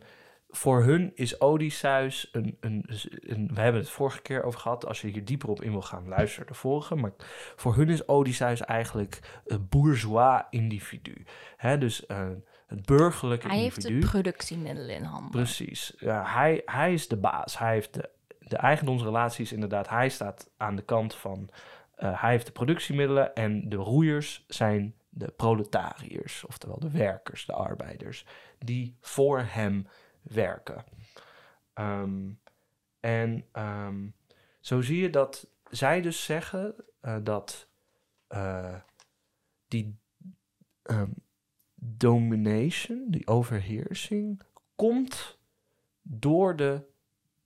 [0.57, 2.85] voor hun is Odysseus een, een,
[3.19, 4.85] een, We hebben het vorige keer over gehad.
[4.85, 6.95] Als je hier dieper op in wil gaan, luister de vorige.
[6.95, 7.11] Maar
[7.55, 11.25] voor hun is Odysseus eigenlijk een bourgeois individu.
[11.57, 12.27] Hè, dus eh,
[12.67, 13.99] het burgerlijke Hij heeft individu.
[13.99, 15.31] de productiemiddelen in handen.
[15.31, 15.93] Precies.
[15.97, 17.57] Ja, hij, hij is de baas.
[17.57, 18.09] Hij heeft de,
[18.39, 19.89] de eigendomsrelaties inderdaad.
[19.89, 21.49] Hij staat aan de kant van...
[21.95, 26.45] eh, hij heeft de productiemiddelen en de roeiers zijn de proletariërs.
[26.45, 28.25] Oftewel de werkers, de arbeiders.
[28.59, 29.87] Die voor hem
[30.29, 30.83] werken.
[31.73, 32.29] Ehm,
[32.99, 34.07] en ehm,
[34.59, 37.67] zo zie je dat zij dus zeggen eh, dat
[38.27, 38.75] eh,
[39.67, 39.99] die
[40.83, 41.11] ehm,
[41.75, 44.41] domination, die overheersing,
[44.75, 45.39] komt
[46.01, 46.81] door de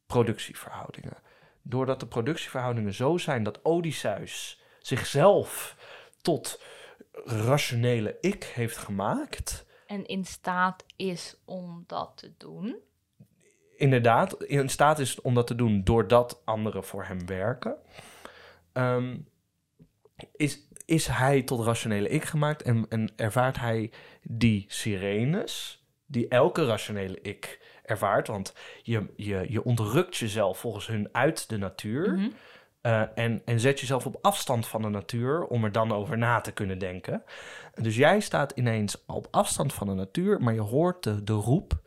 [0.06, 1.18] productieverhoudingen.
[1.62, 5.76] Doordat de productieverhoudingen zo zijn dat Odysseus zichzelf
[6.22, 6.64] tot
[7.24, 9.66] rationele ik heeft gemaakt.
[9.92, 12.76] En in staat is om dat te doen.
[13.78, 17.76] Inderdaad, in staat is om dat te doen doordat anderen voor hem werken.
[18.74, 19.18] Ehm,
[20.36, 23.92] is, is hij tot rationele ik gemaakt en, en ervaart hij
[24.22, 28.28] die sirenes die elke rationele ik ervaart?
[28.28, 28.54] Want
[28.84, 32.14] je, je, je ontrukt jezelf volgens hun uit de natuur.
[32.14, 32.30] Mhm.
[32.82, 36.42] Eh, en, en zet jezelf op afstand van de natuur om er dan over na
[36.42, 37.24] te kunnen denken.
[37.74, 41.82] Dus jij staat ineens op afstand van de natuur, maar je hoort de, de roep.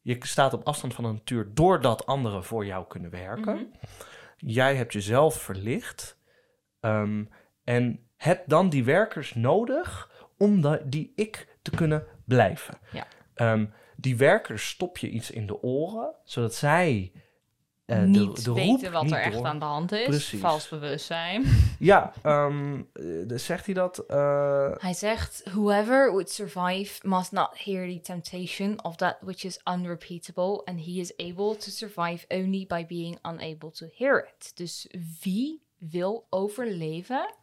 [0.00, 3.54] Je staat op afstand van de natuur doordat anderen voor jou kunnen werken.
[3.54, 3.64] Mhm.
[4.36, 6.18] Jij hebt jezelf verlicht
[6.80, 7.24] ehm,
[7.64, 12.78] en hebt dan die werkers nodig om die ik te kunnen blijven.
[12.92, 13.06] Ja.
[13.34, 17.12] Ehm, die werkers stop je iets in de oren, zodat zij
[17.88, 20.04] de- niet de roep weten wat niet er echt door- aan de hand is.
[20.06, 20.40] Precies.
[20.40, 21.44] Vals bewustzijn.
[21.78, 22.12] Ja,
[23.26, 23.98] dus zegt hij dat?
[23.98, 29.60] eh, Hij zegt, whoever would survive must not hear the temptation of that which is
[29.64, 34.56] unrepeatable and he is able to survive only by being unable to hear it.
[34.56, 34.88] Dus
[35.22, 37.34] wie wil overleven,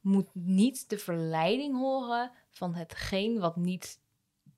[0.00, 4.00] moet niet de verleiding horen van hetgeen wat niet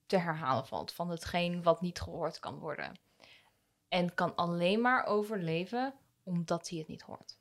[0.06, 2.92] te herhalen valt, van hetgeen wat niet gehoord kan worden.
[3.88, 7.36] En kan alleen maar overleven omdat hij het niet hoort.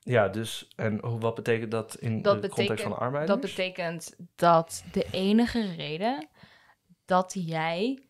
[0.00, 3.40] ja, dus en wat betekent dat in Dat de context van de arbeiders?
[3.40, 6.28] Dat betekent dat de enige reden
[7.04, 8.08] dat jij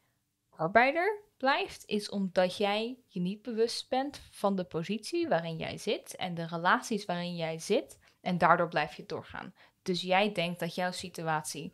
[0.51, 6.17] arbeider blijft, is omdat jij je niet bewust bent van de positie waarin jij zit
[6.17, 7.99] en de relaties waarin jij zit.
[8.21, 9.55] En daardoor blijf je doorgaan.
[9.83, 11.73] Dus jij denkt dat jouw situatie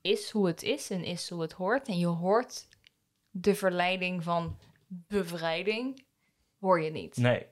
[0.00, 1.88] is hoe het is en is hoe het hoort.
[1.88, 2.68] En je hoort
[3.30, 4.58] de verleiding van
[4.88, 6.04] bevrijding,
[6.58, 7.16] hoor je niet.
[7.16, 7.46] Nee.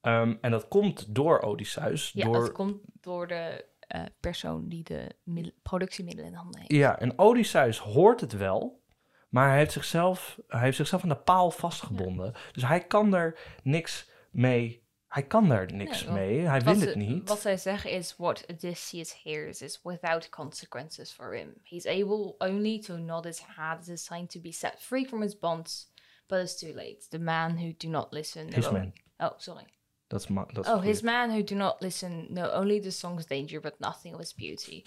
[0.00, 2.10] Ehm, en dat komt door Odysseus.
[2.14, 2.34] Ja, door...
[2.34, 6.72] dat komt door de eh, persoon die de middel- productiemiddelen in handen heeft.
[6.72, 8.82] Ja, en Odysseus hoort het wel,
[9.28, 12.34] maar hij heeft zichzelf, hij heeft zichzelf aan de paal vastgebonden.
[12.52, 14.84] Dus hij kan er niks mee.
[15.08, 16.46] Hij kan er niks Nee, mee.
[16.46, 17.28] Hij wil het niet.
[17.28, 21.54] Wat zij zeggen is: What Odysseus hears is without consequences for him.
[21.62, 25.20] He's able only to nod his head as a sign to be set free from
[25.20, 25.92] his bonds,
[26.26, 27.06] but it's too late.
[27.08, 28.52] The man who do not listen.
[28.52, 28.92] His no- man.
[29.18, 29.64] Oh, sorry.
[30.08, 33.26] Is, ma- dat is Oh, his man who do not listen know only the song's
[33.26, 34.84] danger, but nothing of its beauty.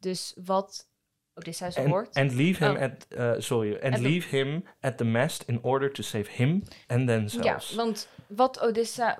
[0.00, 0.88] Dus wat
[1.34, 2.14] Odysseus And, hoort.
[2.16, 2.82] and leave him Oh.
[2.82, 6.30] at, uh, sorry, and At the- leave him at the mast in order to save
[6.30, 7.74] him and ja, themselves.
[7.74, 8.56] want wat,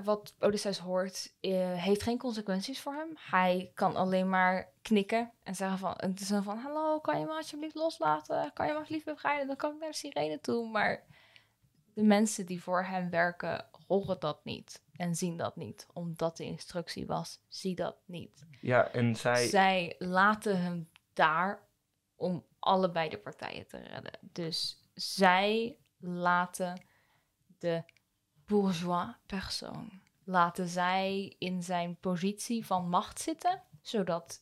[0.04, 3.08] wat Odysseus hoort, eh, heeft geen consequenties voor hem.
[3.30, 7.32] Hij kan alleen maar knikken en zeggen van, en zeggen van hallo, kan je me
[7.32, 8.50] alsjeblieft loslaten?
[8.54, 9.46] Kan je me alsjeblieft bevrijden?
[9.46, 10.68] Dan kan ik naar de sirene toe.
[10.68, 11.04] Maar
[12.00, 15.86] de mensen die voor hem werken, horen dat niet en zien dat niet.
[15.92, 18.46] Omdat de instructie was, zie dat niet.
[18.60, 21.68] ja, en zij, Zij laten hem daar
[22.16, 24.18] om allebei de partijen te redden.
[24.20, 26.84] Dus zij laten
[27.58, 27.82] de
[28.46, 34.40] bourgeois persoon, laten zij in zijn positie van macht zitten, zodat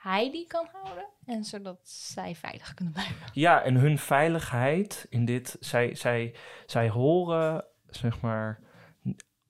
[0.00, 3.16] hij die kan houden en zodat zij veilig kunnen blijven.
[3.32, 6.34] ja, en hun veiligheid in dit, zij, zij,
[6.66, 8.60] zij horen, zeg maar,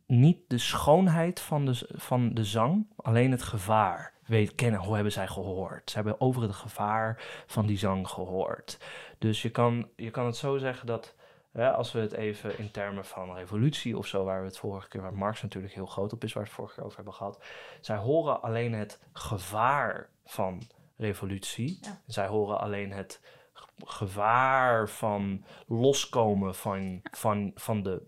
[0.06, 4.14] niet de schoonheid van de, van de zang, alleen het gevaar.
[4.26, 5.90] Weet, kennen, hoe hebben zij gehoord?
[5.90, 8.78] Ze hebben over het gevaar van die zang gehoord.
[9.18, 11.14] Dus je kan, je kan het zo zeggen dat,
[11.52, 15.02] als we het even in termen van revolutie of zo, waar we het vorige keer,
[15.02, 17.44] waar Marx natuurlijk heel groot op is, waar we het vorige keer over hebben gehad,
[17.80, 20.62] zij horen alleen het gevaar van
[20.96, 21.78] revolutie.
[21.80, 22.00] Ja.
[22.06, 23.20] Zij horen alleen het
[23.52, 28.02] ge- gevaar van loskomen van, van, van de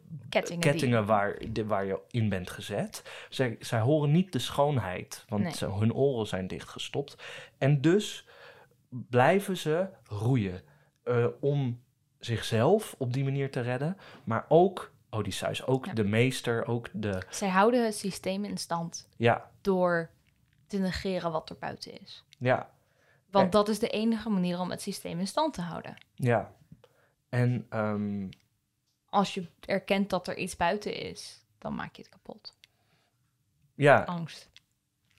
[0.58, 3.02] Kettingen, waar, de- waar je in bent gezet.
[3.28, 5.52] Zij, zij horen niet de schoonheid, want Nee.
[5.52, 7.22] ze- hun oren zijn dichtgestopt.
[7.58, 8.26] En dus
[8.88, 10.60] blijven ze roeien
[11.04, 11.80] eh, om
[12.18, 15.92] zichzelf op die manier te redden, maar ook Odysseus, ook Ja.
[15.92, 17.22] de meester, ook de...
[17.30, 20.10] Zij houden het systeem in stand Ja, door
[20.72, 22.24] te negeren wat er buiten is.
[22.38, 22.70] ja,
[23.30, 25.96] Want dat is de enige manier om het systeem in stand te houden.
[26.14, 26.52] ja.
[27.28, 28.28] En ehm,
[29.08, 32.56] Als je erkent dat er iets buiten is, dan maak je het kapot.
[33.74, 34.50] ja, Angst.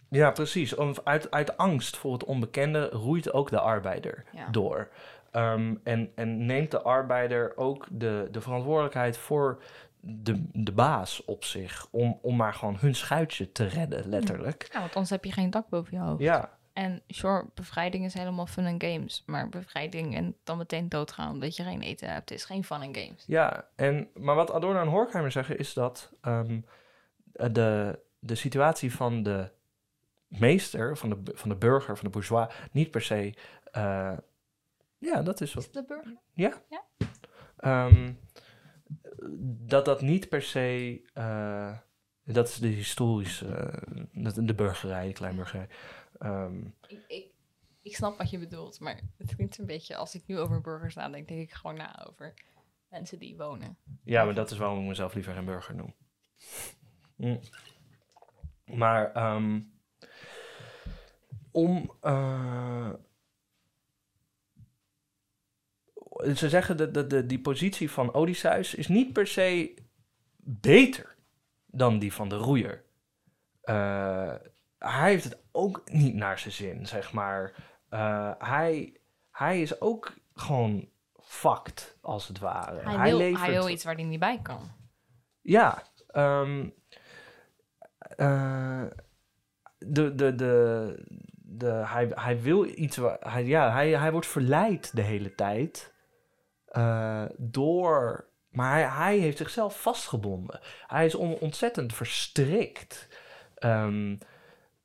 [0.09, 0.75] Ja, precies.
[0.75, 4.47] Om- Uit, uit angst voor het onbekende roeit ook de arbeider Ja.
[4.49, 4.89] door.
[5.31, 9.61] Ehm, en, en neemt de arbeider ook de, de verantwoordelijkheid voor
[10.05, 11.87] de, de baas op zich.
[11.91, 14.69] Om, om maar gewoon hun schuitje te redden, letterlijk.
[14.71, 16.21] Ja, want anders heb je geen dak boven je hoofd.
[16.21, 19.23] Ja, En sure, bevrijding is helemaal fun en games.
[19.25, 22.95] Maar bevrijding en dan meteen doodgaan omdat je geen eten hebt, is geen fun en
[22.95, 23.23] games.
[23.27, 23.67] ja.
[23.75, 26.59] En, maar wat Adorno en Horkheimer zeggen is dat ehm,
[27.31, 29.49] de, de situatie van de
[30.27, 33.33] meester, van de, van de burger, van de bourgeois, niet per se...
[33.71, 34.17] eh,
[34.97, 36.17] ja, dat is wat Is de burger?
[37.57, 38.11] Ehm,
[39.67, 41.01] dat dat niet per se.
[41.13, 41.77] eh,
[42.23, 43.45] dat is de historische.
[43.47, 45.67] eh, de burgerij, de kleinburgerij.
[46.19, 47.25] Ehm, Ik, ik,
[47.81, 49.95] ik snap wat je bedoelt, maar het klinkt een beetje...
[49.95, 52.33] Als ik nu over burgers nadenk, denk ik gewoon na over
[52.89, 53.77] mensen die wonen.
[54.03, 55.93] ja, maar dat is waarom ik mezelf liever geen burger noem.
[57.15, 57.39] Mm.
[58.65, 59.61] Maar ehm,
[61.51, 61.91] om.
[62.01, 62.89] eh,
[66.35, 69.73] ze zeggen dat de, de, die positie van Odysseus is niet per se
[70.45, 71.15] beter
[71.65, 72.83] dan die van de roeier.
[73.61, 74.33] Eh,
[74.77, 77.53] hij heeft het ook niet naar zijn zin, zeg maar.
[77.89, 78.97] Eh, hij,
[79.31, 80.89] hij is ook gewoon
[81.21, 82.89] fucked, als het ware.
[82.89, 84.71] Hij, wil, levert- hij wil iets waar hij niet bij kan.
[85.41, 86.69] ja, ehm,
[87.99, 88.83] eh,
[89.77, 91.03] de, de, de,
[91.35, 95.92] de, hij, hij wil iets, waar, hij, ja, hij, hij wordt verleid de hele tijd
[96.73, 100.59] eh, door, maar hij, hij heeft zichzelf vastgebonden.
[100.87, 103.07] Hij is on- ontzettend verstrikt.
[103.55, 104.15] Ehm,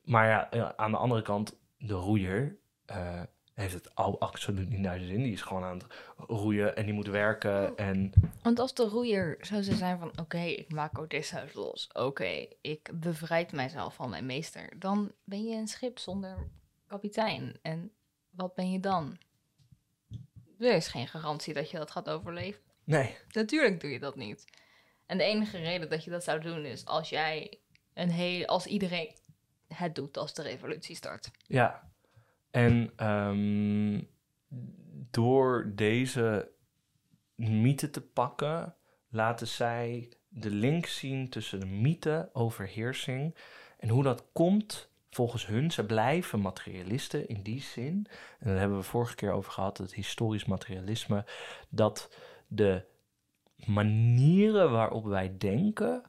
[0.03, 2.57] maar ja, aan de andere kant, de roeier
[2.87, 3.23] eh,
[3.55, 5.23] heeft het al absoluut niet naar zijn zin.
[5.23, 5.87] Die is gewoon aan het
[6.17, 8.13] roeien en die moet werken en...
[8.43, 10.13] Want als de roeier zou ze zijn van...
[10.21, 11.89] Oké, ik maak Odysseus los.
[11.93, 14.73] Oké, ik bevrijd mijzelf van mijn meester.
[14.79, 16.49] Dan ben je een schip zonder
[16.87, 17.59] kapitein.
[17.63, 17.91] En
[18.31, 19.19] wat ben je dan?
[20.59, 22.63] Er is geen garantie dat je dat gaat overleven.
[22.85, 24.45] Nee, Natuurlijk doe je dat niet.
[25.07, 27.61] En de enige reden dat je dat zou doen is als jij
[27.95, 28.47] een heel...
[28.47, 29.17] Als iedereen
[29.69, 31.31] het doet als de revolutie start.
[31.47, 31.91] Ja,
[32.51, 34.03] en ehm,
[35.11, 36.53] door deze
[37.35, 38.75] mythe te pakken,
[39.09, 43.37] laten zij de link zien tussen de mythe, overheersing
[43.79, 45.71] en hoe dat komt volgens hun.
[45.71, 48.07] Ze blijven materialisten in die zin.
[48.39, 51.25] En daar hebben we vorige keer over gehad, het historisch materialisme,
[51.69, 52.15] dat
[52.47, 52.85] de
[53.67, 56.03] manieren waarop wij denken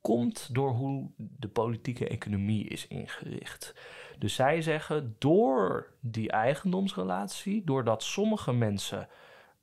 [0.00, 3.74] komt door hoe de politieke economie is ingericht.
[4.18, 9.08] Dus zij zeggen door die eigendomsrelatie, doordat sommige mensen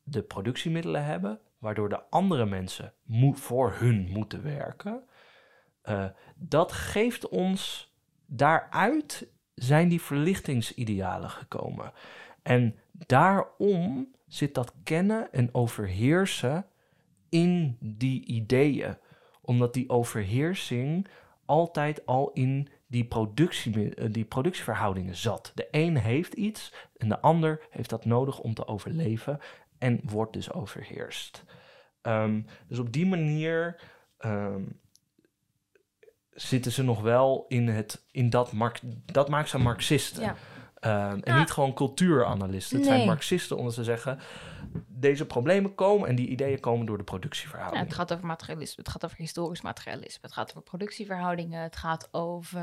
[0.03, 2.93] de productiemiddelen hebben, waardoor de andere mensen
[3.33, 5.03] voor hun moeten werken,
[5.81, 6.05] eh,
[6.35, 7.92] dat geeft ons
[8.35, 11.91] daaruit zijn die verlichtingsidealen gekomen.
[12.41, 16.65] En daarom zit dat kennen en overheersen
[17.29, 18.97] in die ideeën.
[19.41, 21.07] Omdat die overheersing
[21.45, 25.51] altijd al in die, productie, eh, die productieverhoudingen zat.
[25.55, 29.39] De een heeft iets en de ander heeft dat nodig om te overleven
[29.77, 31.43] en wordt dus overheerst.
[32.01, 33.81] Ehm, dus op die manier
[34.17, 34.63] ehm,
[36.35, 40.23] zitten ze nog wel in, het, in dat, mark, dat maakt ze Marxisten.
[40.23, 40.35] Ja.
[40.79, 41.39] Ehm, en Ja.
[41.39, 42.77] niet gewoon cultuuranalisten.
[42.77, 43.05] Het zijn.
[43.05, 44.19] Marxisten omdat ze zeggen...
[44.87, 47.85] deze problemen komen en die ideeën komen door de Ja, productieverhoudingen.
[47.85, 52.07] het gaat over materialisme, het gaat over historisch materialisme, het gaat over productieverhoudingen, het gaat
[52.11, 52.61] over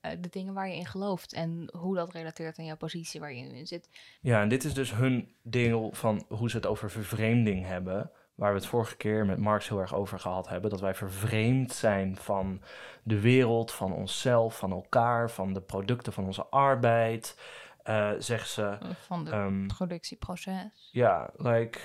[0.00, 3.32] eh, de dingen waar je in gelooft en hoe dat relateert aan jouw positie waar
[3.34, 3.88] je in zit.
[4.20, 8.10] Ja, en dit is dus hun deel van hoe ze het over vervreemding hebben.
[8.36, 10.70] Waar we het vorige keer met Marx heel erg over gehad hebben.
[10.70, 12.62] Dat wij vervreemd zijn van
[13.02, 17.38] de wereld, van onszelf, van elkaar, van de producten van onze arbeid.
[17.82, 18.78] Eh zegt ze.
[19.06, 20.88] Van de ehm, productieproces.
[20.92, 21.78] ja, like.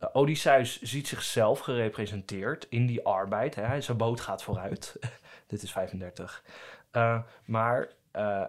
[0.00, 3.54] uh, Odysseus ziet zichzelf gerepresenteerd in die arbeid.
[3.54, 3.80] Hè?
[3.80, 4.96] Zijn boot gaat vooruit.
[5.46, 6.44] Dit is 35.
[6.90, 8.44] Eh, maar eh,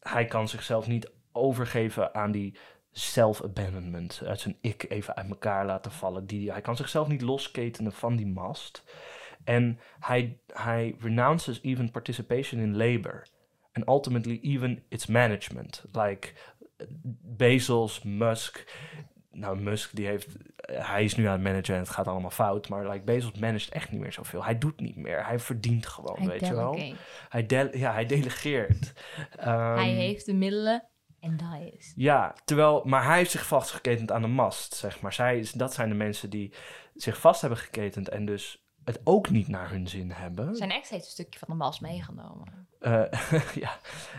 [0.00, 2.56] hij kan zichzelf niet overgeven aan die
[2.92, 4.22] self-abandonment.
[4.24, 6.26] Uit zijn ik even uit elkaar laten vallen.
[6.26, 8.84] Die, hij kan zichzelf niet losketenen van die mast.
[9.44, 13.26] En hij, hij renounces even participation in labor.
[13.72, 15.84] And ultimately even its management.
[15.92, 16.28] Like
[17.36, 18.76] Bezos, Musk.
[19.30, 20.28] Nou, Musk die heeft...
[20.62, 22.68] Hij is nu aan het managen en het gaat allemaal fout.
[22.68, 24.44] Maar like, Bezos managt echt niet meer zoveel.
[24.44, 25.26] Hij doet niet meer.
[25.26, 26.78] Hij verdient gewoon, Hij weet je wel.
[27.28, 28.92] Hij, ja, hij delegeert.
[29.36, 30.91] Ehm, hij heeft de middelen
[31.22, 31.92] en dat is.
[31.96, 35.12] Ja, terwijl, maar hij heeft zich vastgeketend aan de mast, zeg maar.
[35.12, 36.52] Zij, is- dat zijn de mensen die
[36.94, 40.56] zich vast hebben geketend en dus het ook niet naar hun zin hebben.
[40.56, 42.68] Zijn ex heeft een stukje van de mas meegenomen.
[42.80, 43.02] Eh,
[43.64, 43.78] ja.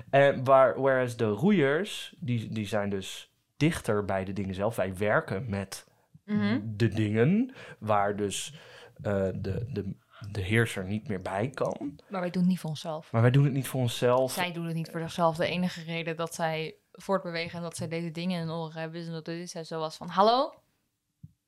[0.09, 4.75] En waar, whereas de roeiers, die, die zijn dus dichter bij de dingen zelf.
[4.75, 5.85] Wij werken met
[6.25, 6.59] Mhm.
[6.63, 8.53] de dingen waar dus
[9.01, 9.95] eh, de, de,
[10.31, 11.99] de heerser niet meer bij kan.
[12.09, 13.11] Maar wij doen het niet voor onszelf.
[13.11, 14.31] Maar wij doen het niet voor onszelf.
[14.31, 15.35] Zij doen het niet voor zichzelf.
[15.35, 19.07] De enige reden dat zij voortbewegen en dat zij deze dingen in oren hebben, is
[19.07, 20.53] omdat dit zij zo was van: Hallo,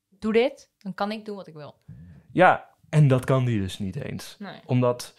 [0.09, 1.75] doe dit, dan kan ik doen wat ik wil.
[2.31, 4.35] Ja, en dat kan die dus niet eens.
[4.39, 4.59] Nee.
[4.65, 5.15] Omdat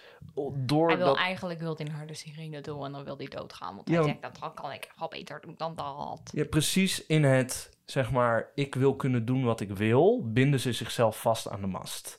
[0.55, 1.17] door Hij wil dat...
[1.17, 3.75] eigenlijk wil hij naar de sirene doen en dan wil hij doodgaan.
[3.75, 3.95] Want Ja.
[3.95, 6.21] hij zegt dat kan ik wel beter doen dan dat.
[6.33, 10.73] Ja, precies in het, zeg maar, ik wil kunnen doen wat ik wil, binden ze
[10.73, 12.19] zichzelf vast aan de mast.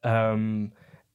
[0.00, 0.66] Ehm,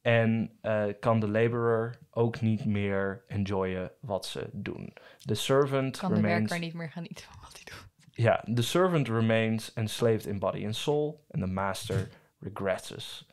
[0.03, 4.93] en eh, kan de laborer ook niet meer enjoyen wat ze doen.
[5.25, 6.49] The servant Kan de remains...
[6.49, 7.88] werker niet meer genieten van wat hij doet.
[8.11, 12.09] Ja, the servant remains enslaved in body and soul, and the master
[12.39, 13.27] regresses.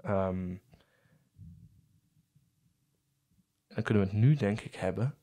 [0.00, 0.56] Ehm,
[3.68, 5.18] dan kunnen we het nu, denk ik, hebben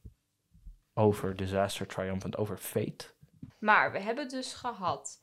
[0.93, 3.05] over disaster triumphant, over fate.
[3.59, 5.22] Maar we hebben dus gehad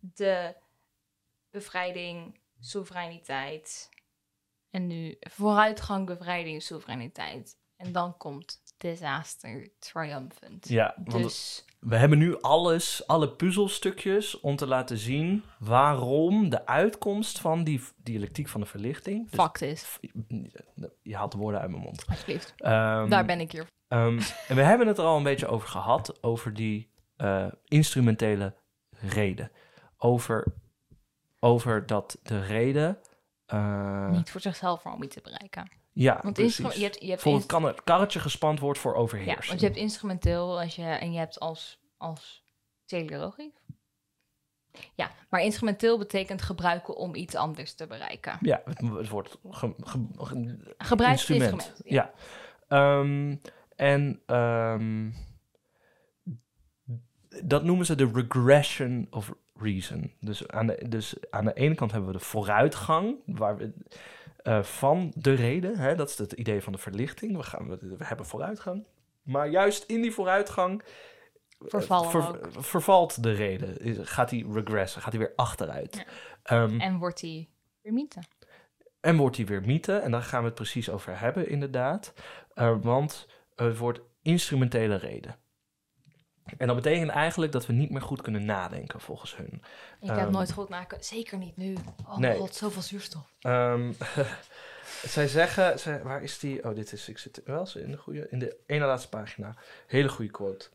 [0.00, 0.54] de
[1.50, 3.88] bevrijding, soevereiniteit.
[4.70, 7.56] En nu vooruitgang, bevrijding, soevereiniteit.
[7.76, 10.68] En dan komt disaster triumphant.
[10.68, 16.66] Ja, want Dus we hebben nu alles, alle puzzelstukjes om te laten zien waarom de
[16.66, 19.30] uitkomst van die dialectiek van de verlichting.
[19.30, 19.98] dus- fact is,
[21.02, 22.04] je haalt de woorden uit mijn mond.
[22.08, 22.54] alsjeblieft.
[22.56, 23.66] Ehm, Daar ben ik hier.
[23.88, 28.54] Ehm, en we hebben het er al een beetje over gehad, over die eh, instrumentele
[28.90, 29.50] reden.
[29.96, 30.46] Over,
[31.40, 32.98] over dat de reden...
[33.48, 35.70] eh, Niet voor zichzelf maar om iets te bereiken.
[35.92, 36.74] ja, Want precies.
[36.74, 39.46] je hebt, je hebt Voor het inst- kan het karretje gespand wordt voor ja, overheersing.
[39.46, 42.44] want je hebt instrumenteel als je, en je hebt als, als
[42.84, 43.52] teleologisch.
[44.94, 48.38] Ja, maar instrumenteel betekent gebruiken om iets anders te bereiken.
[48.40, 51.52] Ja, het, het wordt ge, ge- ge- Gebruik instrument.
[51.52, 51.82] instrument.
[51.84, 52.12] Ja.
[52.68, 53.36] Ehm,
[53.76, 55.10] en ehm,
[57.44, 60.12] dat noemen ze de regression of reason.
[60.20, 63.72] Dus aan, de, dus aan de ene kant hebben we de vooruitgang waar we,
[64.42, 65.76] eh, van de reden.
[65.78, 67.36] Hè, dat is het idee van de verlichting.
[67.36, 68.86] We, gaan, we, we hebben vooruitgang.
[69.22, 70.82] Maar juist in die vooruitgang
[71.70, 71.80] eh,
[72.10, 73.78] ver- vervalt de reden.
[73.78, 75.94] Is- Gaat die regressen, gaat hij weer achteruit.
[75.96, 76.04] Ja.
[76.42, 77.50] Ehm, En wordt die
[77.82, 78.20] weer mythe.
[79.00, 82.12] en wordt hij weer mythe, en daar gaan we het precies over hebben, inderdaad.
[82.54, 85.36] Eh, want het wordt instrumentele reden.
[86.56, 89.62] En dat betekent eigenlijk dat we niet meer goed kunnen nadenken, volgens hun.
[90.00, 91.04] Ik heb Ehm, nooit goed naken.
[91.04, 91.76] Zeker niet nu.
[92.06, 92.36] Oh Nee.
[92.36, 93.22] god, zoveel zuurstof.
[93.40, 93.92] Ehm,
[95.14, 96.64] zij zeggen, zij, waar is die?
[96.64, 99.54] Oh, dit is, ik zit wel eens in de goede, in de ene laatste pagina.
[99.86, 100.68] Hele goede quote.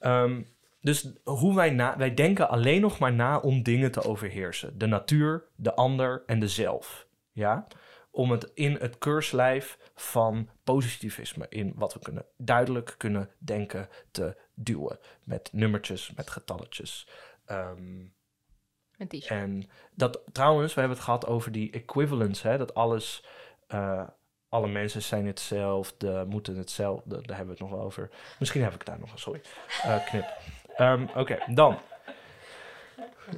[0.00, 0.42] Ehm,
[0.80, 4.78] dus hoe wij, na, wij denken alleen nog maar na om dingen te overheersen.
[4.78, 7.06] De natuur, de ander en de zelf.
[7.32, 7.66] Ja?
[8.14, 14.36] Om het in het keurslijf van positivisme, in wat we kunnen duidelijk kunnen denken, te
[14.54, 14.98] duwen.
[15.24, 17.08] Met nummertjes, met getalletjes.
[17.44, 17.98] Ehm,
[18.96, 23.24] Met en dat trouwens, we hebben het gehad over die equivalence, hè, dat alles,
[23.66, 24.08] eh,
[24.48, 28.10] alle mensen zijn hetzelfde, moeten hetzelfde, daar hebben we het nog wel over.
[28.38, 29.40] Misschien heb ik daar nog een, sorry,
[29.82, 30.26] eh, knip.
[30.76, 31.78] Ehm, Oké, dan.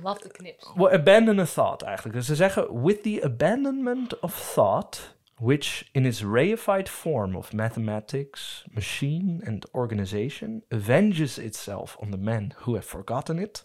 [0.02, 0.72] Love the knips.
[0.76, 2.16] Well, abandon a thought eigenlijk.
[2.16, 8.64] Dus ze zeggen, with the abandonment of thought, which in its reified form of mathematics,
[8.70, 13.64] machine and organization avenges itself on the men who have forgotten it,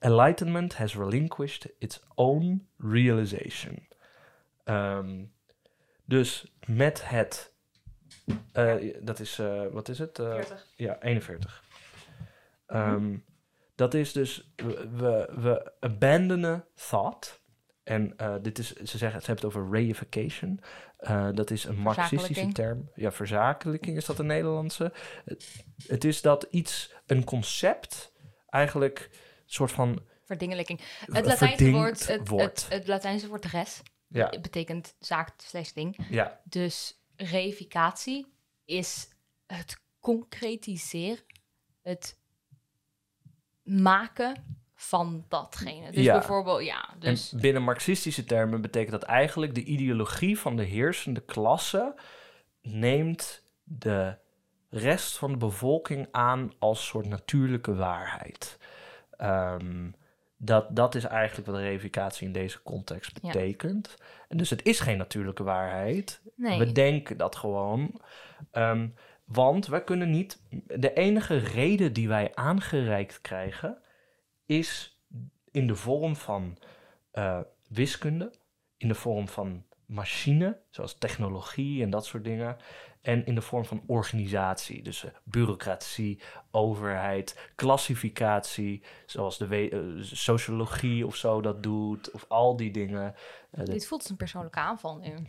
[0.00, 3.86] enlightenment has relinquished its own realization.
[4.64, 5.24] Ehm,
[6.04, 7.52] dus met het,
[8.52, 10.18] eh, dat is, eh, wat is het?
[10.18, 10.66] Eh, 40.
[10.76, 11.64] ja, 41.
[12.66, 13.16] Ehm,
[13.76, 17.44] dat is dus, we, we, we abandonen thought.
[17.82, 20.60] En eh, dit is, ze zeggen, ze hebben het over reification.
[20.96, 22.90] Eh, dat is een marxistische term.
[22.94, 24.92] Ja, verzakelijking is dat een Nederlandse.
[25.24, 28.12] Het, het is dat iets, een concept,
[28.48, 30.02] eigenlijk een soort van...
[30.24, 30.80] Verdingelijking.
[31.12, 32.30] Het Latijnse woord, het.
[32.30, 36.06] Het, het Latijnse woord res Ja, het betekent zaak slash ding.
[36.10, 38.26] ja, Dus reificatie
[38.64, 39.08] is
[39.46, 41.24] het concretiseren,
[41.82, 42.18] het
[43.66, 44.36] maken
[44.74, 45.90] van datgene.
[45.92, 46.12] Dus Ja.
[46.12, 51.20] bijvoorbeeld, ja, dus En binnen marxistische termen betekent dat eigenlijk de ideologie van de heersende
[51.20, 51.94] klasse
[52.62, 54.16] neemt de
[54.70, 58.58] rest van de bevolking aan als soort natuurlijke waarheid.
[59.16, 59.90] Ehm,
[60.36, 63.30] dat, dat is eigenlijk wat reificatie in deze context Ja.
[63.32, 63.96] betekent.
[64.28, 66.20] En dus het is geen natuurlijke waarheid.
[66.36, 66.58] nee.
[66.58, 68.00] We denken dat gewoon.
[68.50, 68.88] Ehm,
[69.26, 70.42] want wij kunnen niet.
[70.66, 73.78] De enige reden die wij aangereikt krijgen.
[74.46, 75.00] is
[75.50, 76.58] in de vorm van
[77.10, 78.32] eh, wiskunde.
[78.76, 82.56] In de vorm van machine, zoals technologie en dat soort dingen.
[83.00, 84.82] En in de vorm van organisatie.
[84.82, 86.20] Dus eh, bureaucratie,
[86.50, 88.82] overheid, klassificatie.
[89.06, 92.10] Zoals de eh, sociologie of zo dat doet.
[92.10, 93.14] Of al die dingen.
[93.50, 95.26] Dit voelt als een persoonlijke aanval nu.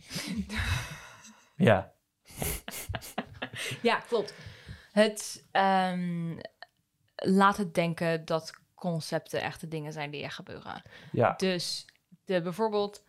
[1.56, 1.92] ja,
[3.82, 4.34] Ja, klopt.
[4.92, 6.38] Het ehm,
[7.14, 10.82] laat het denken dat concepten echte dingen zijn die er gebeuren.
[11.12, 11.86] ja, Dus
[12.24, 13.04] de, bijvoorbeeld,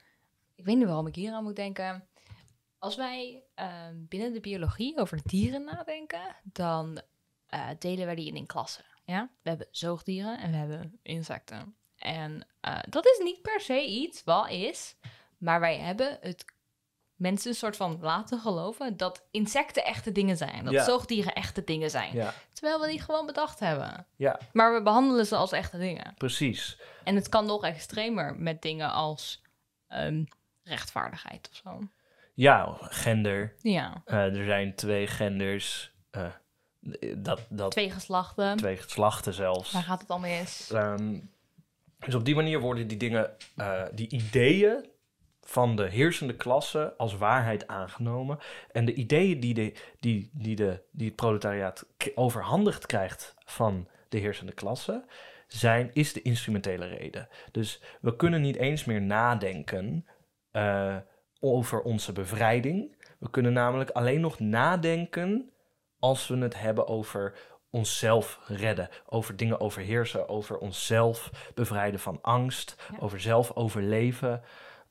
[0.56, 2.08] ik weet niet waarom ik hier aan moet denken.
[2.78, 7.02] Als wij ehm, binnen de biologie over dieren nadenken, dan
[7.46, 8.86] eh, delen wij die in in klassen.
[9.06, 9.30] Ja?
[9.42, 11.76] We hebben zoogdieren en we hebben insecten.
[11.96, 14.96] En eh, dat is niet per se iets wat is,
[15.38, 16.46] maar wij hebben het
[17.20, 20.64] mensen een soort van laten geloven dat insecten echte dingen zijn.
[20.64, 20.84] Dat Ja.
[20.84, 22.14] zoogdieren echte dingen zijn.
[22.16, 24.06] ja, Terwijl we die gewoon bedacht hebben.
[24.16, 26.14] ja, Maar we behandelen ze als echte dingen.
[26.18, 26.78] precies.
[27.04, 29.42] En het kan nog extremer met dingen als
[29.88, 30.24] ehm,
[30.64, 31.80] rechtvaardigheid of zo.
[32.34, 33.56] Ja, gender.
[33.62, 35.92] Ja, Eh, er zijn twee genders.
[36.12, 36.26] eh,
[37.18, 38.58] dat, dat, twee geslachten.
[38.58, 39.72] twee geslachten zelfs.
[39.72, 40.72] Waar gaat het al mis?
[40.72, 41.20] Ehm,
[42.00, 44.90] dus op die manier worden die dingen, eh, die ideeën
[45.50, 48.40] van de heersende klasse als waarheid aangenomen.
[48.72, 51.86] En de ideeën die, de, die, die, de, die het proletariaat
[52.16, 55.06] overhandigd krijgt van de heersende klasse,
[55.48, 57.28] zijn, is de instrumentele reden.
[57.52, 60.06] Dus we kunnen niet eens meer nadenken
[60.52, 60.96] eh,
[61.40, 62.96] over onze bevrijding.
[63.20, 65.52] We kunnen namelijk alleen nog nadenken
[66.00, 67.38] als we het hebben over
[67.70, 72.98] onszelf redden, over dingen overheersen, over onszelf bevrijden van angst, Ja.
[73.00, 74.42] over zelf overleven.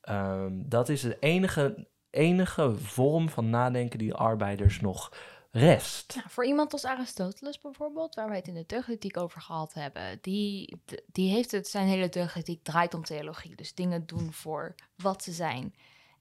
[0.09, 5.13] Ehm, dat is de enige, enige vorm van nadenken die arbeiders nog
[5.51, 6.17] rest.
[6.29, 10.83] Voor iemand als Aristoteles bijvoorbeeld, waar wij het in de deugdethiek over gehad hebben, die,
[11.07, 13.57] die heeft het, zijn hele deugdethiek draait om theologie.
[13.57, 15.75] Dus dingen doen voor wat ze zijn.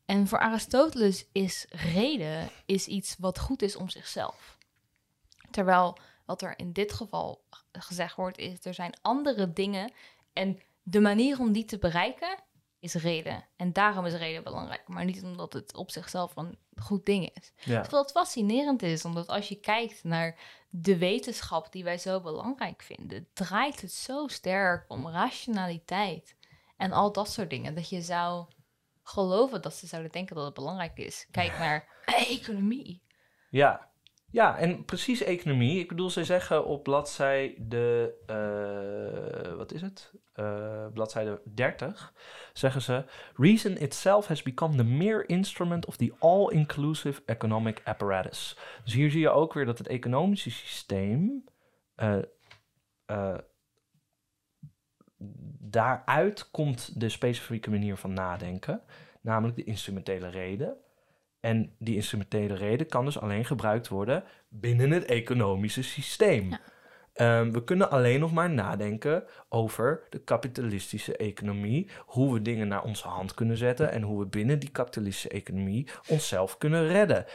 [0.05, 4.57] En voor Aristoteles is reden is iets wat goed is om zichzelf.
[5.51, 9.91] Terwijl wat er in dit geval gezegd wordt, is er zijn andere dingen.
[10.33, 12.45] En de manier om die te bereiken
[12.79, 13.45] is reden.
[13.55, 14.87] En daarom is reden belangrijk.
[14.87, 17.53] Maar niet omdat het op zichzelf een goed ding is.
[17.55, 20.39] Ja, Terwijl het fascinerend is, omdat als je kijkt naar
[20.69, 26.35] de wetenschap die wij zo belangrijk vinden, draait het zo sterk om rationaliteit
[26.77, 27.75] en al dat soort dingen.
[27.75, 28.45] Dat je zou
[29.03, 31.27] geloven dat ze zouden denken dat het belangrijk is.
[31.31, 33.01] Kijk naar economie.
[33.49, 33.89] ja.
[34.31, 35.79] Ja, en precies economie.
[35.79, 40.13] Ik bedoel, ze zeggen op bladzijde, eh, wat is het?
[40.33, 42.13] Eh, bladzijde 30,
[42.53, 43.03] zeggen ze...
[43.35, 48.57] Reason itself has become the mere instrument of the all-inclusive economic apparatus.
[48.83, 51.43] Dus hier zie je ook weer dat het economische systeem...
[51.95, 53.37] eh,
[55.59, 58.81] daaruit komt de specifieke manier van nadenken,
[59.21, 60.77] namelijk de instrumentele reden.
[61.47, 66.49] En die instrumentele reden kan dus alleen gebruikt worden binnen het economische systeem.
[66.49, 66.59] Ja.
[67.13, 72.83] Ehm, we kunnen alleen nog maar nadenken over de kapitalistische economie, hoe we dingen naar
[72.83, 77.25] onze hand kunnen zetten en hoe we binnen die kapitalistische economie onszelf kunnen redden.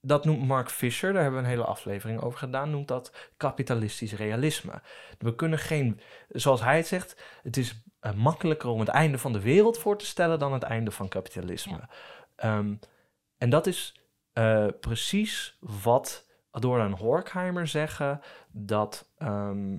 [0.00, 4.12] Dat noemt Mark Fisher, daar hebben we een hele aflevering over gedaan, noemt dat kapitalistisch
[4.12, 4.80] realisme.
[5.18, 9.32] We kunnen geen, zoals hij het zegt, het is eh, makkelijker om het einde van
[9.32, 11.88] de wereld voor te stellen dan het einde van kapitalisme.
[12.36, 12.74] Ehm,
[13.38, 14.00] en dat is
[14.32, 18.20] eh, precies wat Adorno en Horkheimer zeggen,
[18.52, 19.78] dat ehm,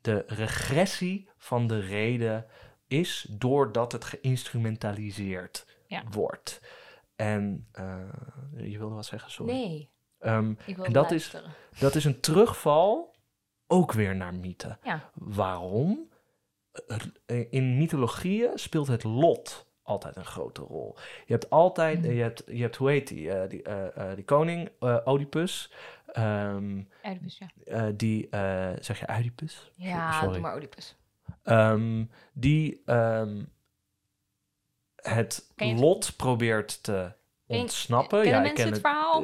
[0.00, 2.46] de regressie van de reden
[2.86, 6.02] is doordat het geïnstrumentaliseerd Ja.
[6.10, 6.60] wordt.
[7.16, 8.08] En eh,
[8.56, 9.52] je wilde wat zeggen, sorry.
[9.52, 9.90] Nee,
[10.66, 11.36] ik wil En dat is-
[11.78, 13.16] dat is een terugval
[13.66, 14.78] ook weer naar mythe.
[14.82, 15.10] Ja.
[15.14, 16.10] Waarom?
[17.50, 20.96] In mythologieën speelt het lot altijd een grote rol.
[21.26, 22.10] Je hebt altijd, Mhm.
[22.12, 24.70] je, hebt, je hebt, hoe heet die, eh, die, eh, eh, die koning,
[25.06, 25.72] Oedipus.
[26.12, 27.90] Ehm, Oedipus, ja.
[27.90, 28.28] die,
[28.80, 29.72] zeg je Oedipus?
[29.74, 30.32] Ja, Sorry.
[30.32, 30.96] doe maar Oedipus.
[31.42, 33.44] Ehm, die ehm,
[34.96, 37.12] het Ken lot probeert te
[37.46, 38.22] Ken- ontsnappen.
[38.22, 39.22] Kennen ja, ik mensen ken het verhaal?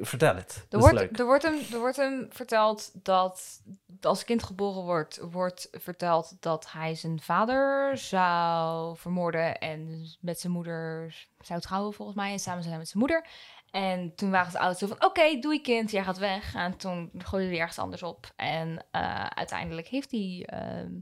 [0.00, 0.66] Vertel het.
[0.70, 0.90] Er leuk.
[0.90, 3.62] wordt, er, wordt hem, er wordt hem verteld dat
[4.00, 10.52] als kind geboren wordt, wordt verteld dat hij zijn vader zou vermoorden en met zijn
[10.52, 13.26] moeder zou trouwen volgens mij en samen zijn met zijn moeder.
[13.70, 16.54] En toen waren ze ouders zo van, oké, doei kind, jij gaat weg.
[16.54, 18.32] En toen gooide hij ergens anders op.
[18.36, 20.92] En eh, uiteindelijk heeft hij, ehm,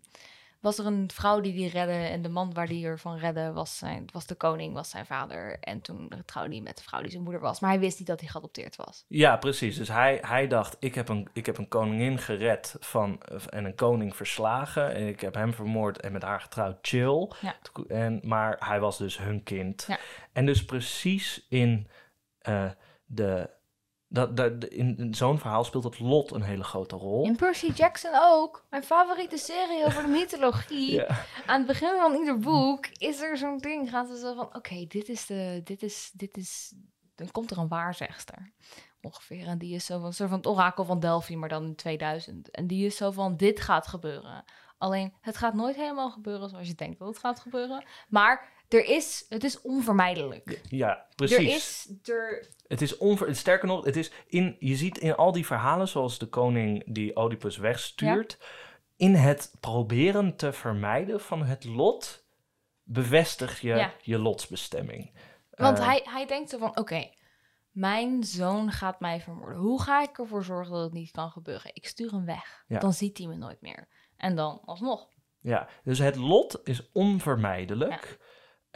[0.60, 3.78] was er een vrouw die die redde en de man waar die ervan redde was,
[3.78, 5.58] zijn, was de koning, was zijn vader.
[5.60, 7.60] En toen trouwde hij met de vrouw die zijn moeder was.
[7.60, 9.04] Maar hij wist niet dat hij geadopteerd was.
[9.08, 9.76] Ja, precies.
[9.76, 13.74] Dus hij, hij dacht, ik heb, een, ik heb een koningin gered van, en een
[13.74, 14.94] koning verslagen.
[14.94, 17.30] En ik heb hem vermoord en met haar getrouwd, chill.
[17.40, 17.56] Ja.
[17.88, 19.84] En, maar hij was dus hun kind.
[19.88, 19.98] Ja.
[20.32, 21.88] En dus precies in,
[22.38, 22.70] eh,
[23.06, 23.50] de,
[24.08, 27.24] dat, dat, in, in zo'n verhaal speelt het lot een hele grote rol.
[27.24, 28.66] In Percy Jackson ook.
[28.70, 30.92] Mijn favoriete serie over de mythologie.
[30.92, 31.24] Ja.
[31.46, 33.90] Aan het begin van ieder boek is er zo'n ding.
[33.90, 35.60] Gaat er zo van: oké, dit is de.
[35.64, 36.10] Dit is.
[36.14, 36.74] Dit is.
[37.14, 38.52] Dan komt er een waarzegster.
[39.00, 39.46] Ongeveer.
[39.46, 40.06] En die is zo van.
[40.06, 42.50] Een soort van het orakel van Delphi, maar dan in 2000.
[42.50, 44.44] En die is zo van: dit gaat gebeuren.
[44.78, 47.84] Alleen, het gaat nooit helemaal gebeuren zoals je denkt dat het gaat gebeuren.
[48.08, 49.26] Maar er is.
[49.28, 50.60] Het is onvermijdelijk.
[50.68, 51.36] Ja, precies.
[51.38, 51.88] Er is.
[52.04, 53.36] Er, Het is onver...
[53.36, 57.16] Sterker nog, het is in, je ziet in al die verhalen, zoals de koning die
[57.18, 58.38] Oedipus wegstuurt,
[58.96, 62.24] in het proberen te vermijden van het lot,
[62.82, 63.92] bevestig je Ja.
[64.02, 65.12] je lotsbestemming.
[65.50, 67.10] Want Eh, hij, hij denkt zo van, oké,
[67.70, 69.58] mijn zoon gaat mij vermoorden.
[69.58, 71.70] Hoe ga ik ervoor zorgen dat het niet kan gebeuren?
[71.74, 72.64] Ik stuur hem weg.
[72.68, 72.78] Ja.
[72.78, 73.88] Dan ziet hij me nooit meer.
[74.16, 75.08] En dan alsnog.
[75.40, 78.18] Ja, dus het lot is onvermijdelijk.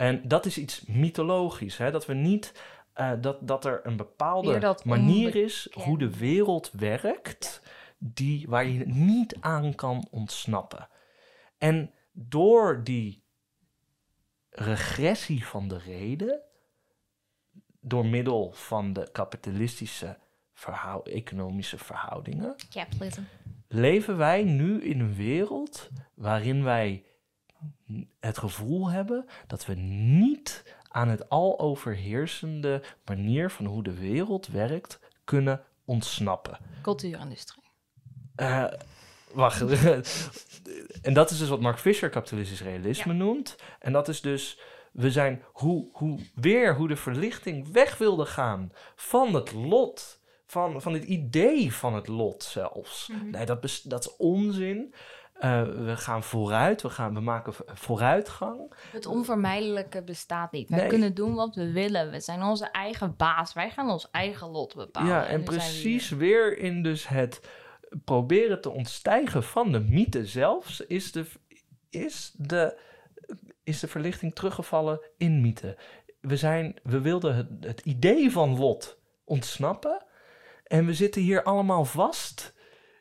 [0.01, 1.91] En dat is iets mythologisch, hè?
[1.91, 2.53] dat we niet.
[2.93, 4.51] eh, dat, dat er een bepaalde
[4.85, 7.61] manier is hoe de wereld werkt,
[7.97, 10.87] die, waar je niet aan kan ontsnappen.
[11.57, 13.23] En door die
[14.49, 16.41] regressie van de reden,
[17.81, 20.17] door middel van de kapitalistische
[20.53, 22.55] verhou- economische verhoudingen,
[23.67, 27.05] leven wij nu in een wereld waarin wij
[28.19, 34.47] het gevoel hebben dat we niet aan het al overheersende manier van hoe de wereld
[34.47, 36.57] werkt kunnen ontsnappen.
[36.81, 37.63] Cultuurindustrie.
[38.35, 38.65] Eh,
[39.33, 39.61] wacht.
[41.01, 43.55] en dat is dus wat Mark Fisher kapitalistisch realisme noemt.
[43.79, 44.59] En dat is dus,
[44.91, 50.19] we zijn hoe, hoe, weer hoe de verlichting weg wilde gaan van het lot.
[50.45, 53.07] Van, van het idee van het lot zelfs.
[53.07, 53.29] Mhm.
[53.29, 54.93] Nee, dat, dat is onzin.
[55.41, 58.73] Eh, we gaan vooruit, we, gaan, we maken vooruitgang.
[58.91, 60.69] Het onvermijdelijke bestaat niet.
[60.69, 60.87] Wij Nee.
[60.87, 62.11] kunnen doen wat we willen.
[62.11, 63.53] We zijn onze eigen baas.
[63.53, 65.09] Wij gaan ons eigen lot bepalen.
[65.09, 67.49] ja, en we precies weer in dus het
[68.05, 71.25] proberen te ontstijgen van de mythe zelfs, is de,
[71.89, 72.79] is de,
[73.63, 75.77] is de verlichting teruggevallen in mythe.
[76.19, 80.05] We, zijn, we wilden het, het idee van lot ontsnappen
[80.63, 82.53] en we zitten hier allemaal vast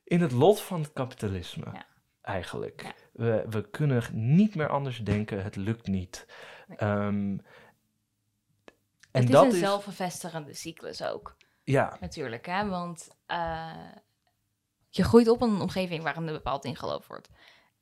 [0.04, 1.64] in het lot van het kapitalisme.
[1.72, 1.88] Ja.
[2.30, 2.82] Eigenlijk.
[2.82, 2.92] Ja.
[3.12, 6.26] We, we kunnen niet meer anders denken, het lukt niet.
[6.66, 6.78] Nee.
[6.78, 7.38] Ehm,
[9.10, 9.44] en Het is dat
[10.32, 11.36] een is, cyclus ook.
[11.64, 12.68] ja, Natuurlijk, hè?
[12.68, 13.88] want eh,
[14.88, 17.28] je groeit op in een omgeving waarin er bepaald in geloofd wordt.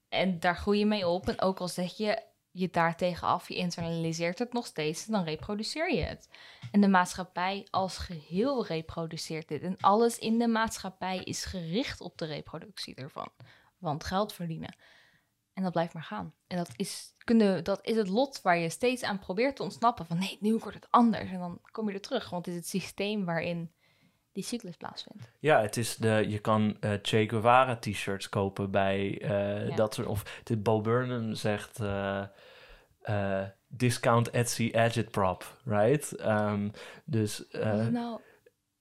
[0.08, 1.28] En daar groei je mee op.
[1.28, 5.94] En ook al zeg je je daartegen af, je internaliseert het nog steeds, dan reproduceer
[5.94, 6.28] je het.
[6.70, 9.62] En de maatschappij als geheel reproduceert dit.
[9.62, 13.28] En alles in de maatschappij is gericht op de reproductie ervan.
[13.78, 14.76] Want geld verdienen.
[15.52, 16.34] En dat blijft maar gaan.
[16.46, 20.06] En dat is, kunnen, dat is het lot waar je steeds aan probeert te ontsnappen.
[20.06, 21.30] Van nee, nu wordt het anders.
[21.30, 22.30] En dan kom je er terug.
[22.30, 23.72] Want het is het systeem waarin
[24.32, 25.30] die cyclus plaatsvindt.
[25.38, 29.76] Ja, het is de, je kan eh Che Guevara t-shirts kopen bij eh, Ja.
[29.76, 30.06] dat soort...
[30.06, 31.80] Of dit Bo Burnham zegt...
[31.80, 36.12] eh, discount Etsy agitprop, right?
[36.16, 36.68] Ehm,
[37.04, 37.44] dus
[37.90, 38.20] nou,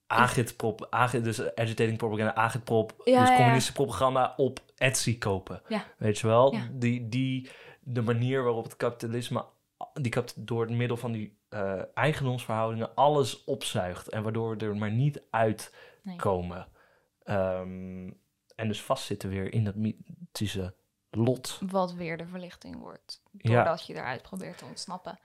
[0.08, 5.62] agitprop, agit, dus agitating propaganda, agitprop, Ja, dus communistische propaganda op Etsy kopen.
[5.98, 6.56] Weet je wel?
[6.72, 9.46] Die, die, de manier waarop het kapitalisme,
[9.94, 14.78] die kap, door het middel van die eh, eigendomsverhoudingen alles opzuigt en waardoor we er
[14.78, 16.68] maar niet uitkomen.
[17.24, 17.38] nee.
[17.38, 18.12] Ehm,
[18.56, 20.76] en dus vastzitten weer in dat mythische
[21.10, 21.60] lot.
[21.70, 23.22] Wat weer de verlichting wordt.
[23.32, 23.54] Ja.
[23.54, 25.20] Doordat je eruit probeert te ontsnappen.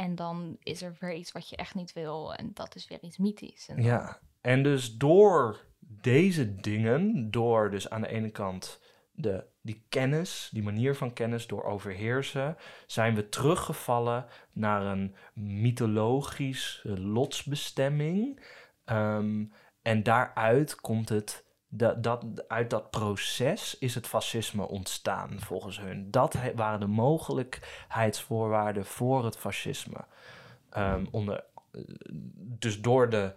[0.00, 2.34] En dan is er weer iets wat je echt niet wil.
[2.34, 3.68] En dat is weer iets mythisch.
[3.68, 8.80] En Ja, en dus door deze dingen, door dus aan de ene kant
[9.12, 12.56] de, die kennis, die manier van kennis, door overheersen,
[12.86, 18.44] zijn we teruggevallen naar een mythologisch lotsbestemming.
[18.84, 19.44] Ehm,
[19.82, 26.10] en daaruit komt het, dat, dat, uit dat proces is het fascisme ontstaan, volgens hun.
[26.10, 30.04] Dat he- waren de mogelijkheidsvoorwaarden voor het fascisme.
[30.70, 31.44] Ehm, onder,
[32.58, 33.34] dus door de.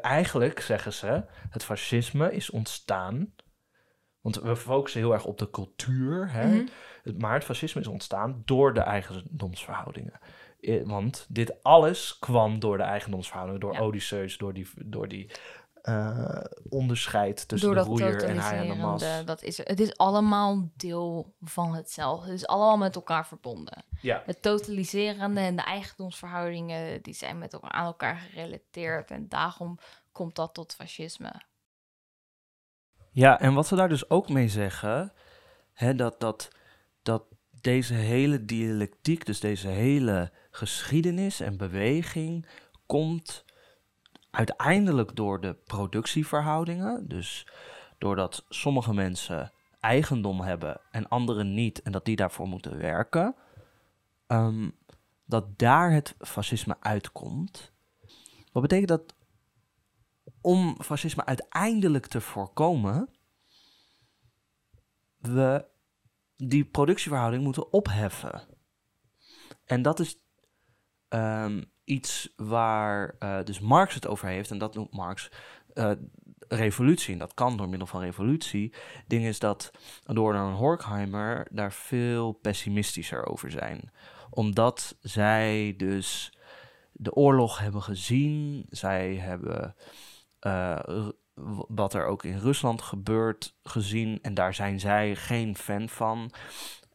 [0.00, 3.34] Eigenlijk zeggen ze: het fascisme is ontstaan.
[4.20, 6.30] Want we focussen heel erg op de cultuur.
[6.32, 6.46] Hè?
[6.46, 6.64] Mhm.
[7.18, 10.20] Maar het fascisme is ontstaan door de eigendomsverhoudingen.
[10.60, 13.80] Eh, Want dit alles kwam door de eigendomsverhoudingen, door Ja.
[13.80, 15.30] Odysseus, door die, door die
[15.90, 19.24] eh, onderscheid tussen Door de roeier en hij en de mas.
[19.24, 19.64] dat is er.
[19.64, 22.26] Het is allemaal deel van hetzelfde.
[22.30, 23.84] Het is allemaal met elkaar verbonden.
[24.00, 29.10] Ja, Het totaliserende en de eigendomsverhoudingen, die zijn met elkaar aan elkaar gerelateerd.
[29.10, 29.78] En daarom
[30.12, 31.42] komt dat tot fascisme.
[33.10, 35.12] Ja, en wat ze daar dus ook mee zeggen,
[35.72, 36.48] hè, dat, dat,
[37.02, 37.22] dat
[37.60, 42.46] deze hele dialectiek, dus deze hele geschiedenis en beweging,
[42.86, 43.44] komt
[44.30, 47.08] uiteindelijk door de productieverhoudingen.
[47.08, 47.46] Dus
[47.98, 53.34] doordat sommige mensen eigendom hebben en anderen niet, en dat die daarvoor moeten werken,
[54.26, 54.70] ehm,
[55.24, 57.72] dat daar het fascisme uitkomt.
[58.52, 59.14] Wat betekent dat
[60.40, 63.08] om fascisme uiteindelijk te voorkomen,
[65.16, 65.66] we
[66.36, 68.42] die productieverhouding moeten opheffen.
[69.64, 70.18] En dat is
[71.08, 75.30] ehm, iets waar eh, dus Marx het over heeft, en dat noemt Marx
[75.74, 75.90] eh,
[76.48, 77.12] revolutie.
[77.12, 78.72] En dat kan door middel van revolutie.
[79.06, 79.70] Ding is dat
[80.04, 83.92] door en Horkheimer daar veel pessimistischer over zijn.
[84.30, 86.32] Omdat zij dus
[86.92, 88.66] de oorlog hebben gezien.
[88.68, 89.74] Zij hebben
[90.38, 91.08] eh,
[91.68, 94.18] wat er ook in Rusland gebeurt gezien.
[94.22, 96.32] En daar zijn zij geen fan van.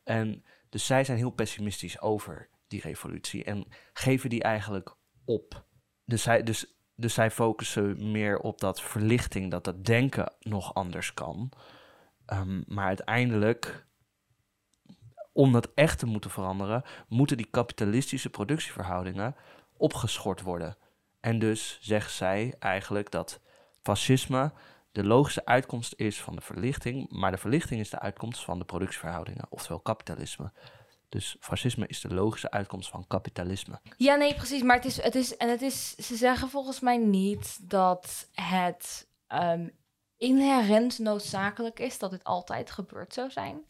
[0.04, 2.50] En dus zij zijn heel pessimistisch over
[2.82, 3.44] die revolutie.
[3.44, 4.96] En geven die eigenlijk
[5.26, 5.66] op.
[6.06, 11.14] Dus zij, dus, dus zij focussen meer op dat verlichting, dat dat denken nog anders
[11.14, 11.52] kan.
[12.26, 13.88] Ehm, maar uiteindelijk,
[15.34, 19.36] om dat echt te moeten veranderen, moeten die kapitalistische productieverhoudingen
[19.78, 20.78] opgeschort worden.
[21.20, 23.42] En dus zegt zij eigenlijk dat
[23.82, 24.52] fascisme
[24.92, 28.66] de logische uitkomst is van de verlichting, maar de verlichting is de uitkomst van de
[28.66, 30.52] productieverhoudingen, oftewel kapitalisme.
[31.10, 33.80] Dus fascisme is de logische uitkomst van kapitalisme.
[33.98, 34.62] Ja, nee, precies.
[34.62, 39.08] Maar het is, het is, en het is, ze zeggen volgens mij niet dat het
[39.28, 39.68] ehm,
[40.18, 43.66] inherent noodzakelijk is dat dit altijd gebeurd zou zijn.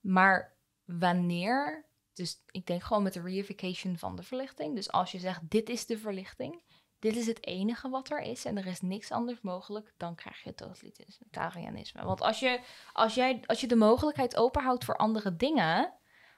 [0.00, 4.74] Maar wanneer, dus ik denk gewoon met de reification van de verlichting.
[4.74, 6.62] Dus als je zegt, dit is de verlichting,
[6.98, 10.42] dit is het enige wat er is en er is niks anders mogelijk, dan krijg
[10.42, 12.04] je totalitarianisme.
[12.04, 12.60] Want als je,
[12.92, 15.92] als, jij, als je de mogelijkheid openhoudt voor andere dingen,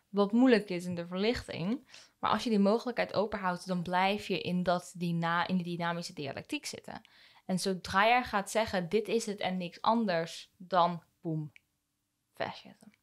[0.09, 4.41] wat moeilijk is in de verlichting, maar als je die mogelijkheid openhoudt, dan blijf je
[4.41, 7.01] in, dat dyna in die dynamische dialectiek zitten.
[7.47, 11.53] En zodra jij gaat zeggen, dit is het en niks anders, dan boem,
[12.35, 12.97] fascisme.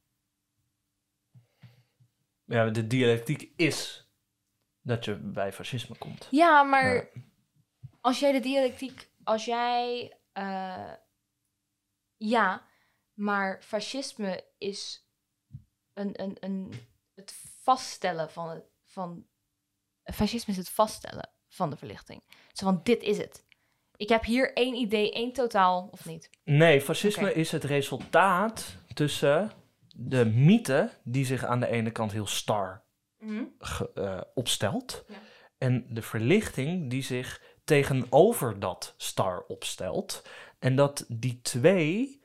[2.46, 4.10] Ja, de dialectiek is
[4.82, 6.28] dat je bij fascisme komt.
[6.32, 7.10] Ja, maar
[8.02, 10.94] als jij de dialectiek, als jij, eh,
[12.18, 12.68] ja,
[13.14, 15.08] maar fascisme is
[15.94, 16.74] een, een, een,
[17.66, 19.26] vaststellen van het, van,
[20.04, 22.24] fascisme is het vaststellen van de verlichting.
[22.54, 23.44] Zo van, dit is het.
[23.96, 26.30] Ik heb hier één idee, één totaal, of niet?
[26.44, 29.52] Nee, fascisme is het resultaat tussen
[29.96, 32.84] de mythe die zich aan de ene kant heel star
[33.60, 35.04] ge- eh, opstelt.
[35.08, 35.16] Ja.
[35.58, 40.24] En de verlichting die zich tegenover dat star opstelt.
[40.60, 42.24] En dat die twee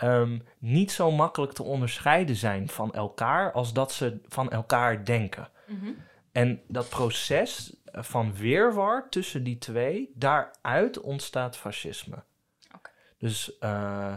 [0.00, 5.48] ehm, niet zo makkelijk te onderscheiden zijn van elkaar als dat ze van elkaar denken.
[5.66, 5.90] Mhm.
[6.32, 12.22] En dat proces van weerwar tussen die twee, daaruit ontstaat fascisme.
[13.18, 14.14] Dus, eh,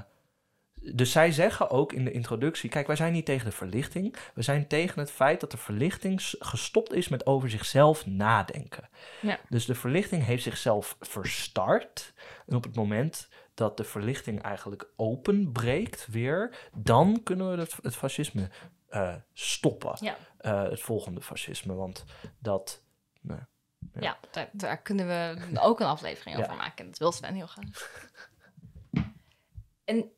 [0.74, 4.16] dus zij zeggen ook in de introductie: kijk, wij zijn niet tegen de verlichting.
[4.34, 8.90] We zijn tegen het feit dat de verlichting gestopt is met over zichzelf nadenken.
[9.22, 9.40] Ja.
[9.50, 12.14] Dus de verlichting heeft zichzelf verstart.
[12.48, 17.96] En op het moment dat de verlichting eigenlijk openbreekt weer, dan kunnen we het, het
[17.96, 18.50] fascisme
[18.88, 19.98] eh, stoppen.
[20.00, 20.18] Ja.
[20.38, 21.74] Eh, het volgende fascisme.
[21.74, 22.06] Want
[22.40, 22.82] dat.
[23.22, 23.38] nee.
[23.94, 24.02] Ja.
[24.02, 26.44] Ja, daar, daar kunnen we ook een aflevering Ja.
[26.44, 26.86] over maken.
[26.86, 27.68] Dat wil Sven heel graag.
[29.84, 30.12] En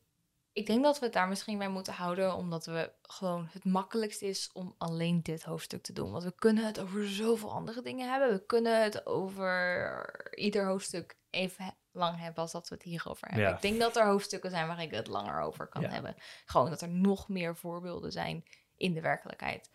[0.52, 4.22] ik denk dat we het daar misschien bij moeten houden, omdat we gewoon het makkelijkst
[4.22, 6.10] is om alleen dit hoofdstuk te doen.
[6.10, 8.30] Want we kunnen het over zoveel andere dingen hebben.
[8.30, 13.46] We kunnen het over ieder hoofdstuk even lang hebben als dat we het hierover hebben.
[13.48, 13.54] Ja.
[13.54, 15.88] Ik denk dat er hoofdstukken zijn waar ik het langer over kan Ja.
[15.88, 16.14] hebben.
[16.44, 18.44] Gewoon dat er nog meer voorbeelden zijn
[18.76, 19.70] in de werkelijkheid.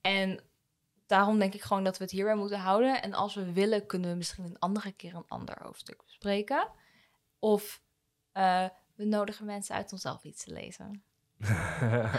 [0.00, 0.40] En
[1.06, 3.02] daarom denk ik gewoon dat we het hierbij moeten houden.
[3.02, 6.68] En als we willen, kunnen we misschien een andere keer een ander hoofdstuk bespreken.
[7.38, 7.82] Of
[8.32, 11.04] eh, we nodigen mensen uit om zelf iets te lezen.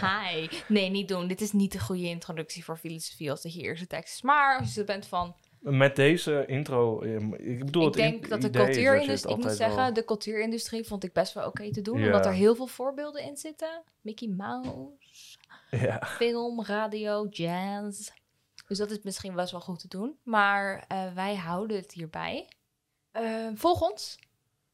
[0.00, 0.48] Hi.
[0.68, 1.26] Nee, niet doen.
[1.28, 4.22] Dit is niet de goede introductie voor filosofie als de eerste tekst is.
[4.22, 5.36] Maar als je bent van...
[5.66, 9.36] Met deze intro, eh, ik bedoel, ik denk dat de cultuurindustrie...
[9.36, 11.98] Ik moet zeggen, wel- de cultuurindustrie vond ik best wel oké te doen.
[11.98, 12.06] Ja.
[12.06, 13.82] Omdat er heel veel voorbeelden in zitten.
[14.00, 15.38] Mickey Mouse,
[15.70, 16.06] Ja.
[16.06, 18.10] film, radio, jazz.
[18.68, 20.18] Dus dat is misschien best wel goed te doen.
[20.22, 22.48] Maar eh, wij houden het hierbij.
[23.10, 24.18] Eh, volg ons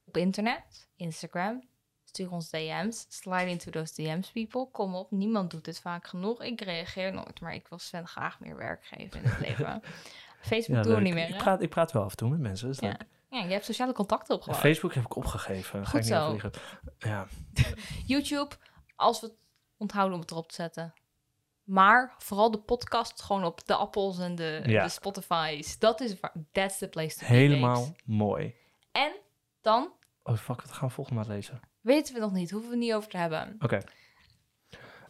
[0.05, 1.69] op internet, Instagram.
[2.05, 3.07] Stuur ons DM's.
[3.09, 4.69] Slide into those DM's, people.
[4.73, 6.43] Kom op, niemand doet dit vaak genoeg.
[6.43, 9.83] Ik reageer nooit, maar ik wil Sven graag meer werk geven in het leven.
[10.41, 11.39] Facebook Ja, doen we niet meer, Ik hè?
[11.41, 12.69] praat, ik praat wel af en toe met mensen.
[12.69, 12.97] Dus Ja.
[13.31, 14.61] Ja, je hebt sociale contacten opgebouwd.
[14.62, 15.87] Facebook heb ik opgegeven.
[15.87, 16.59] Ga Goed ik niet.
[16.99, 17.27] Ja.
[18.07, 18.55] YouTube,
[18.97, 19.37] als we het
[19.77, 20.93] onthouden om het erop te zetten.
[21.65, 24.83] Maar vooral de podcast gewoon op de Apples en de, Ja.
[24.85, 25.79] de Spotify's.
[25.79, 27.33] Dat is waar, that's the place to be.
[27.33, 27.93] Helemaal babes.
[28.05, 28.55] mooi.
[28.93, 29.12] En
[29.61, 29.93] dan
[30.23, 31.61] Oh fuck, wat gaan we volgende maand lezen?
[31.81, 33.57] weten we nog niet, hoeven we niet over te hebben.
[33.59, 33.79] Oké.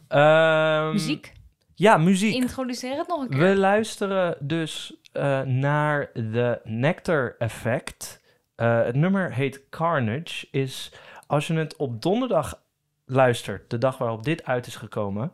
[0.07, 1.33] Ehm, Muziek,
[1.75, 2.33] Ja, muziek.
[2.33, 3.39] introduceer het nog een keer.
[3.39, 8.21] We luisteren dus eh, naar de Nectar Effect.
[8.55, 10.47] Eh, het nummer heet Carnage.
[10.51, 10.93] Is
[11.27, 12.61] als je het op donderdag
[13.05, 15.33] luistert, de dag waarop dit uit is gekomen,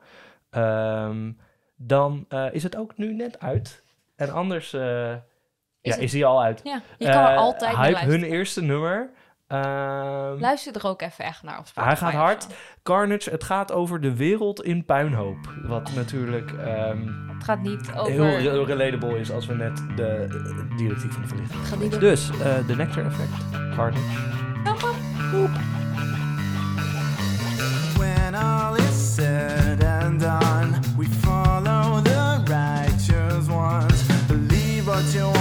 [0.50, 1.32] ehm,
[1.76, 3.84] dan eh, is het ook nu net uit.
[4.16, 5.22] En anders eh, ja,
[5.82, 6.62] het- is hij al uit.
[6.64, 9.10] Ja, je kan er altijd Hype hun eerste nummer.
[9.48, 11.60] Ehm, Luister er ook even echt naar.
[11.60, 12.48] Op Spotify hij gaat hard.
[12.84, 15.38] Carnage, het gaat over de wereld in puinhoop.
[15.64, 16.98] Wat natuurlijk ehm,
[17.34, 18.12] het gaat niet over...
[18.12, 20.28] heel relatable is als we net de
[20.78, 21.98] directie van de verlichting.
[21.98, 23.32] Dus, eh, de uh, Nectar Effect,
[23.76, 24.36] Carnage.
[27.98, 34.06] When all is said and done, we follow the righteous ones.
[34.28, 35.37] Believe what you